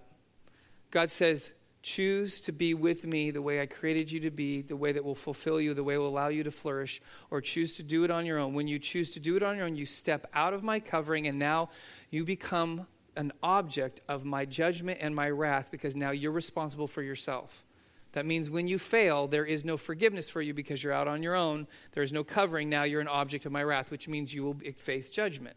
God 0.91 1.09
says, 1.09 1.51
Choose 1.87 2.41
to 2.41 2.51
be 2.51 2.73
with 2.73 3.05
me 3.05 3.31
the 3.31 3.41
way 3.41 3.61
I 3.61 3.65
created 3.65 4.11
you 4.11 4.19
to 4.19 4.29
be, 4.29 4.61
the 4.61 4.75
way 4.75 4.91
that 4.91 5.05
will 5.05 5.15
fulfill 5.15 5.61
you, 5.61 5.73
the 5.73 5.85
way 5.85 5.97
will 5.97 6.09
allow 6.09 6.27
you 6.27 6.43
to 6.43 6.51
flourish, 6.51 7.01
or 7.31 7.39
choose 7.39 7.77
to 7.77 7.83
do 7.83 8.03
it 8.03 8.11
on 8.11 8.25
your 8.25 8.39
own. 8.39 8.53
When 8.53 8.67
you 8.67 8.77
choose 8.77 9.11
to 9.11 9.21
do 9.21 9.37
it 9.37 9.41
on 9.41 9.55
your 9.55 9.65
own, 9.65 9.77
you 9.77 9.85
step 9.85 10.29
out 10.33 10.53
of 10.53 10.63
my 10.63 10.81
covering, 10.81 11.27
and 11.27 11.39
now 11.39 11.69
you 12.09 12.25
become 12.25 12.87
an 13.15 13.31
object 13.41 14.01
of 14.09 14.25
my 14.25 14.43
judgment 14.43 14.99
and 15.01 15.15
my 15.15 15.29
wrath 15.29 15.69
because 15.71 15.95
now 15.95 16.11
you're 16.11 16.33
responsible 16.33 16.87
for 16.87 17.01
yourself. 17.01 17.63
That 18.11 18.25
means 18.25 18.49
when 18.49 18.67
you 18.67 18.79
fail, 18.79 19.25
there 19.29 19.45
is 19.45 19.63
no 19.63 19.77
forgiveness 19.77 20.29
for 20.29 20.41
you 20.41 20.53
because 20.53 20.83
you're 20.83 20.91
out 20.91 21.07
on 21.07 21.23
your 21.23 21.35
own. 21.35 21.67
There 21.93 22.03
is 22.03 22.11
no 22.11 22.25
covering. 22.25 22.69
Now 22.69 22.83
you're 22.83 22.99
an 22.99 23.07
object 23.07 23.45
of 23.45 23.53
my 23.53 23.63
wrath, 23.63 23.91
which 23.91 24.09
means 24.09 24.33
you 24.33 24.43
will 24.43 24.57
face 24.75 25.09
judgment. 25.09 25.55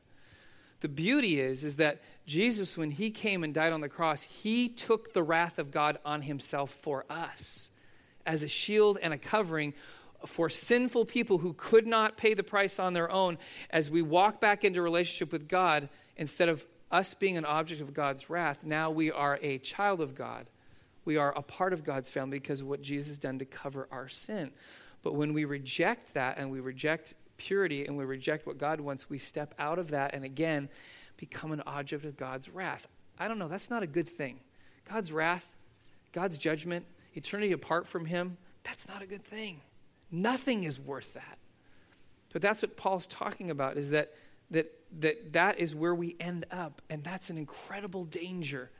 The 0.81 0.89
beauty 0.89 1.41
is, 1.41 1.63
is 1.63 1.77
that 1.77 2.01
Jesus, 2.27 2.79
when 2.79 2.91
he 2.91 3.11
came 3.11 3.45
and 3.45 3.53
died 3.53 3.73
on 3.73 3.81
the 3.81 3.89
cross, 3.89 4.23
he 4.23 4.69
took 4.69 5.13
the 5.13 5.23
wrath 5.23 5.59
of 5.59 5.71
God 5.71 5.99
on 6.05 6.23
himself 6.23 6.71
for 6.81 7.05
us 7.11 7.71
as 8.25 8.43
a 8.43 8.49
shield 8.49 8.99
and 9.03 9.13
a 9.13 9.19
covering 9.19 9.75
for 10.27 10.49
sinful 10.49 11.07
people 11.07 11.39
who 11.39 11.55
could 11.55 11.87
not 11.87 12.17
pay 12.17 12.35
the 12.35 12.43
price 12.43 12.79
on 12.79 12.93
their 12.93 13.11
own. 13.11 13.39
As 13.71 13.91
we 13.91 14.03
walk 14.03 14.41
back 14.41 14.65
into 14.65 14.83
relationship 14.83 15.33
with 15.33 15.49
God, 15.49 15.89
instead 16.17 16.49
of 16.49 16.65
us 16.91 17.15
being 17.15 17.37
an 17.37 17.45
object 17.45 17.81
of 17.81 17.95
God's 17.95 18.29
wrath, 18.29 18.61
now 18.63 18.91
we 18.91 19.11
are 19.11 19.39
a 19.43 19.59
child 19.59 20.01
of 20.01 20.15
God. 20.15 20.51
We 21.05 21.17
are 21.17 21.37
a 21.37 21.43
part 21.43 21.73
of 21.73 21.85
God's 21.85 22.11
family 22.11 22.39
because 22.39 22.61
of 22.61 22.69
what 22.69 22.83
Jesus 22.83 23.09
has 23.09 23.19
done 23.19 23.39
to 23.39 23.45
cover 23.45 23.89
our 23.91 24.09
sin. 24.09 24.51
But 25.03 25.15
when 25.15 25.33
we 25.33 25.45
reject 25.47 26.15
that 26.15 26.37
and 26.37 26.51
we 26.51 26.61
reject 26.61 27.15
purity 27.41 27.87
and 27.87 27.97
we 27.97 28.05
reject 28.05 28.47
what 28.47 28.59
God 28.59 28.81
wants, 28.81 29.09
we 29.09 29.17
step 29.17 29.55
out 29.59 29.79
of 29.79 29.91
that 29.93 30.15
and 30.15 30.25
again 30.25 30.69
become 31.17 31.53
an 31.53 31.63
object 31.67 32.05
of 32.05 32.17
God's 32.17 32.51
wrath. 32.51 32.87
I 33.19 33.29
don't 33.29 33.39
know, 33.39 33.49
that's 33.49 33.71
not 33.71 33.83
a 33.83 33.87
good 33.87 34.09
thing. 34.09 34.41
God's 34.87 35.11
wrath, 35.11 35.47
God's 36.13 36.37
judgment, 36.37 36.85
eternity 37.15 37.53
apart 37.53 37.89
from 37.89 38.05
Him, 38.05 38.37
that's 38.63 38.87
not 38.89 39.01
a 39.01 39.07
good 39.07 39.25
thing. 39.25 39.63
Nothing 40.11 40.65
is 40.65 40.79
worth 40.79 41.15
that. 41.15 41.39
But 42.33 42.43
that's 42.43 42.61
what 42.61 42.77
Paul's 42.77 43.07
talking 43.07 43.51
about 43.51 43.79
is 43.79 43.91
that 43.91 44.13
that 44.51 44.73
that, 45.01 45.33
that 45.33 45.59
is 45.59 45.75
where 45.75 45.95
we 45.95 46.17
end 46.21 46.45
up, 46.51 46.83
and 46.91 47.03
that's 47.03 47.31
an 47.31 47.39
incredible 47.39 48.05
danger 48.05 48.71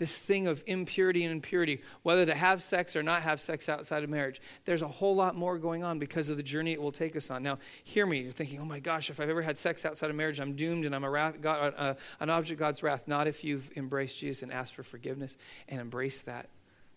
this 0.00 0.16
thing 0.16 0.46
of 0.46 0.64
impurity 0.66 1.24
and 1.24 1.30
impurity, 1.30 1.82
whether 2.02 2.24
to 2.24 2.34
have 2.34 2.62
sex 2.62 2.96
or 2.96 3.02
not 3.02 3.22
have 3.22 3.38
sex 3.38 3.68
outside 3.68 4.02
of 4.02 4.08
marriage. 4.08 4.40
There's 4.64 4.80
a 4.80 4.88
whole 4.88 5.14
lot 5.14 5.36
more 5.36 5.58
going 5.58 5.84
on 5.84 5.98
because 5.98 6.30
of 6.30 6.38
the 6.38 6.42
journey 6.42 6.72
it 6.72 6.80
will 6.80 6.90
take 6.90 7.14
us 7.16 7.30
on. 7.30 7.42
Now, 7.42 7.58
hear 7.84 8.06
me. 8.06 8.20
You're 8.20 8.32
thinking, 8.32 8.58
oh 8.60 8.64
my 8.64 8.80
gosh, 8.80 9.10
if 9.10 9.20
I've 9.20 9.28
ever 9.28 9.42
had 9.42 9.58
sex 9.58 9.84
outside 9.84 10.08
of 10.08 10.16
marriage, 10.16 10.40
I'm 10.40 10.54
doomed 10.56 10.86
and 10.86 10.94
I'm 10.94 11.04
a 11.04 11.10
wrath, 11.10 11.40
God, 11.42 11.74
uh, 11.76 11.94
an 12.18 12.30
object 12.30 12.52
of 12.52 12.58
God's 12.58 12.82
wrath. 12.82 13.06
Not 13.06 13.28
if 13.28 13.44
you've 13.44 13.70
embraced 13.76 14.18
Jesus 14.18 14.42
and 14.42 14.50
asked 14.50 14.74
for 14.74 14.82
forgiveness 14.82 15.36
and 15.68 15.82
embraced 15.82 16.24
that. 16.24 16.48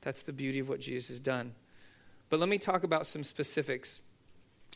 That's 0.02 0.22
the 0.22 0.34
beauty 0.34 0.60
of 0.60 0.70
what 0.70 0.80
Jesus 0.80 1.10
has 1.10 1.20
done. 1.20 1.54
But 2.30 2.40
let 2.40 2.48
me 2.48 2.58
talk 2.58 2.84
about 2.84 3.06
some 3.06 3.24
specifics 3.24 4.00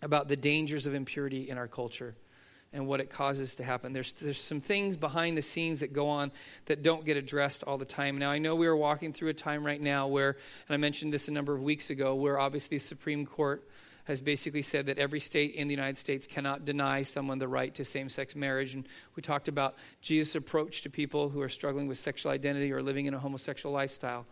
about 0.02 0.28
the 0.28 0.36
dangers 0.36 0.86
of 0.86 0.94
impurity 0.94 1.50
in 1.50 1.58
our 1.58 1.68
culture 1.68 2.14
and 2.74 2.88
what 2.88 3.00
it 3.00 3.10
causes 3.10 3.56
to 3.56 3.64
happen. 3.64 3.94
There's, 3.94 4.14
there's 4.14 4.42
some 4.42 4.62
things 4.62 4.98
behind 4.98 5.38
the 5.38 5.42
scenes 5.42 5.80
that 5.80 5.94
go 5.94 6.10
on 6.10 6.32
that 6.66 6.84
don't 6.84 7.06
get 7.06 7.18
addressed 7.18 7.64
all 7.64 7.78
the 7.78 7.86
time. 7.86 8.18
Now, 8.18 8.30
I 8.30 8.40
know 8.40 8.56
we 8.56 8.68
are 8.68 8.76
walking 8.76 9.14
through 9.14 9.30
a 9.30 9.34
time 9.34 9.66
right 9.66 9.80
now 9.82 10.08
where, 10.08 10.32
and 10.68 10.74
I 10.74 10.78
mentioned 10.78 11.14
this 11.14 11.28
a 11.28 11.32
number 11.32 11.56
of 11.56 11.62
weeks 11.62 11.90
ago, 11.90 12.16
where 12.16 12.38
obviously 12.40 12.78
the 12.78 12.84
Supreme 12.84 13.26
Court 13.26 13.68
has 14.04 14.22
basically 14.22 14.62
said 14.62 14.86
that 14.86 14.98
every 14.98 15.20
state 15.20 15.56
in 15.56 15.68
the 15.68 15.74
United 15.74 15.98
States 15.98 16.28
cannot 16.28 16.64
deny 16.64 17.02
someone 17.02 17.40
the 17.40 17.48
right 17.48 17.76
to 17.76 17.84
same 17.84 18.08
sex 18.08 18.36
marriage. 18.36 18.74
And 18.74 18.88
we 19.16 19.22
talked 19.22 19.50
about 19.50 19.76
Jesus' 20.02 20.36
approach 20.36 20.84
to 20.84 20.90
people 20.90 21.30
who 21.30 21.42
are 21.42 21.50
struggling 21.50 21.88
with 21.88 21.98
sexual 21.98 22.32
identity 22.32 22.72
or 22.72 22.82
living 22.82 23.06
in 23.06 23.14
a 23.14 23.20
homosexual 23.20 23.74
lifestyle. 23.74 24.26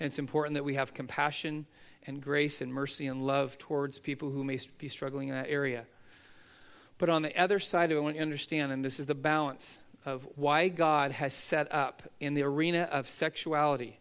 And 0.00 0.06
it's 0.06 0.18
important 0.18 0.54
that 0.54 0.64
we 0.64 0.76
have 0.76 0.94
compassion 0.94 1.66
and 2.06 2.22
grace 2.22 2.62
and 2.62 2.72
mercy 2.72 3.06
and 3.06 3.26
love 3.26 3.58
towards 3.58 3.98
people 3.98 4.30
who 4.30 4.44
may 4.44 4.58
be 4.78 4.88
struggling 4.88 5.28
in 5.28 5.34
that 5.34 5.48
area. 5.48 5.84
But 6.98 7.08
on 7.08 7.22
the 7.22 7.36
other 7.40 7.58
side 7.58 7.90
of 7.90 7.96
it, 7.96 8.00
I 8.00 8.02
want 8.02 8.16
you 8.16 8.20
to 8.20 8.24
understand, 8.24 8.72
and 8.72 8.84
this 8.84 9.00
is 9.00 9.06
the 9.06 9.14
balance 9.14 9.80
of 10.04 10.26
why 10.36 10.68
God 10.68 11.12
has 11.12 11.34
set 11.34 11.72
up 11.72 12.02
in 12.20 12.34
the 12.34 12.42
arena 12.42 12.88
of 12.90 13.08
sexuality, 13.08 13.98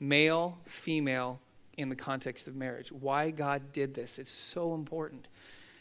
male, 0.00 0.58
female, 0.66 1.40
in 1.76 1.88
the 1.88 1.96
context 1.96 2.48
of 2.48 2.56
marriage. 2.56 2.90
Why 2.90 3.30
God 3.30 3.72
did 3.72 3.94
this. 3.94 4.18
It's 4.18 4.30
so 4.30 4.74
important. 4.74 5.28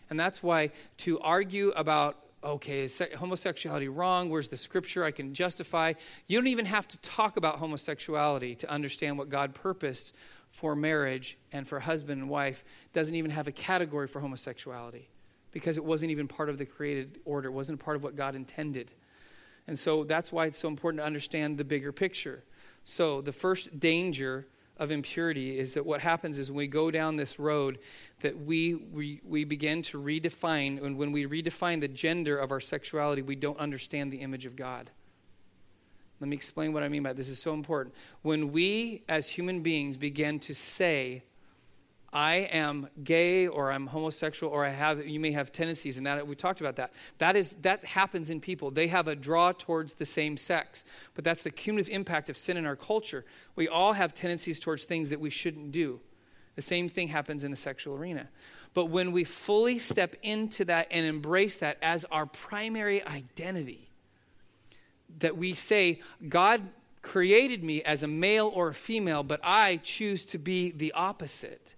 And 0.10 0.20
that's 0.20 0.44
why 0.44 0.72
to 0.98 1.20
argue 1.20 1.70
about 1.70 2.18
okay, 2.44 2.82
is 2.82 3.02
homosexuality 3.18 3.90
wrong? 3.90 4.30
Where's 4.30 4.48
the 4.48 4.58
scripture 4.58 5.04
I 5.04 5.12
can 5.12 5.34
justify? 5.34 5.94
You 6.28 6.40
don't 6.40 6.48
even 6.48 6.68
have 6.68 6.88
to 6.90 6.98
talk 7.00 7.36
about 7.36 7.58
homosexuality 7.58 8.56
to 8.56 8.70
understand 8.70 9.18
what 9.18 9.28
God 9.28 9.56
purposed 9.56 10.16
for 10.52 10.76
marriage 10.76 11.38
and 11.52 11.68
for 11.68 11.80
husband 11.80 12.22
and 12.22 12.30
wife. 12.30 12.64
Doesn't 12.94 13.16
even 13.16 13.32
have 13.32 13.48
a 13.48 13.52
category 13.52 14.08
for 14.08 14.22
homosexuality 14.22 15.10
because 15.52 15.78
it 15.78 15.84
wasn't 15.84 16.12
even 16.12 16.28
part 16.28 16.50
of 16.50 16.58
the 16.58 16.66
created 16.66 17.20
order, 17.26 17.50
it 17.50 17.54
wasn't 17.54 17.80
part 17.80 17.96
of 17.96 18.04
what 18.04 18.16
God 18.16 18.36
intended. 18.36 18.92
And 19.68 19.78
so 19.78 20.04
that's 20.04 20.32
why 20.32 20.46
it's 20.46 20.58
so 20.58 20.68
important 20.68 21.02
to 21.02 21.06
understand 21.06 21.58
the 21.58 21.64
bigger 21.64 21.92
picture. 21.92 22.44
So 22.84 23.22
the 23.22 23.34
first 23.34 23.80
danger 23.80 24.48
of 24.80 24.92
impurity 24.92 25.58
is 25.58 25.74
that 25.74 25.86
what 25.86 26.02
happens 26.02 26.40
is 26.40 26.52
when 26.52 26.58
we 26.58 26.68
go 26.68 26.92
down 26.92 27.16
this 27.16 27.40
road 27.40 27.80
that 28.22 28.40
we, 28.40 28.76
we, 28.76 29.22
we 29.28 29.44
begin 29.44 29.82
to 29.82 30.02
redefine 30.02 30.84
and 30.84 30.98
when 30.98 31.12
we 31.12 31.26
redefine 31.26 31.82
the 31.82 31.88
gender 31.88 32.38
of 32.38 32.52
our 32.52 32.60
sexuality 32.60 33.22
we 33.22 33.36
don't 33.36 33.60
understand 33.60 34.12
the 34.12 34.18
image 34.18 34.46
of 34.46 34.56
god 34.56 34.90
let 36.20 36.28
me 36.28 36.36
explain 36.36 36.74
what 36.74 36.84
i 36.84 36.88
mean 36.88 37.02
by 37.02 37.14
this 37.14 37.28
is 37.28 37.42
so 37.42 37.54
important 37.54 37.94
when 38.22 38.52
we 38.52 39.02
as 39.10 39.30
human 39.30 39.62
beings 39.62 39.98
begin 39.98 40.40
to 40.40 40.54
say 40.54 41.24
I 42.14 42.36
am 42.36 42.88
gay 43.04 43.48
or 43.48 43.72
I'm 43.72 43.88
homosexual 43.88 44.52
or 44.52 44.66
I 44.66 44.70
have 44.70 45.06
you 45.06 45.20
may 45.20 45.32
have 45.34 45.52
tendencies 45.52 45.98
and 45.98 46.08
that 46.08 46.26
we 46.26 46.36
talked 46.36 46.62
about 46.62 46.78
that. 46.78 46.94
That 47.18 47.36
is 47.36 47.56
that 47.62 47.84
happens 47.84 48.30
in 48.30 48.40
people. 48.40 48.72
They 48.72 48.88
have 48.88 49.08
a 49.08 49.16
draw 49.16 49.52
towards 49.52 49.96
the 49.96 50.06
same 50.06 50.38
sex. 50.38 50.86
But 51.16 51.24
that's 51.26 51.44
the 51.44 51.52
cumulative 51.52 51.94
impact 51.94 52.30
of 52.30 52.38
sin 52.38 52.56
in 52.56 52.66
our 52.66 52.78
culture. 52.78 53.26
We 53.56 53.68
all 53.68 53.94
have 53.94 54.14
tendencies 54.14 54.60
towards 54.60 54.86
things 54.86 55.10
that 55.10 55.20
we 55.20 55.30
shouldn't 55.30 55.72
do. 55.72 56.00
The 56.56 56.62
same 56.62 56.90
thing 56.90 57.10
happens 57.10 57.44
in 57.44 57.52
the 57.52 57.58
sexual 57.58 57.96
arena. 57.96 58.30
But 58.74 58.86
when 58.86 59.12
we 59.12 59.24
fully 59.24 59.78
step 59.78 60.16
into 60.24 60.66
that 60.66 60.88
and 60.92 61.06
embrace 61.06 61.58
that 61.58 61.78
as 61.82 62.06
our 62.06 62.26
primary 62.26 63.04
identity, 63.04 63.90
that 65.20 65.38
we 65.38 65.54
say, 65.54 66.02
God 66.28 66.62
created 67.02 67.64
me 67.64 67.84
as 67.84 68.02
a 68.04 68.08
male 68.08 68.52
or 68.54 68.70
a 68.70 68.74
female, 68.74 69.24
but 69.24 69.40
I 69.44 69.78
choose 69.78 70.26
to 70.26 70.38
be 70.38 70.72
the 70.72 70.92
opposite 70.94 71.76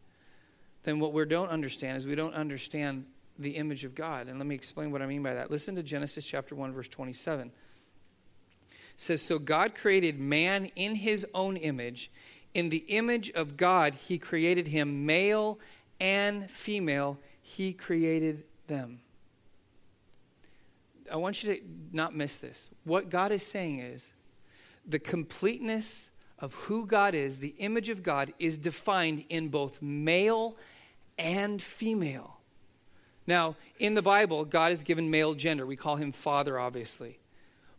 then 0.89 0.99
what 0.99 1.13
we 1.13 1.23
don't 1.25 1.49
understand 1.49 1.97
is 1.97 2.07
we 2.07 2.15
don't 2.15 2.33
understand 2.33 3.05
the 3.37 3.51
image 3.51 3.85
of 3.85 3.93
God. 3.93 4.27
And 4.27 4.39
let 4.39 4.47
me 4.47 4.55
explain 4.55 4.91
what 4.91 5.03
I 5.03 5.05
mean 5.05 5.21
by 5.21 5.35
that. 5.35 5.51
Listen 5.51 5.75
to 5.75 5.83
Genesis 5.83 6.25
chapter 6.25 6.55
1 6.55 6.73
verse 6.73 6.87
27. 6.87 7.47
It 7.47 8.73
says 8.97 9.21
so 9.21 9.37
God 9.37 9.75
created 9.75 10.19
man 10.19 10.65
in 10.75 10.95
his 10.95 11.27
own 11.35 11.57
image 11.57 12.11
in 12.55 12.69
the 12.69 12.83
image 12.87 13.29
of 13.31 13.55
God 13.55 13.93
he 13.93 14.17
created 14.17 14.67
him 14.67 15.05
male 15.05 15.59
and 15.99 16.49
female 16.49 17.19
he 17.39 17.71
created 17.71 18.43
them. 18.67 18.99
I 21.11 21.17
want 21.17 21.43
you 21.43 21.55
to 21.55 21.61
not 21.91 22.15
miss 22.15 22.37
this. 22.37 22.71
What 22.83 23.09
God 23.09 23.31
is 23.31 23.45
saying 23.45 23.79
is 23.79 24.13
the 24.87 24.99
completeness 24.99 26.09
of 26.41 26.53
who 26.53 26.85
God 26.85 27.15
is, 27.15 27.37
the 27.37 27.55
image 27.57 27.89
of 27.89 28.01
God, 28.01 28.33
is 28.39 28.57
defined 28.57 29.25
in 29.29 29.49
both 29.49 29.81
male 29.81 30.55
and 31.19 31.61
female. 31.61 32.37
Now, 33.27 33.57
in 33.77 33.93
the 33.93 34.01
Bible, 34.01 34.43
God 34.43 34.71
has 34.71 34.83
given 34.83 35.11
male 35.11 35.35
gender. 35.35 35.65
We 35.65 35.75
call 35.75 35.97
him 35.97 36.11
father, 36.11 36.57
obviously. 36.57 37.19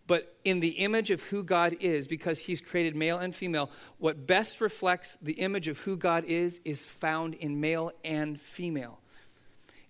But 0.06 0.36
in 0.44 0.60
the 0.60 0.70
image 0.70 1.10
of 1.10 1.22
who 1.22 1.42
God 1.42 1.76
is, 1.80 2.06
because 2.06 2.40
he's 2.40 2.60
created 2.60 2.96
male 2.96 3.18
and 3.18 3.34
female, 3.34 3.70
what 3.98 4.26
best 4.26 4.60
reflects 4.60 5.16
the 5.22 5.34
image 5.34 5.68
of 5.68 5.78
who 5.80 5.96
God 5.96 6.24
is 6.24 6.60
is 6.64 6.84
found 6.84 7.34
in 7.34 7.60
male 7.60 7.92
and 8.04 8.40
female. 8.40 9.00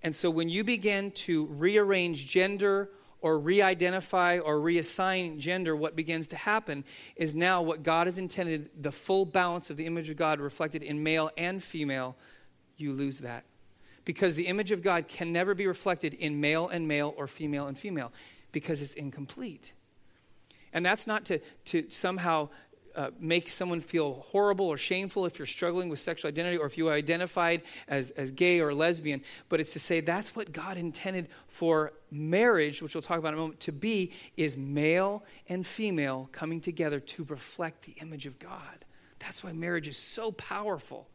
And 0.03 0.15
so 0.15 0.31
when 0.31 0.49
you 0.49 0.65
begin 0.65 1.11
to 1.13 1.47
rearrange 1.47 2.27
gender 2.27 2.91
or 3.23 3.39
re 3.39 3.61
identify 3.61 4.39
or 4.39 4.57
reassign 4.57 5.39
gender, 5.39 5.77
what 5.77 5.97
begins 5.97 6.29
to 6.29 6.37
happen 6.37 6.85
is 7.17 7.35
now 7.35 7.61
what 7.63 7.83
God 7.83 8.07
has 8.07 8.19
intended, 8.19 8.71
the 8.81 8.93
full 8.93 9.25
balance 9.25 9.71
of 9.71 9.77
the 9.77 9.87
image 9.87 10.09
of 10.09 10.17
God 10.17 10.41
reflected 10.41 10.83
in 10.83 11.03
male 11.03 11.31
and 11.37 11.63
female, 11.63 12.17
you 12.81 12.93
lose 12.93 13.21
that. 13.21 13.45
Because 14.05 14.35
the 14.35 14.47
image 14.47 14.73
of 14.73 14.83
God 14.83 15.09
can 15.09 15.33
never 15.33 15.55
be 15.55 15.67
reflected 15.67 16.15
in 16.15 16.41
male 16.41 16.69
and 16.69 16.89
male 16.89 17.15
or 17.17 17.27
female 17.27 17.67
and 17.67 17.79
female 17.79 18.13
because 18.53 18.83
it's 18.83 18.95
incomplete. 18.95 19.73
And 20.73 20.85
that's 20.85 21.07
not 21.07 21.25
to, 21.27 21.41
to 21.67 21.91
somehow 21.91 22.49
uh, 22.97 23.11
make 23.19 23.49
someone 23.49 23.81
feel 23.81 24.15
horrible 24.15 24.67
or 24.67 24.77
shameful 24.77 25.27
if 25.27 25.39
you're 25.39 25.47
struggling 25.47 25.89
with 25.89 25.99
sexual 25.99 26.29
identity 26.29 26.57
or 26.57 26.67
if 26.67 26.77
you 26.77 26.91
identified 26.91 27.63
as, 27.89 28.11
as 28.13 28.31
gay 28.33 28.61
or 28.61 28.75
lesbian, 28.75 29.23
but 29.49 29.61
it's 29.61 29.73
to 29.73 29.79
say 29.79 30.01
that's 30.01 30.35
what 30.35 30.53
God 30.53 30.77
intended 30.77 31.29
for 31.49 31.93
marriage, 32.11 32.83
which 32.83 32.95
we'll 32.95 33.03
talk 33.03 33.19
about 33.19 33.29
in 33.29 33.35
a 33.35 33.43
moment, 33.43 33.61
to 33.61 33.73
be 33.73 34.13
is 34.37 34.57
male 34.57 35.25
and 35.49 35.67
female 35.67 36.29
coming 36.33 36.61
together 36.61 37.01
to 37.01 37.25
reflect 37.25 37.85
the 37.85 37.93
image 38.01 38.27
of 38.27 38.39
God. 38.39 38.85
That's 39.21 39.45
why 39.45 39.53
marriage 39.53 39.87
is 39.87 39.97
so 39.97 40.33
powerful. 40.33 41.07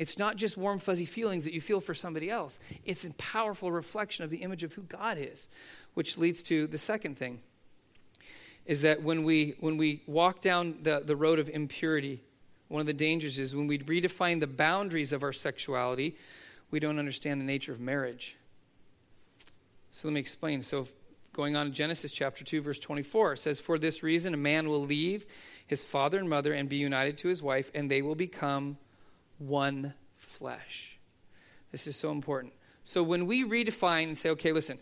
It's 0.00 0.16
not 0.16 0.36
just 0.36 0.56
warm, 0.56 0.78
fuzzy 0.78 1.04
feelings 1.04 1.44
that 1.44 1.52
you 1.52 1.60
feel 1.60 1.78
for 1.78 1.92
somebody 1.92 2.30
else, 2.30 2.58
it's 2.86 3.04
a 3.04 3.10
powerful 3.10 3.70
reflection 3.70 4.24
of 4.24 4.30
the 4.30 4.38
image 4.38 4.62
of 4.62 4.72
who 4.72 4.80
God 4.80 5.18
is, 5.20 5.50
which 5.92 6.16
leads 6.16 6.42
to 6.44 6.66
the 6.66 6.78
second 6.78 7.18
thing 7.18 7.40
is 8.64 8.80
that 8.80 9.02
when 9.02 9.24
we, 9.24 9.56
when 9.60 9.76
we 9.76 10.02
walk 10.06 10.40
down 10.40 10.78
the, 10.82 11.02
the 11.04 11.16
road 11.16 11.38
of 11.38 11.50
impurity, 11.50 12.22
one 12.68 12.80
of 12.80 12.86
the 12.86 12.94
dangers 12.94 13.38
is 13.38 13.54
when 13.54 13.66
we 13.66 13.78
redefine 13.78 14.40
the 14.40 14.46
boundaries 14.46 15.12
of 15.12 15.22
our 15.22 15.34
sexuality, 15.34 16.16
we 16.70 16.80
don't 16.80 16.98
understand 16.98 17.38
the 17.38 17.44
nature 17.44 17.72
of 17.72 17.80
marriage. 17.80 18.36
So 19.90 20.08
let 20.08 20.14
me 20.14 20.20
explain. 20.20 20.62
So, 20.62 20.88
going 21.34 21.56
on 21.56 21.66
in 21.66 21.72
Genesis 21.74 22.12
chapter 22.12 22.42
2, 22.42 22.62
verse 22.62 22.78
24, 22.78 23.34
it 23.34 23.38
says, 23.40 23.60
For 23.60 23.78
this 23.78 24.02
reason, 24.02 24.32
a 24.32 24.38
man 24.38 24.66
will 24.68 24.82
leave 24.82 25.26
his 25.66 25.82
father 25.82 26.18
and 26.18 26.28
mother 26.30 26.54
and 26.54 26.70
be 26.70 26.76
united 26.76 27.18
to 27.18 27.28
his 27.28 27.42
wife, 27.42 27.70
and 27.74 27.90
they 27.90 28.00
will 28.00 28.14
become 28.14 28.78
one 29.40 29.94
flesh. 30.16 30.98
This 31.72 31.86
is 31.86 31.96
so 31.96 32.12
important. 32.12 32.52
So, 32.84 33.02
when 33.02 33.26
we 33.26 33.44
redefine 33.44 34.04
and 34.04 34.18
say, 34.18 34.30
okay, 34.30 34.52
listen, 34.52 34.78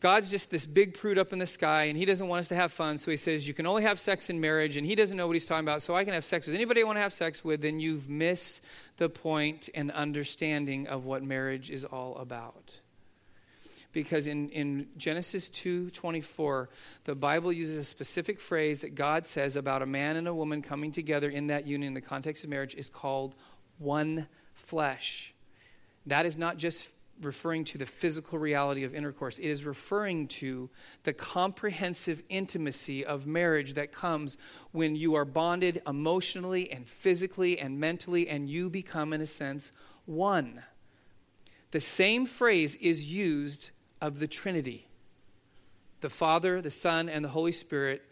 God's 0.00 0.30
just 0.30 0.50
this 0.50 0.66
big 0.66 0.94
prude 0.94 1.18
up 1.18 1.32
in 1.32 1.38
the 1.38 1.46
sky, 1.46 1.84
and 1.84 1.96
He 1.96 2.04
doesn't 2.04 2.28
want 2.28 2.40
us 2.40 2.48
to 2.48 2.54
have 2.54 2.70
fun. 2.70 2.98
So 2.98 3.10
He 3.10 3.16
says, 3.16 3.48
You 3.48 3.54
can 3.54 3.66
only 3.66 3.82
have 3.82 3.98
sex 3.98 4.28
in 4.28 4.40
marriage, 4.40 4.76
and 4.76 4.86
He 4.86 4.94
doesn't 4.94 5.16
know 5.16 5.26
what 5.26 5.32
He's 5.32 5.46
talking 5.46 5.64
about, 5.64 5.82
so 5.82 5.96
I 5.96 6.04
can 6.04 6.12
have 6.12 6.24
sex 6.24 6.46
with 6.46 6.54
anybody 6.54 6.82
I 6.82 6.84
want 6.84 6.96
to 6.96 7.02
have 7.02 7.12
sex 7.12 7.42
with. 7.42 7.62
Then 7.62 7.80
you've 7.80 8.08
missed 8.08 8.62
the 8.98 9.08
point 9.08 9.70
and 9.74 9.90
understanding 9.90 10.86
of 10.86 11.06
what 11.06 11.22
marriage 11.22 11.70
is 11.70 11.84
all 11.84 12.16
about. 12.16 12.78
Because 13.92 14.26
in, 14.26 14.50
in 14.50 14.88
Genesis 14.98 15.48
2:24, 15.48 16.68
the 17.04 17.14
Bible 17.14 17.50
uses 17.50 17.78
a 17.78 17.84
specific 17.84 18.38
phrase 18.38 18.82
that 18.82 18.94
God 18.94 19.26
says 19.26 19.56
about 19.56 19.80
a 19.80 19.86
man 19.86 20.16
and 20.16 20.28
a 20.28 20.34
woman 20.34 20.60
coming 20.60 20.92
together 20.92 21.30
in 21.30 21.46
that 21.46 21.66
union 21.66 21.88
in 21.88 21.94
the 21.94 22.02
context 22.02 22.44
of 22.44 22.50
marriage 22.50 22.74
is 22.74 22.90
called 22.90 23.34
one 23.78 24.26
flesh. 24.54 25.32
That 26.06 26.26
is 26.26 26.38
not 26.38 26.56
just 26.56 26.88
referring 27.20 27.64
to 27.64 27.78
the 27.78 27.86
physical 27.86 28.38
reality 28.38 28.84
of 28.84 28.94
intercourse. 28.94 29.38
It 29.38 29.48
is 29.48 29.64
referring 29.64 30.28
to 30.28 30.68
the 31.04 31.12
comprehensive 31.12 32.22
intimacy 32.28 33.04
of 33.04 33.26
marriage 33.26 33.74
that 33.74 33.92
comes 33.92 34.36
when 34.72 34.96
you 34.96 35.14
are 35.14 35.24
bonded 35.24 35.82
emotionally 35.86 36.70
and 36.70 36.86
physically 36.86 37.58
and 37.58 37.80
mentally, 37.80 38.28
and 38.28 38.48
you 38.48 38.68
become, 38.68 39.12
in 39.12 39.20
a 39.20 39.26
sense, 39.26 39.72
one. 40.04 40.62
The 41.70 41.80
same 41.80 42.26
phrase 42.26 42.74
is 42.76 43.10
used 43.10 43.70
of 44.00 44.18
the 44.18 44.28
Trinity 44.28 44.86
the 46.02 46.10
Father, 46.10 46.60
the 46.60 46.70
Son, 46.70 47.08
and 47.08 47.24
the 47.24 47.28
Holy 47.30 47.52
Spirit, 47.52 48.02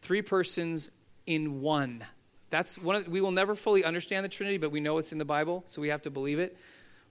three 0.00 0.22
persons 0.22 0.88
in 1.26 1.60
one. 1.60 2.04
That's 2.52 2.76
one 2.76 2.96
of, 2.96 3.08
we 3.08 3.22
will 3.22 3.30
never 3.30 3.54
fully 3.54 3.82
understand 3.82 4.26
the 4.26 4.28
Trinity, 4.28 4.58
but 4.58 4.70
we 4.70 4.78
know 4.78 4.98
it's 4.98 5.10
in 5.10 5.16
the 5.16 5.24
Bible, 5.24 5.64
so 5.66 5.80
we 5.80 5.88
have 5.88 6.02
to 6.02 6.10
believe 6.10 6.38
it. 6.38 6.54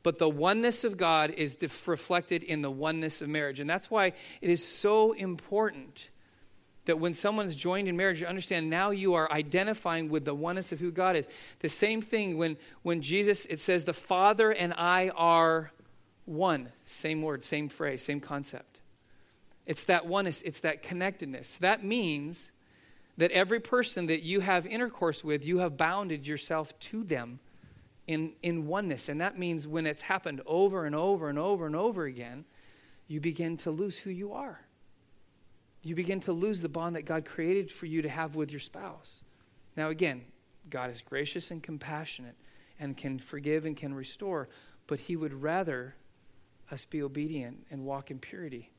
But 0.03 0.19
the 0.19 0.29
oneness 0.29 0.83
of 0.83 0.97
God 0.97 1.31
is 1.31 1.55
def- 1.55 1.87
reflected 1.87 2.43
in 2.43 2.61
the 2.61 2.69
oneness 2.69 3.23
of 3.23 3.27
marriage. 3.27 3.59
And 3.59 3.67
that's 3.67 3.89
why 3.89 4.13
it 4.39 4.49
is 4.51 4.63
so 4.63 5.13
important 5.13 6.09
that 6.85 6.99
when 6.99 7.15
someone's 7.15 7.55
joined 7.55 7.87
in 7.87 7.97
marriage, 7.97 8.21
you 8.21 8.27
understand 8.27 8.69
now 8.69 8.91
you 8.91 9.15
are 9.15 9.31
identifying 9.31 10.09
with 10.09 10.25
the 10.25 10.35
oneness 10.35 10.71
of 10.71 10.79
who 10.79 10.91
God 10.91 11.15
is. 11.15 11.27
The 11.61 11.69
same 11.69 12.03
thing 12.03 12.37
when, 12.37 12.55
when 12.83 13.01
Jesus, 13.01 13.45
it 13.45 13.59
says, 13.59 13.83
the 13.83 13.93
Father 13.93 14.51
and 14.51 14.75
I 14.75 15.09
are 15.09 15.71
one. 16.25 16.69
Same 16.83 17.23
word, 17.23 17.43
same 17.43 17.67
phrase, 17.67 18.03
same 18.03 18.19
concept. 18.19 18.79
It's 19.65 19.85
that 19.85 20.05
oneness, 20.05 20.43
it's 20.43 20.59
that 20.59 20.83
connectedness. 20.83 21.57
That 21.57 21.83
means 21.83 22.51
that 23.21 23.29
every 23.29 23.59
person 23.59 24.07
that 24.07 24.23
you 24.23 24.39
have 24.39 24.65
intercourse 24.65 25.23
with, 25.23 25.45
you 25.45 25.59
have 25.59 25.77
bounded 25.77 26.25
yourself 26.25 26.77
to 26.79 27.03
them 27.03 27.39
in, 28.07 28.33
in 28.41 28.65
oneness. 28.65 29.09
And 29.09 29.21
that 29.21 29.37
means 29.37 29.67
when 29.67 29.85
it's 29.85 30.01
happened 30.01 30.41
over 30.47 30.87
and 30.87 30.95
over 30.95 31.29
and 31.29 31.37
over 31.37 31.67
and 31.67 31.75
over 31.75 32.05
again, 32.05 32.45
you 33.07 33.21
begin 33.21 33.57
to 33.57 33.69
lose 33.69 33.99
who 33.99 34.09
you 34.09 34.33
are. 34.33 34.61
You 35.83 35.93
begin 35.93 36.19
to 36.21 36.33
lose 36.33 36.61
the 36.61 36.69
bond 36.69 36.95
that 36.95 37.03
God 37.03 37.23
created 37.23 37.69
for 37.69 37.85
you 37.85 38.01
to 38.01 38.09
have 38.09 38.33
with 38.33 38.49
your 38.49 38.59
spouse. 38.59 39.23
Now, 39.77 39.89
again, 39.89 40.23
God 40.67 40.89
is 40.89 41.03
gracious 41.03 41.51
and 41.51 41.61
compassionate 41.61 42.35
and 42.79 42.97
can 42.97 43.19
forgive 43.19 43.67
and 43.67 43.77
can 43.77 43.93
restore, 43.93 44.49
but 44.87 44.99
He 44.99 45.15
would 45.15 45.43
rather 45.43 45.93
us 46.71 46.85
be 46.85 47.03
obedient 47.03 47.67
and 47.69 47.85
walk 47.85 48.09
in 48.09 48.17
purity. 48.17 48.71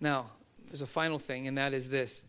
Now, 0.00 0.30
there's 0.66 0.82
a 0.82 0.88
final 0.88 1.20
thing, 1.20 1.46
and 1.46 1.56
that 1.56 1.72
is 1.72 1.88
this. 1.88 2.24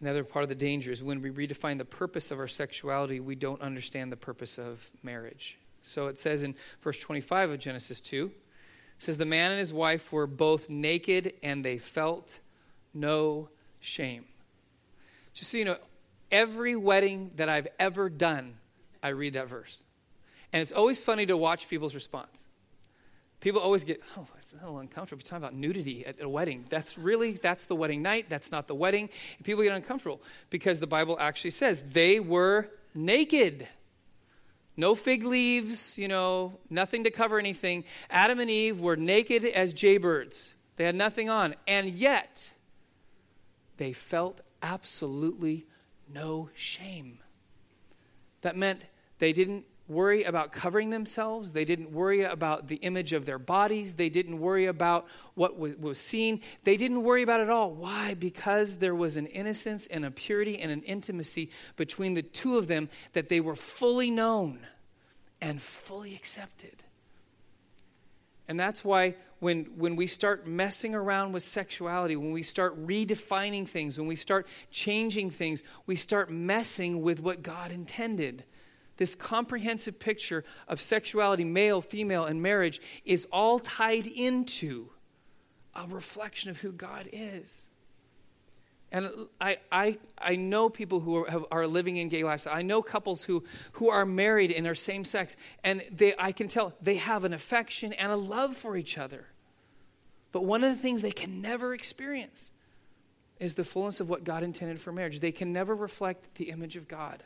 Another 0.00 0.22
part 0.22 0.44
of 0.44 0.48
the 0.48 0.54
danger 0.54 0.92
is 0.92 1.02
when 1.02 1.20
we 1.20 1.30
redefine 1.30 1.78
the 1.78 1.84
purpose 1.84 2.30
of 2.30 2.38
our 2.38 2.48
sexuality, 2.48 3.18
we 3.18 3.34
don't 3.34 3.60
understand 3.60 4.12
the 4.12 4.16
purpose 4.16 4.58
of 4.58 4.88
marriage. 5.02 5.58
So 5.82 6.06
it 6.06 6.18
says 6.18 6.42
in 6.42 6.54
verse 6.82 6.98
25 7.00 7.50
of 7.50 7.58
Genesis 7.58 8.00
2, 8.00 8.26
it 8.26 9.02
says, 9.02 9.16
The 9.16 9.26
man 9.26 9.50
and 9.50 9.58
his 9.58 9.72
wife 9.72 10.12
were 10.12 10.26
both 10.26 10.68
naked 10.68 11.34
and 11.42 11.64
they 11.64 11.78
felt 11.78 12.38
no 12.94 13.48
shame. 13.80 14.24
Just 15.34 15.50
so 15.50 15.58
you 15.58 15.64
know, 15.64 15.78
every 16.30 16.76
wedding 16.76 17.32
that 17.36 17.48
I've 17.48 17.68
ever 17.78 18.08
done, 18.08 18.54
I 19.02 19.08
read 19.08 19.34
that 19.34 19.48
verse. 19.48 19.82
And 20.52 20.62
it's 20.62 20.72
always 20.72 21.00
funny 21.00 21.26
to 21.26 21.36
watch 21.36 21.68
people's 21.68 21.94
response. 21.94 22.46
People 23.40 23.60
always 23.60 23.84
get, 23.84 24.00
oh, 24.16 24.26
it's 24.50 24.58
a 24.62 24.64
little 24.64 24.80
uncomfortable. 24.80 25.18
We're 25.22 25.28
talking 25.28 25.44
about 25.44 25.54
nudity 25.54 26.06
at 26.06 26.22
a 26.22 26.28
wedding. 26.28 26.64
That's 26.70 26.96
really, 26.96 27.32
that's 27.32 27.66
the 27.66 27.76
wedding 27.76 28.00
night. 28.00 28.30
That's 28.30 28.50
not 28.50 28.66
the 28.66 28.74
wedding. 28.74 29.10
And 29.36 29.44
people 29.44 29.62
get 29.62 29.74
uncomfortable 29.74 30.22
because 30.48 30.80
the 30.80 30.86
Bible 30.86 31.18
actually 31.20 31.50
says 31.50 31.82
they 31.82 32.18
were 32.18 32.70
naked. 32.94 33.68
No 34.74 34.94
fig 34.94 35.24
leaves, 35.24 35.98
you 35.98 36.08
know, 36.08 36.54
nothing 36.70 37.04
to 37.04 37.10
cover 37.10 37.38
anything. 37.38 37.84
Adam 38.08 38.40
and 38.40 38.50
Eve 38.50 38.80
were 38.80 38.96
naked 38.96 39.44
as 39.44 39.74
jaybirds. 39.74 40.54
They 40.76 40.84
had 40.84 40.94
nothing 40.94 41.28
on. 41.28 41.54
And 41.66 41.90
yet, 41.90 42.50
they 43.76 43.92
felt 43.92 44.40
absolutely 44.62 45.66
no 46.10 46.48
shame. 46.54 47.18
That 48.40 48.56
meant 48.56 48.80
they 49.18 49.34
didn't 49.34 49.66
worry 49.88 50.24
about 50.24 50.52
covering 50.52 50.90
themselves. 50.90 51.52
They 51.52 51.64
didn't 51.64 51.90
worry 51.90 52.22
about 52.22 52.68
the 52.68 52.76
image 52.76 53.12
of 53.12 53.24
their 53.24 53.38
bodies. 53.38 53.94
They 53.94 54.10
didn't 54.10 54.38
worry 54.38 54.66
about 54.66 55.06
what 55.34 55.58
was 55.58 55.98
seen. 55.98 56.42
They 56.64 56.76
didn't 56.76 57.02
worry 57.02 57.22
about 57.22 57.40
it 57.40 57.50
all. 57.50 57.72
Why? 57.72 58.14
Because 58.14 58.76
there 58.76 58.94
was 58.94 59.16
an 59.16 59.26
innocence 59.26 59.86
and 59.86 60.04
a 60.04 60.10
purity 60.10 60.58
and 60.58 60.70
an 60.70 60.82
intimacy 60.82 61.50
between 61.76 62.14
the 62.14 62.22
two 62.22 62.58
of 62.58 62.68
them 62.68 62.88
that 63.14 63.28
they 63.28 63.40
were 63.40 63.56
fully 63.56 64.10
known 64.10 64.66
and 65.40 65.60
fully 65.62 66.14
accepted. 66.14 66.82
And 68.46 68.58
that's 68.58 68.84
why 68.84 69.14
when, 69.40 69.66
when 69.76 69.94
we 69.94 70.06
start 70.06 70.46
messing 70.46 70.94
around 70.94 71.32
with 71.32 71.42
sexuality, 71.42 72.16
when 72.16 72.32
we 72.32 72.42
start 72.42 72.84
redefining 72.86 73.68
things, 73.68 73.98
when 73.98 74.08
we 74.08 74.16
start 74.16 74.46
changing 74.70 75.30
things, 75.30 75.62
we 75.86 75.96
start 75.96 76.30
messing 76.30 77.02
with 77.02 77.20
what 77.20 77.42
God 77.42 77.70
intended. 77.70 78.44
This 78.98 79.14
comprehensive 79.14 79.98
picture 79.98 80.44
of 80.66 80.80
sexuality, 80.80 81.44
male, 81.44 81.80
female, 81.80 82.24
and 82.24 82.42
marriage, 82.42 82.80
is 83.04 83.26
all 83.32 83.58
tied 83.58 84.06
into 84.06 84.90
a 85.74 85.86
reflection 85.86 86.50
of 86.50 86.60
who 86.60 86.72
God 86.72 87.08
is. 87.12 87.66
And 88.90 89.10
I, 89.40 89.58
I, 89.70 89.98
I 90.18 90.36
know 90.36 90.68
people 90.68 91.00
who 91.00 91.16
are, 91.16 91.44
are 91.52 91.66
living 91.66 91.98
in 91.98 92.08
gay 92.08 92.24
lives. 92.24 92.46
I 92.46 92.62
know 92.62 92.82
couples 92.82 93.24
who, 93.24 93.44
who 93.72 93.88
are 93.90 94.06
married 94.06 94.50
and 94.50 94.66
are 94.66 94.74
same 94.74 95.04
sex, 95.04 95.36
and 95.62 95.84
they, 95.92 96.14
I 96.18 96.32
can 96.32 96.48
tell 96.48 96.72
they 96.80 96.96
have 96.96 97.24
an 97.24 97.32
affection 97.32 97.92
and 97.92 98.10
a 98.10 98.16
love 98.16 98.56
for 98.56 98.76
each 98.76 98.98
other. 98.98 99.26
But 100.32 100.44
one 100.44 100.64
of 100.64 100.74
the 100.74 100.80
things 100.80 101.02
they 101.02 101.12
can 101.12 101.40
never 101.40 101.72
experience 101.72 102.50
is 103.38 103.54
the 103.54 103.64
fullness 103.64 104.00
of 104.00 104.08
what 104.08 104.24
God 104.24 104.42
intended 104.42 104.80
for 104.80 104.90
marriage. 104.90 105.20
They 105.20 105.32
can 105.32 105.52
never 105.52 105.76
reflect 105.76 106.34
the 106.34 106.50
image 106.50 106.74
of 106.74 106.88
God. 106.88 107.22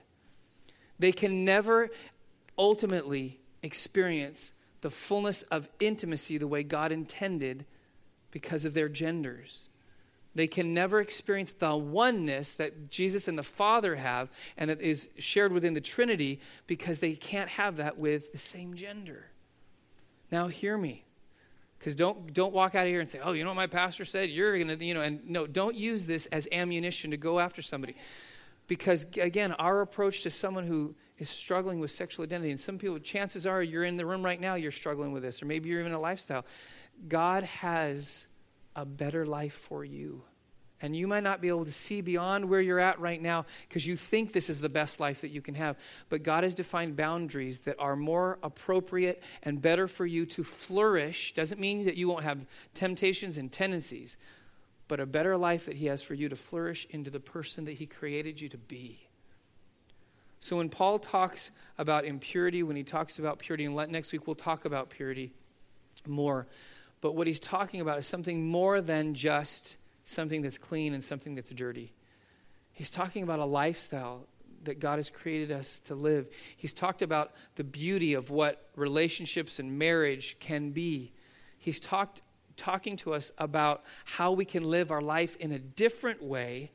They 1.03 1.11
can 1.11 1.45
never 1.45 1.91
ultimately 2.57 3.41
experience 3.61 4.53
the 4.83 4.91
fullness 4.91 5.43
of 5.43 5.69
intimacy 5.81 6.39
the 6.39 6.47
way 6.47 6.63
God 6.63 6.93
intended 6.93 7.67
because 8.31 8.65
of 8.65 8.73
their 8.73 8.89
genders. 8.89 9.69
They 10.37 10.47
can 10.47 10.73
never 10.73 11.01
experience 11.01 11.55
the 11.59 11.75
oneness 11.75 12.55
that 12.55 12.89
Jesus 12.89 13.27
and 13.27 13.37
the 13.37 13.43
Father 13.43 13.97
have 13.97 14.31
and 14.57 14.71
that 14.71 14.81
is 14.81 15.09
shared 15.19 15.51
within 15.51 15.75
the 15.75 15.81
Trinity 15.81 16.39
because 16.69 17.01
they 17.01 17.17
can't 17.17 17.51
have 17.51 17.79
that 17.79 17.99
with 17.99 18.31
the 18.31 18.39
same 18.39 18.75
gender. 18.75 19.25
Now, 20.31 20.47
hear 20.47 20.79
me. 20.79 21.05
Because 21.81 21.97
don't, 21.97 22.33
don't 22.33 22.53
walk 22.53 22.77
out 22.77 22.85
of 22.85 22.89
here 22.89 23.01
and 23.01 23.11
say, 23.11 23.19
oh, 23.19 23.33
you 23.33 23.43
know 23.43 23.51
what 23.51 23.57
my 23.57 23.67
pastor 23.67 24.05
said? 24.05 24.31
You're 24.31 24.57
going 24.57 24.79
to, 24.79 24.85
you 24.85 24.95
know, 24.95 25.03
and 25.03 25.29
no, 25.29 25.49
don't 25.49 25.75
use 25.75 26.07
this 26.07 26.27
as 26.27 26.47
ammunition 26.53 27.11
to 27.11 27.17
go 27.17 27.41
after 27.41 27.61
somebody. 27.61 27.97
Because, 28.69 29.07
again, 29.21 29.53
our 29.53 29.81
approach 29.81 30.23
to 30.23 30.31
someone 30.31 30.67
who 30.67 30.95
is 31.19 31.29
struggling 31.29 31.81
with 31.81 31.91
sexual 31.91 32.25
identity, 32.25 32.51
and 32.51 32.61
some 32.61 32.79
people, 32.79 32.99
chances 32.99 33.47
are 33.47 33.63
you're 33.63 33.85
in 33.85 33.97
the 33.97 34.07
room 34.07 34.25
right 34.25 34.41
now, 34.41 34.55
you're 34.55 34.71
struggling 34.71 35.13
with 35.13 35.23
this, 35.23 35.43
or 35.43 35.47
maybe 35.47 35.69
you're 35.69 35.81
even 35.81 35.93
a 35.93 36.01
lifestyle. 36.01 36.45
God 37.09 37.43
has 37.45 38.27
a 38.75 38.85
better 38.85 39.27
life 39.27 39.55
for 39.55 39.85
you. 39.85 40.23
And 40.81 40.97
you 40.97 41.07
might 41.07 41.23
not 41.23 41.41
be 41.41 41.47
able 41.47 41.65
to 41.65 41.71
see 41.71 42.01
beyond 42.01 42.45
where 42.49 42.61
you're 42.61 42.81
at 42.81 42.99
right 42.99 43.23
now 43.23 43.47
because 43.69 43.87
you 43.87 43.97
think 43.97 44.33
this 44.33 44.51
is 44.51 44.61
the 44.61 44.69
best 44.69 44.99
life 44.99 45.21
that 45.21 45.31
you 45.31 45.41
can 45.41 45.55
have. 45.55 45.79
But 46.09 46.25
God 46.25 46.43
has 46.43 46.57
defined 46.57 46.97
boundaries 46.97 47.61
that 47.61 47.77
are 47.79 47.95
more 47.95 48.41
appropriate 48.43 49.23
and 49.45 49.63
better 49.63 49.87
for 49.87 50.05
you 50.05 50.27
to 50.27 50.43
flourish. 50.43 51.35
Doesn't 51.35 51.61
mean 51.61 51.85
that 51.85 51.95
you 51.95 52.09
won't 52.09 52.25
have 52.25 52.45
temptations 52.75 53.39
and 53.39 53.53
tendencies, 53.53 54.19
but 54.93 55.01
a 55.01 55.07
better 55.07 55.39
life 55.39 55.65
that 55.65 55.77
He 55.77 55.87
has 55.87 56.03
for 56.03 56.13
you 56.13 56.29
to 56.29 56.37
flourish 56.37 56.87
into 56.91 57.11
the 57.11 57.19
person 57.19 57.65
that 57.65 57.73
He 57.73 57.87
created 57.87 58.43
you 58.43 58.51
to 58.51 58.59
be. 58.59 59.09
So 60.39 60.59
when 60.59 60.69
Paul 60.69 60.99
talks 60.99 61.51
about 61.79 62.05
impurity, 62.05 62.63
when 62.63 62.77
he 62.77 62.83
talks 62.83 63.19
about 63.19 63.39
purity, 63.39 63.65
and 63.65 63.75
next 63.91 64.13
week 64.13 64.27
we'll 64.27 64.37
talk 64.37 64.67
about 64.67 64.91
purity 64.91 65.33
more. 66.07 66.47
But 67.01 67.15
what 67.15 67.27
he's 67.27 67.41
talking 67.41 67.81
about 67.81 68.01
is 68.01 68.07
something 68.07 68.45
more 68.45 68.83
than 68.83 69.15
just 69.15 69.79
something 70.05 70.43
that's 70.43 70.59
clean 70.59 70.93
and 70.93 71.03
something 71.03 71.37
that's 71.37 71.49
dirty. 71.49 71.95
He's 72.75 72.91
talking 72.91 73.23
about 73.23 73.39
a 73.39 73.47
lifestyle 73.47 74.27
that 74.65 74.79
God 74.79 74.99
has 74.99 75.09
created 75.09 75.51
us 75.53 75.81
to 75.87 75.95
live. 75.95 76.29
He's 76.55 76.75
talked 76.75 77.01
about 77.01 77.33
the 77.55 77.65
beauty 77.65 78.13
of 78.13 78.29
what 78.29 78.69
relationships 78.77 79.59
and 79.59 79.79
marriage 79.79 80.37
can 80.39 80.69
be. 80.69 81.13
He's 81.57 81.81
talked 81.81 82.21
talking 82.57 82.97
to 82.99 83.15
us 83.15 83.33
about 83.39 83.83
how 84.05 84.33
we 84.33 84.45
can 84.45 84.65
live 84.65 84.91
our 84.91 85.01
life 85.01 85.37
in 85.37 85.53
a 85.53 85.59
different 85.59 86.23
way 86.23 86.71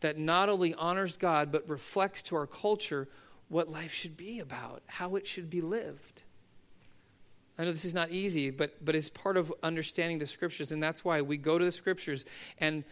that 0.00 0.18
not 0.18 0.48
only 0.48 0.74
honors 0.74 1.16
God 1.16 1.50
but 1.50 1.68
reflects 1.68 2.22
to 2.24 2.36
our 2.36 2.46
culture 2.46 3.08
what 3.48 3.70
life 3.70 3.92
should 3.92 4.16
be 4.16 4.40
about, 4.40 4.82
how 4.86 5.16
it 5.16 5.26
should 5.26 5.50
be 5.50 5.60
lived. 5.60 6.22
I 7.58 7.64
know 7.64 7.72
this 7.72 7.84
is 7.84 7.94
not 7.94 8.10
easy, 8.10 8.50
but, 8.50 8.84
but 8.84 8.96
it's 8.96 9.08
part 9.08 9.36
of 9.36 9.52
understanding 9.62 10.18
the 10.18 10.26
scriptures, 10.26 10.72
and 10.72 10.82
that's 10.82 11.04
why 11.04 11.22
we 11.22 11.36
go 11.36 11.56
to 11.56 11.64
the 11.64 11.70
scriptures. 11.70 12.26
And 12.58 12.82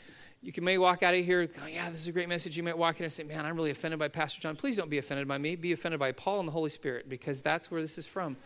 you 0.41 0.53
can 0.53 0.63
may 0.63 0.79
walk 0.79 1.03
out 1.03 1.15
of 1.15 1.25
here, 1.25 1.49
oh, 1.63 1.67
yeah, 1.67 1.91
this 1.91 2.01
is 2.01 2.09
a 2.09 2.13
great 2.13 2.29
message. 2.29 2.57
You 2.57 2.63
might 2.63 2.79
walk 2.79 2.99
in 3.01 3.05
and 3.05 3.13
say, 3.13 3.25
man, 3.25 3.45
I'm 3.45 3.57
really 3.57 3.71
offended 3.71 3.99
by 3.99 4.09
Pastor 4.09 4.41
John. 4.41 4.55
Please 4.55 4.77
don't 4.77 4.91
be 4.91 4.99
offended 4.99 5.27
by 5.27 5.39
me. 5.39 5.57
Be 5.57 5.73
offended 5.73 5.99
by 5.99 6.13
Paul 6.13 6.39
and 6.39 6.47
the 6.47 6.53
Holy 6.53 6.71
Spirit, 6.71 7.09
because 7.09 7.41
that's 7.41 7.71
where 7.71 7.81
this 7.81 7.99
is 7.99 8.07
from. 8.07 8.37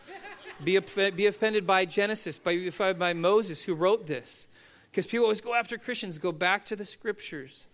Be, 0.63 0.79
be 1.11 1.25
offended 1.27 1.67
by 1.67 1.85
Genesis, 1.85 2.37
by, 2.37 2.93
by 2.93 3.13
Moses, 3.13 3.63
who 3.63 3.73
wrote 3.73 4.07
this. 4.07 4.47
Because 4.91 5.07
people 5.07 5.25
always 5.25 5.41
go 5.41 5.53
after 5.53 5.77
Christians, 5.77 6.17
go 6.17 6.31
back 6.31 6.65
to 6.67 6.75
the 6.75 6.85
scriptures. 6.85 7.67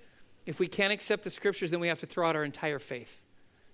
If 0.45 0.59
we 0.59 0.67
can't 0.67 0.91
accept 0.91 1.23
the 1.23 1.29
scriptures, 1.29 1.71
then 1.71 1.79
we 1.79 1.87
have 1.87 1.99
to 1.99 2.05
throw 2.05 2.27
out 2.27 2.35
our 2.35 2.43
entire 2.43 2.79
faith. 2.79 3.21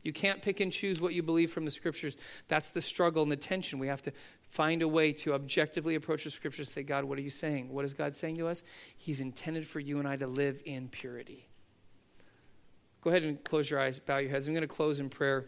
You 0.04 0.14
can't 0.14 0.42
pick 0.42 0.60
and 0.60 0.72
choose 0.72 1.02
what 1.02 1.14
you 1.14 1.24
believe 1.24 1.52
from 1.52 1.66
the 1.66 1.72
scriptures. 1.72 2.16
That's 2.48 2.70
the 2.70 2.82
struggle 2.82 3.24
and 3.24 3.32
the 3.32 3.38
tension. 3.38 3.80
We 3.80 3.88
have 3.88 4.02
to 4.04 4.14
find 4.50 4.82
a 4.82 4.88
way 4.88 5.12
to 5.14 5.34
objectively 5.34 5.96
approach 5.96 6.24
the 6.24 6.30
scriptures 6.30 6.68
and 6.68 6.74
say, 6.74 6.84
God, 6.84 7.04
what 7.04 7.18
are 7.18 7.22
you 7.22 7.30
saying? 7.30 7.70
What 7.70 7.86
is 7.86 7.94
God 7.94 8.16
saying 8.16 8.38
to 8.38 8.48
us? 8.48 8.64
He's 8.98 9.20
intended 9.20 9.68
for 9.68 9.80
you 9.80 10.00
and 10.00 10.08
I 10.08 10.16
to 10.16 10.28
live 10.28 10.62
in 10.66 10.88
purity. 10.88 11.48
Go 13.02 13.10
ahead 13.10 13.24
and 13.24 13.44
close 13.44 13.70
your 13.70 13.80
eyes, 13.80 14.00
bow 14.00 14.18
your 14.18 14.30
heads. 14.30 14.48
I'm 14.48 14.54
going 14.54 14.62
to 14.62 14.68
close 14.68 15.00
in 15.00 15.10
prayer. 15.10 15.46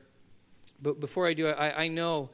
But 0.82 1.00
before 1.00 1.28
I 1.28 1.34
do, 1.34 1.48
I, 1.48 1.84
I 1.84 1.88
know 1.88 2.30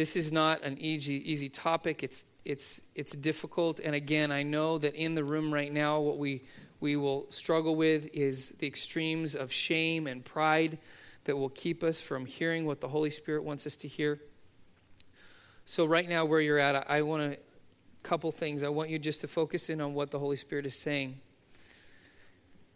this 0.00 0.16
is 0.16 0.32
not 0.32 0.62
an 0.62 0.78
easy, 0.78 1.30
easy 1.30 1.50
topic. 1.50 2.02
It's, 2.02 2.24
it's, 2.46 2.80
it's 2.94 3.12
difficult. 3.12 3.80
And 3.80 3.94
again, 3.94 4.32
I 4.32 4.42
know 4.42 4.78
that 4.78 4.94
in 4.94 5.14
the 5.14 5.22
room 5.22 5.52
right 5.52 5.70
now, 5.70 6.00
what 6.00 6.16
we, 6.16 6.42
we 6.80 6.96
will 6.96 7.26
struggle 7.28 7.76
with 7.76 8.08
is 8.14 8.54
the 8.60 8.66
extremes 8.66 9.34
of 9.34 9.52
shame 9.52 10.06
and 10.06 10.24
pride 10.24 10.78
that 11.24 11.36
will 11.36 11.50
keep 11.50 11.84
us 11.84 12.00
from 12.00 12.24
hearing 12.24 12.64
what 12.64 12.80
the 12.80 12.88
Holy 12.88 13.10
Spirit 13.10 13.44
wants 13.44 13.66
us 13.66 13.76
to 13.76 13.88
hear. 13.88 14.18
So, 15.66 15.84
right 15.84 16.08
now, 16.08 16.24
where 16.24 16.40
you're 16.40 16.58
at, 16.58 16.90
I 16.90 17.02
want 17.02 17.34
a 17.34 17.38
couple 18.02 18.32
things. 18.32 18.64
I 18.64 18.70
want 18.70 18.88
you 18.88 18.98
just 18.98 19.20
to 19.20 19.28
focus 19.28 19.68
in 19.68 19.82
on 19.82 19.92
what 19.92 20.10
the 20.10 20.18
Holy 20.18 20.38
Spirit 20.38 20.64
is 20.64 20.78
saying. 20.78 21.20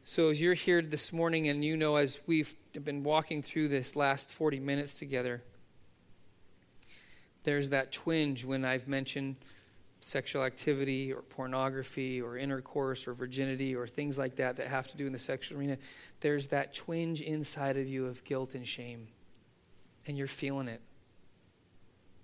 So, 0.03 0.29
as 0.29 0.43
you're 0.43 0.53
here 0.53 0.83
this 0.83 1.11
morning, 1.11 1.49
and 1.49 1.64
you 1.64 1.79
know, 1.79 1.97
as 1.97 2.20
we've 2.27 2.55
been 2.75 3.03
walking 3.03 3.43
through 3.43 3.68
this 3.68 3.97
last 3.97 4.31
40 4.31 4.61
minutes 4.61 4.93
together, 4.93 5.43
there's 7.45 7.68
that 7.70 7.92
twinge 7.92 8.45
when 8.45 8.64
I've 8.64 8.88
mentioned 8.88 9.36
sexual 10.01 10.42
activity 10.42 11.12
or 11.12 11.22
pornography 11.22 12.20
or 12.20 12.36
intercourse 12.36 13.07
or 13.07 13.14
virginity 13.14 13.74
or 13.74 13.86
things 13.86 14.18
like 14.18 14.36
that 14.36 14.57
that 14.57 14.68
have 14.68 14.86
to 14.88 14.97
do 14.97 15.07
in 15.07 15.12
the 15.12 15.18
sexual 15.18 15.59
arena, 15.59 15.78
there's 16.20 16.49
that 16.49 16.74
twinge 16.74 17.22
inside 17.22 17.78
of 17.78 17.86
you 17.86 18.07
of 18.07 18.22
guilt 18.24 18.55
and 18.55 18.68
shame. 18.68 19.09
And 20.07 20.18
you're 20.18 20.26
feeling 20.26 20.68
it. 20.68 20.82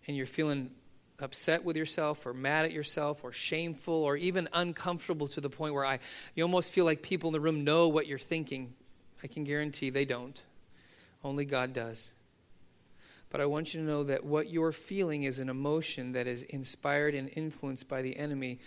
And 0.06 0.16
you're 0.16 0.26
feeling 0.26 0.70
upset 1.18 1.64
with 1.64 1.76
yourself 1.76 2.26
or 2.26 2.34
mad 2.34 2.66
at 2.66 2.72
yourself 2.72 3.24
or 3.24 3.32
shameful 3.32 3.94
or 3.94 4.16
even 4.16 4.48
uncomfortable 4.52 5.28
to 5.28 5.40
the 5.40 5.50
point 5.50 5.72
where 5.74 5.84
I, 5.84 6.00
you 6.34 6.42
almost 6.42 6.72
feel 6.72 6.84
like 6.84 7.02
people 7.02 7.28
in 7.28 7.32
the 7.32 7.40
room 7.40 7.64
know 7.64 7.88
what 7.88 8.06
you're 8.06 8.18
thinking, 8.18 8.74
I 9.22 9.26
can 9.26 9.44
guarantee 9.44 9.90
they 9.90 10.04
don't. 10.04 10.42
Only 11.22 11.44
God 11.44 11.72
does. 11.72 12.12
But 13.30 13.40
I 13.40 13.46
want 13.46 13.72
you 13.72 13.80
to 13.80 13.86
know 13.86 14.04
that 14.04 14.24
what 14.24 14.50
you're 14.50 14.72
feeling 14.72 15.22
is 15.22 15.38
an 15.38 15.48
emotion 15.48 16.12
that 16.12 16.26
is 16.26 16.42
inspired 16.42 17.14
and 17.14 17.30
influenced 17.34 17.88
by 17.88 18.02
the 18.02 18.16
enemy 18.16 18.58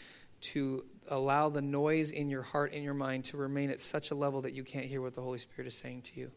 to 0.41 0.86
allow 1.09 1.49
the 1.49 1.61
noise 1.61 2.11
in 2.11 2.30
your 2.30 2.41
heart 2.41 2.74
and 2.74 2.84
your 2.84 2.93
mind 2.93 3.26
to 3.26 3.38
remain 3.38 3.70
at 3.70 3.82
such 3.82 4.11
a 4.11 4.16
level 4.16 4.41
that 4.41 4.53
you 4.53 4.64
can't 4.64 4.86
hear 4.86 5.01
what 5.01 5.14
the 5.14 5.22
Holy 5.22 5.39
Spirit 5.39 5.68
is 5.68 5.78
saying 5.78 6.01
to 6.01 6.20
you. 6.20 6.32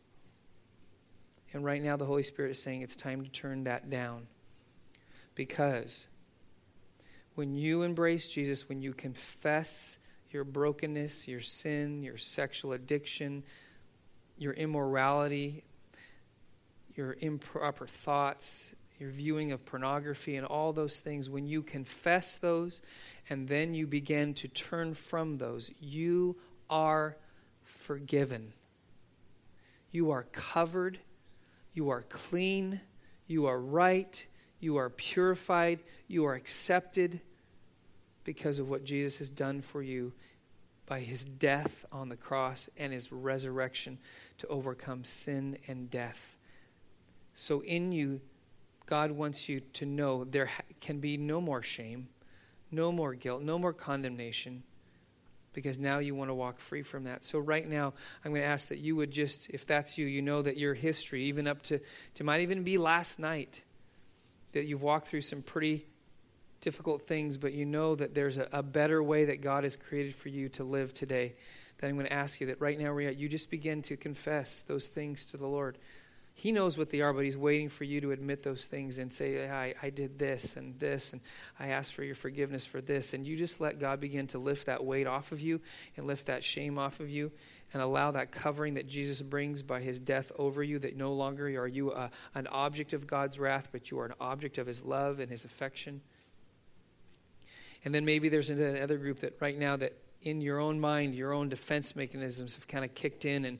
And 1.52 1.64
right 1.64 1.82
now, 1.82 1.96
the 1.96 2.04
Holy 2.04 2.24
Spirit 2.24 2.50
is 2.50 2.62
saying 2.62 2.82
it's 2.82 2.96
time 2.96 3.22
to 3.22 3.30
turn 3.30 3.64
that 3.64 3.88
down. 3.88 4.26
Because 5.34 6.06
when 7.36 7.54
you 7.54 7.82
embrace 7.82 8.28
Jesus, 8.28 8.68
when 8.68 8.82
you 8.82 8.92
confess 8.92 9.98
your 10.30 10.44
brokenness, 10.44 11.28
your 11.28 11.40
sin, 11.40 12.02
your 12.02 12.18
sexual 12.18 12.72
addiction, 12.72 13.44
your 14.36 14.52
immorality, 14.52 15.64
your 16.96 17.16
improper 17.20 17.86
thoughts, 17.86 18.74
your 18.98 19.10
viewing 19.10 19.52
of 19.52 19.64
pornography, 19.64 20.36
and 20.36 20.46
all 20.46 20.72
those 20.72 20.98
things, 20.98 21.28
when 21.28 21.46
you 21.46 21.62
confess 21.62 22.38
those 22.38 22.82
and 23.28 23.46
then 23.46 23.74
you 23.74 23.86
begin 23.86 24.32
to 24.34 24.48
turn 24.48 24.94
from 24.94 25.34
those, 25.34 25.70
you 25.78 26.36
are 26.70 27.16
forgiven. 27.62 28.52
You 29.90 30.10
are 30.10 30.24
covered. 30.32 30.98
You 31.74 31.90
are 31.90 32.02
clean. 32.02 32.80
You 33.26 33.46
are 33.46 33.60
right. 33.60 34.24
You 34.60 34.76
are 34.76 34.90
purified. 34.90 35.80
You 36.08 36.24
are 36.26 36.34
accepted 36.34 37.20
because 38.24 38.58
of 38.58 38.68
what 38.68 38.84
Jesus 38.84 39.18
has 39.18 39.30
done 39.30 39.60
for 39.60 39.82
you 39.82 40.12
by 40.86 41.00
his 41.00 41.24
death 41.24 41.84
on 41.92 42.08
the 42.08 42.16
cross 42.16 42.68
and 42.76 42.92
his 42.92 43.12
resurrection 43.12 43.98
to 44.38 44.46
overcome 44.46 45.04
sin 45.04 45.58
and 45.66 45.90
death. 45.90 46.35
So, 47.38 47.60
in 47.60 47.92
you, 47.92 48.22
God 48.86 49.10
wants 49.10 49.46
you 49.46 49.60
to 49.74 49.84
know 49.84 50.24
there 50.24 50.48
can 50.80 51.00
be 51.00 51.18
no 51.18 51.38
more 51.38 51.62
shame, 51.62 52.08
no 52.70 52.90
more 52.90 53.12
guilt, 53.12 53.42
no 53.42 53.58
more 53.58 53.74
condemnation, 53.74 54.62
because 55.52 55.78
now 55.78 55.98
you 55.98 56.14
want 56.14 56.30
to 56.30 56.34
walk 56.34 56.58
free 56.58 56.82
from 56.82 57.04
that. 57.04 57.24
So, 57.24 57.38
right 57.38 57.68
now, 57.68 57.92
I'm 58.24 58.30
going 58.30 58.40
to 58.40 58.48
ask 58.48 58.68
that 58.68 58.78
you 58.78 58.96
would 58.96 59.10
just, 59.10 59.50
if 59.50 59.66
that's 59.66 59.98
you, 59.98 60.06
you 60.06 60.22
know 60.22 60.40
that 60.40 60.56
your 60.56 60.72
history, 60.72 61.24
even 61.24 61.46
up 61.46 61.60
to, 61.64 61.78
to 62.14 62.24
might 62.24 62.40
even 62.40 62.62
be 62.62 62.78
last 62.78 63.18
night, 63.18 63.60
that 64.52 64.64
you've 64.64 64.80
walked 64.80 65.08
through 65.08 65.20
some 65.20 65.42
pretty 65.42 65.84
difficult 66.62 67.02
things, 67.02 67.36
but 67.36 67.52
you 67.52 67.66
know 67.66 67.94
that 67.96 68.14
there's 68.14 68.38
a, 68.38 68.48
a 68.50 68.62
better 68.62 69.02
way 69.02 69.26
that 69.26 69.42
God 69.42 69.64
has 69.64 69.76
created 69.76 70.14
for 70.14 70.30
you 70.30 70.48
to 70.48 70.64
live 70.64 70.94
today. 70.94 71.34
That 71.78 71.88
I'm 71.88 71.96
going 71.96 72.06
to 72.06 72.12
ask 72.14 72.40
you 72.40 72.46
that 72.46 72.62
right 72.62 72.78
now, 72.78 72.96
you 72.96 73.28
just 73.28 73.50
begin 73.50 73.82
to 73.82 73.96
confess 73.98 74.62
those 74.62 74.88
things 74.88 75.26
to 75.26 75.36
the 75.36 75.46
Lord. 75.46 75.76
He 76.38 76.52
knows 76.52 76.76
what 76.76 76.90
they 76.90 77.00
are, 77.00 77.14
but 77.14 77.24
He's 77.24 77.36
waiting 77.36 77.70
for 77.70 77.84
you 77.84 77.98
to 78.02 78.12
admit 78.12 78.42
those 78.42 78.66
things 78.66 78.98
and 78.98 79.10
say, 79.10 79.48
I, 79.48 79.74
I 79.82 79.88
did 79.88 80.18
this 80.18 80.54
and 80.54 80.78
this, 80.78 81.14
and 81.14 81.22
I 81.58 81.68
asked 81.68 81.94
for 81.94 82.04
your 82.04 82.14
forgiveness 82.14 82.66
for 82.66 82.82
this. 82.82 83.14
And 83.14 83.26
you 83.26 83.36
just 83.36 83.58
let 83.58 83.80
God 83.80 84.00
begin 84.00 84.26
to 84.28 84.38
lift 84.38 84.66
that 84.66 84.84
weight 84.84 85.06
off 85.06 85.32
of 85.32 85.40
you 85.40 85.62
and 85.96 86.06
lift 86.06 86.26
that 86.26 86.44
shame 86.44 86.78
off 86.78 87.00
of 87.00 87.08
you 87.08 87.32
and 87.72 87.80
allow 87.80 88.10
that 88.10 88.32
covering 88.32 88.74
that 88.74 88.86
Jesus 88.86 89.22
brings 89.22 89.62
by 89.62 89.80
his 89.80 89.98
death 89.98 90.30
over 90.38 90.62
you, 90.62 90.78
that 90.80 90.94
no 90.94 91.14
longer 91.14 91.46
are 91.58 91.66
you 91.66 91.92
a, 91.92 92.10
an 92.34 92.46
object 92.48 92.92
of 92.92 93.06
God's 93.06 93.38
wrath, 93.38 93.68
but 93.72 93.90
you 93.90 93.98
are 93.98 94.04
an 94.04 94.14
object 94.20 94.58
of 94.58 94.66
his 94.66 94.84
love 94.84 95.20
and 95.20 95.30
his 95.30 95.46
affection. 95.46 96.02
And 97.82 97.94
then 97.94 98.04
maybe 98.04 98.28
there's 98.28 98.50
another 98.50 98.98
group 98.98 99.20
that 99.20 99.38
right 99.40 99.58
now 99.58 99.76
that 99.76 99.94
in 100.20 100.42
your 100.42 100.58
own 100.58 100.80
mind, 100.80 101.14
your 101.14 101.32
own 101.32 101.48
defense 101.48 101.96
mechanisms 101.96 102.56
have 102.56 102.68
kind 102.68 102.84
of 102.84 102.94
kicked 102.94 103.24
in 103.24 103.46
and 103.46 103.58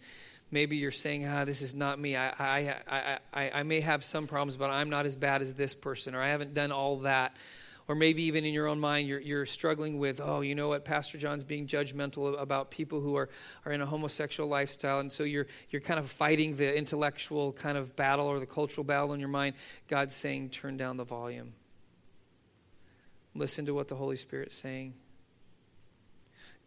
maybe 0.51 0.77
you're 0.77 0.93
saying, 0.93 1.27
ah, 1.27 1.45
this 1.45 1.63
is 1.63 1.75
not 1.75 1.99
me. 1.99 2.17
I, 2.17 2.29
I, 2.39 3.19
I, 3.33 3.51
I, 3.51 3.63
may 3.65 3.81
have 3.81 4.05
some 4.05 4.27
problems, 4.27 4.57
but 4.57 4.71
I'm 4.71 4.91
not 4.91 5.07
as 5.07 5.17
bad 5.17 5.43
as 5.43 5.55
this 5.55 5.75
person, 5.75 6.15
or 6.15 6.23
I 6.23 6.29
haven't 6.29 6.55
done 6.55 6.73
all 6.73 6.99
that. 7.01 7.37
Or 7.89 7.95
maybe 7.95 8.25
even 8.25 8.45
in 8.45 8.53
your 8.53 8.67
own 8.67 8.81
mind, 8.81 9.07
you're, 9.07 9.21
you're 9.21 9.47
struggling 9.47 9.99
with, 9.99 10.21
oh, 10.21 10.41
you 10.41 10.57
know 10.57 10.69
what, 10.69 10.85
Pastor 10.85 11.19
John's 11.19 11.45
being 11.45 11.69
judgmental 11.69 12.41
about 12.41 12.71
people 12.71 13.01
who 13.01 13.17
are, 13.17 13.29
are 13.65 13.71
in 13.71 13.81
a 13.81 13.87
homosexual 13.87 14.49
lifestyle. 14.49 14.99
And 14.99 15.13
so 15.13 15.23
you're, 15.23 15.47
you're 15.71 15.81
kind 15.81 16.01
of 16.01 16.11
fighting 16.11 16.57
the 16.57 16.77
intellectual 16.77 17.53
kind 17.53 17.79
of 17.79 17.95
battle 17.95 18.27
or 18.27 18.41
the 18.41 18.47
cultural 18.47 18.83
battle 18.83 19.13
in 19.13 19.21
your 19.21 19.29
mind. 19.29 19.55
God's 19.87 20.17
saying, 20.17 20.51
turn 20.51 20.77
down 20.77 20.97
the 20.97 21.05
volume. 21.05 21.53
Listen 23.37 23.67
to 23.67 23.75
what 23.75 23.87
the 23.87 23.95
Holy 23.95 24.17
Spirit's 24.17 24.57
saying. 24.57 24.95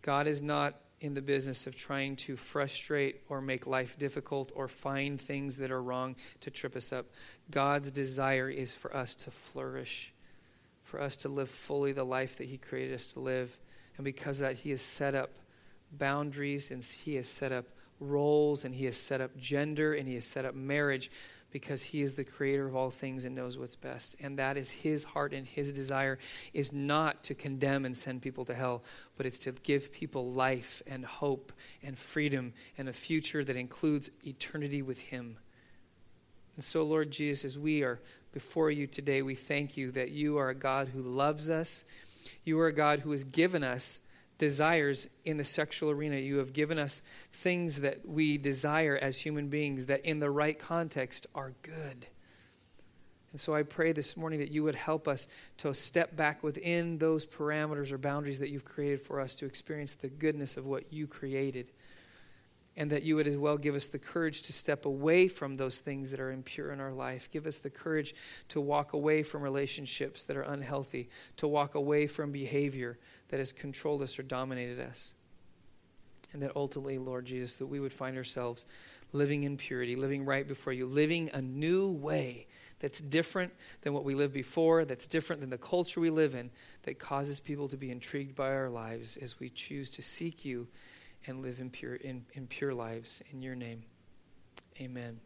God 0.02 0.26
is 0.26 0.42
not 0.42 0.76
in 1.02 1.14
the 1.14 1.22
business 1.22 1.66
of 1.66 1.76
trying 1.76 2.16
to 2.16 2.36
frustrate 2.36 3.22
or 3.30 3.42
make 3.42 3.66
life 3.66 3.98
difficult 3.98 4.52
or 4.56 4.68
find 4.68 5.20
things 5.20 5.58
that 5.58 5.72
are 5.72 5.82
wrong 5.82 6.16
to 6.42 6.52
trip 6.52 6.76
us 6.76 6.92
up. 6.92 7.06
God's 7.50 7.92
desire 7.92 8.50
is 8.50 8.74
for 8.74 8.96
us 8.96 9.16
to 9.16 9.32
flourish, 9.32 10.14
for 10.84 11.02
us 11.02 11.16
to 11.18 11.30
live 11.30 11.50
fully 11.50 11.94
the 11.94 12.04
life 12.04 12.38
that 12.38 12.48
He 12.48 12.58
created 12.58 12.96
us 12.96 13.14
to 13.14 13.20
live. 13.20 13.58
And 13.98 14.04
because 14.04 14.40
of 14.40 14.48
that, 14.48 14.56
He 14.56 14.72
has 14.72 14.82
set 14.82 15.16
up 15.16 15.32
boundaries 15.92 16.72
and 16.72 16.84
He 16.84 17.16
has 17.16 17.30
set 17.30 17.52
up 17.52 17.66
roles 18.00 18.66
and 18.66 18.76
He 18.76 18.86
has 18.86 18.98
set 18.98 19.22
up 19.22 19.38
gender 19.38 19.94
and 19.94 20.08
He 20.08 20.16
has 20.16 20.26
set 20.26 20.46
up 20.46 20.54
marriage 20.54 21.12
because 21.52 21.84
he 21.84 22.02
is 22.02 22.14
the 22.14 22.24
creator 22.24 22.68
of 22.68 22.76
all 22.76 22.92
things 22.92 23.26
and 23.26 23.36
knows 23.36 23.58
what's 23.58 23.76
best. 23.76 24.16
And 24.20 24.38
that 24.38 24.58
is 24.58 24.70
his 24.70 25.04
heart 25.04 25.34
and 25.34 25.48
his 25.48 25.74
desire 25.74 26.20
is 26.54 26.72
not 26.72 27.24
to 27.24 27.34
condemn 27.34 27.86
and 27.86 27.96
send 27.96 28.22
people 28.22 28.46
to 28.46 28.54
hell, 28.54 28.84
but 29.18 29.26
it's 29.26 29.40
to 29.40 29.52
give 29.52 29.92
people 29.92 30.32
life 30.32 30.82
and 30.86 31.06
hope 31.06 31.52
and 31.84 31.98
freedom 31.98 32.54
and 32.78 32.88
a 32.88 32.94
future 32.94 33.44
that 33.44 33.56
includes 33.56 34.12
eternity 34.26 34.82
with 34.82 35.00
him. 35.00 35.38
And 36.56 36.64
so, 36.64 36.84
Lord 36.84 37.10
Jesus, 37.10 37.46
as 37.46 37.58
we 37.58 37.84
are 37.84 38.00
before 38.32 38.70
you 38.70 38.86
today, 38.86 39.22
we 39.22 39.36
thank 39.36 39.78
you 39.78 39.92
that 39.92 40.12
you 40.12 40.38
are 40.38 40.50
a 40.50 40.56
God 40.56 40.90
who 40.90 41.02
loves 41.02 41.50
us. 41.50 41.86
You 42.44 42.60
are 42.60 42.68
a 42.68 42.74
God 42.74 43.00
who 43.00 43.12
has 43.12 43.24
given 43.24 43.64
us 43.64 44.00
desires 44.40 45.08
in 45.24 45.38
the 45.38 45.46
sexual 45.46 45.92
arena. 45.92 46.16
You 46.16 46.38
have 46.38 46.54
given 46.54 46.80
us 46.80 47.04
things 47.32 47.82
that 47.82 48.08
we 48.08 48.40
desire 48.40 48.98
as 49.00 49.20
human 49.20 49.50
beings 49.50 49.86
that, 49.86 50.04
in 50.04 50.20
the 50.20 50.32
right 50.32 50.58
context, 50.58 51.28
are 51.36 51.54
good. 51.62 52.08
And 53.32 53.40
so 53.40 53.54
I 53.54 53.62
pray 53.62 53.92
this 53.92 54.18
morning 54.18 54.40
that 54.40 54.50
you 54.50 54.64
would 54.64 54.74
help 54.74 55.08
us 55.08 55.28
to 55.58 55.72
step 55.76 56.16
back 56.16 56.42
within 56.42 56.98
those 56.98 57.28
parameters 57.28 57.92
or 57.92 58.00
boundaries 58.00 58.40
that 58.40 58.50
you've 58.50 58.66
created 58.66 59.04
for 59.04 59.20
us 59.20 59.36
to 59.36 59.46
experience 59.46 59.94
the 59.94 60.08
goodness 60.08 60.58
of 60.58 60.66
what 60.66 60.92
you 60.92 61.06
created. 61.06 61.72
And 62.78 62.92
that 62.92 63.04
you 63.04 63.18
would 63.18 63.28
as 63.28 63.36
well 63.36 63.58
give 63.58 63.76
us 63.76 63.88
the 63.88 64.00
courage 64.00 64.44
to 64.44 64.54
step 64.54 64.86
away 64.86 65.28
from 65.28 65.58
those 65.58 65.80
things 65.80 66.12
that 66.12 66.22
are 66.22 66.32
impure 66.32 66.72
in 66.72 66.80
our 66.80 66.94
life. 66.94 67.30
Give 67.30 67.46
us 67.46 67.58
the 67.58 67.70
courage 67.70 68.16
to 68.50 68.62
walk 68.62 68.94
away 68.94 69.22
from 69.22 69.42
relationships 69.42 70.24
that 70.24 70.38
are 70.38 70.44
unhealthy, 70.44 71.10
to 71.38 71.48
walk 71.48 71.76
away 71.76 72.08
from 72.08 72.32
behavior 72.32 72.98
that 73.30 73.40
has 73.40 73.52
controlled 73.52 74.02
us 74.02 74.20
or 74.20 74.24
dominated 74.24 74.80
us. 74.80 75.14
And 76.34 76.42
that 76.44 76.52
ultimately, 76.56 76.98
Lord 76.98 77.26
Jesus, 77.26 77.58
that 77.58 77.66
we 77.66 77.80
would 77.80 77.94
find 77.94 78.16
ourselves 78.16 78.66
living 79.14 79.44
in 79.44 79.58
purity, 79.58 79.96
living 79.96 80.26
right 80.26 80.48
before 80.48 80.74
you, 80.74 80.86
living 80.86 81.30
a 81.34 81.42
new 81.42 81.92
way 81.92 82.46
that's 82.80 83.02
different 83.02 83.52
than 83.82 83.94
what 83.94 84.04
we 84.04 84.16
lived 84.16 84.34
before, 84.34 84.86
that's 84.86 85.08
different 85.08 85.42
than 85.42 85.50
the 85.50 85.58
culture 85.58 86.00
we 86.00 86.10
live 86.10 86.36
in, 86.36 86.50
that 86.84 87.00
causes 87.00 87.40
people 87.40 87.68
to 87.68 87.78
be 87.78 87.92
intrigued 87.92 88.36
by 88.36 88.50
our 88.50 88.70
lives 88.70 89.18
as 89.18 89.40
we 89.40 89.50
choose 89.50 89.90
to 89.90 90.02
seek 90.02 90.46
you 90.46 90.68
and 91.28 91.42
live 91.42 91.60
in 91.60 91.70
pure, 91.70 91.96
in, 91.96 92.26
in 92.34 92.48
pure 92.48 92.74
lives. 92.74 93.22
In 93.32 93.42
your 93.42 93.56
name, 93.56 93.84
amen. 94.80 95.20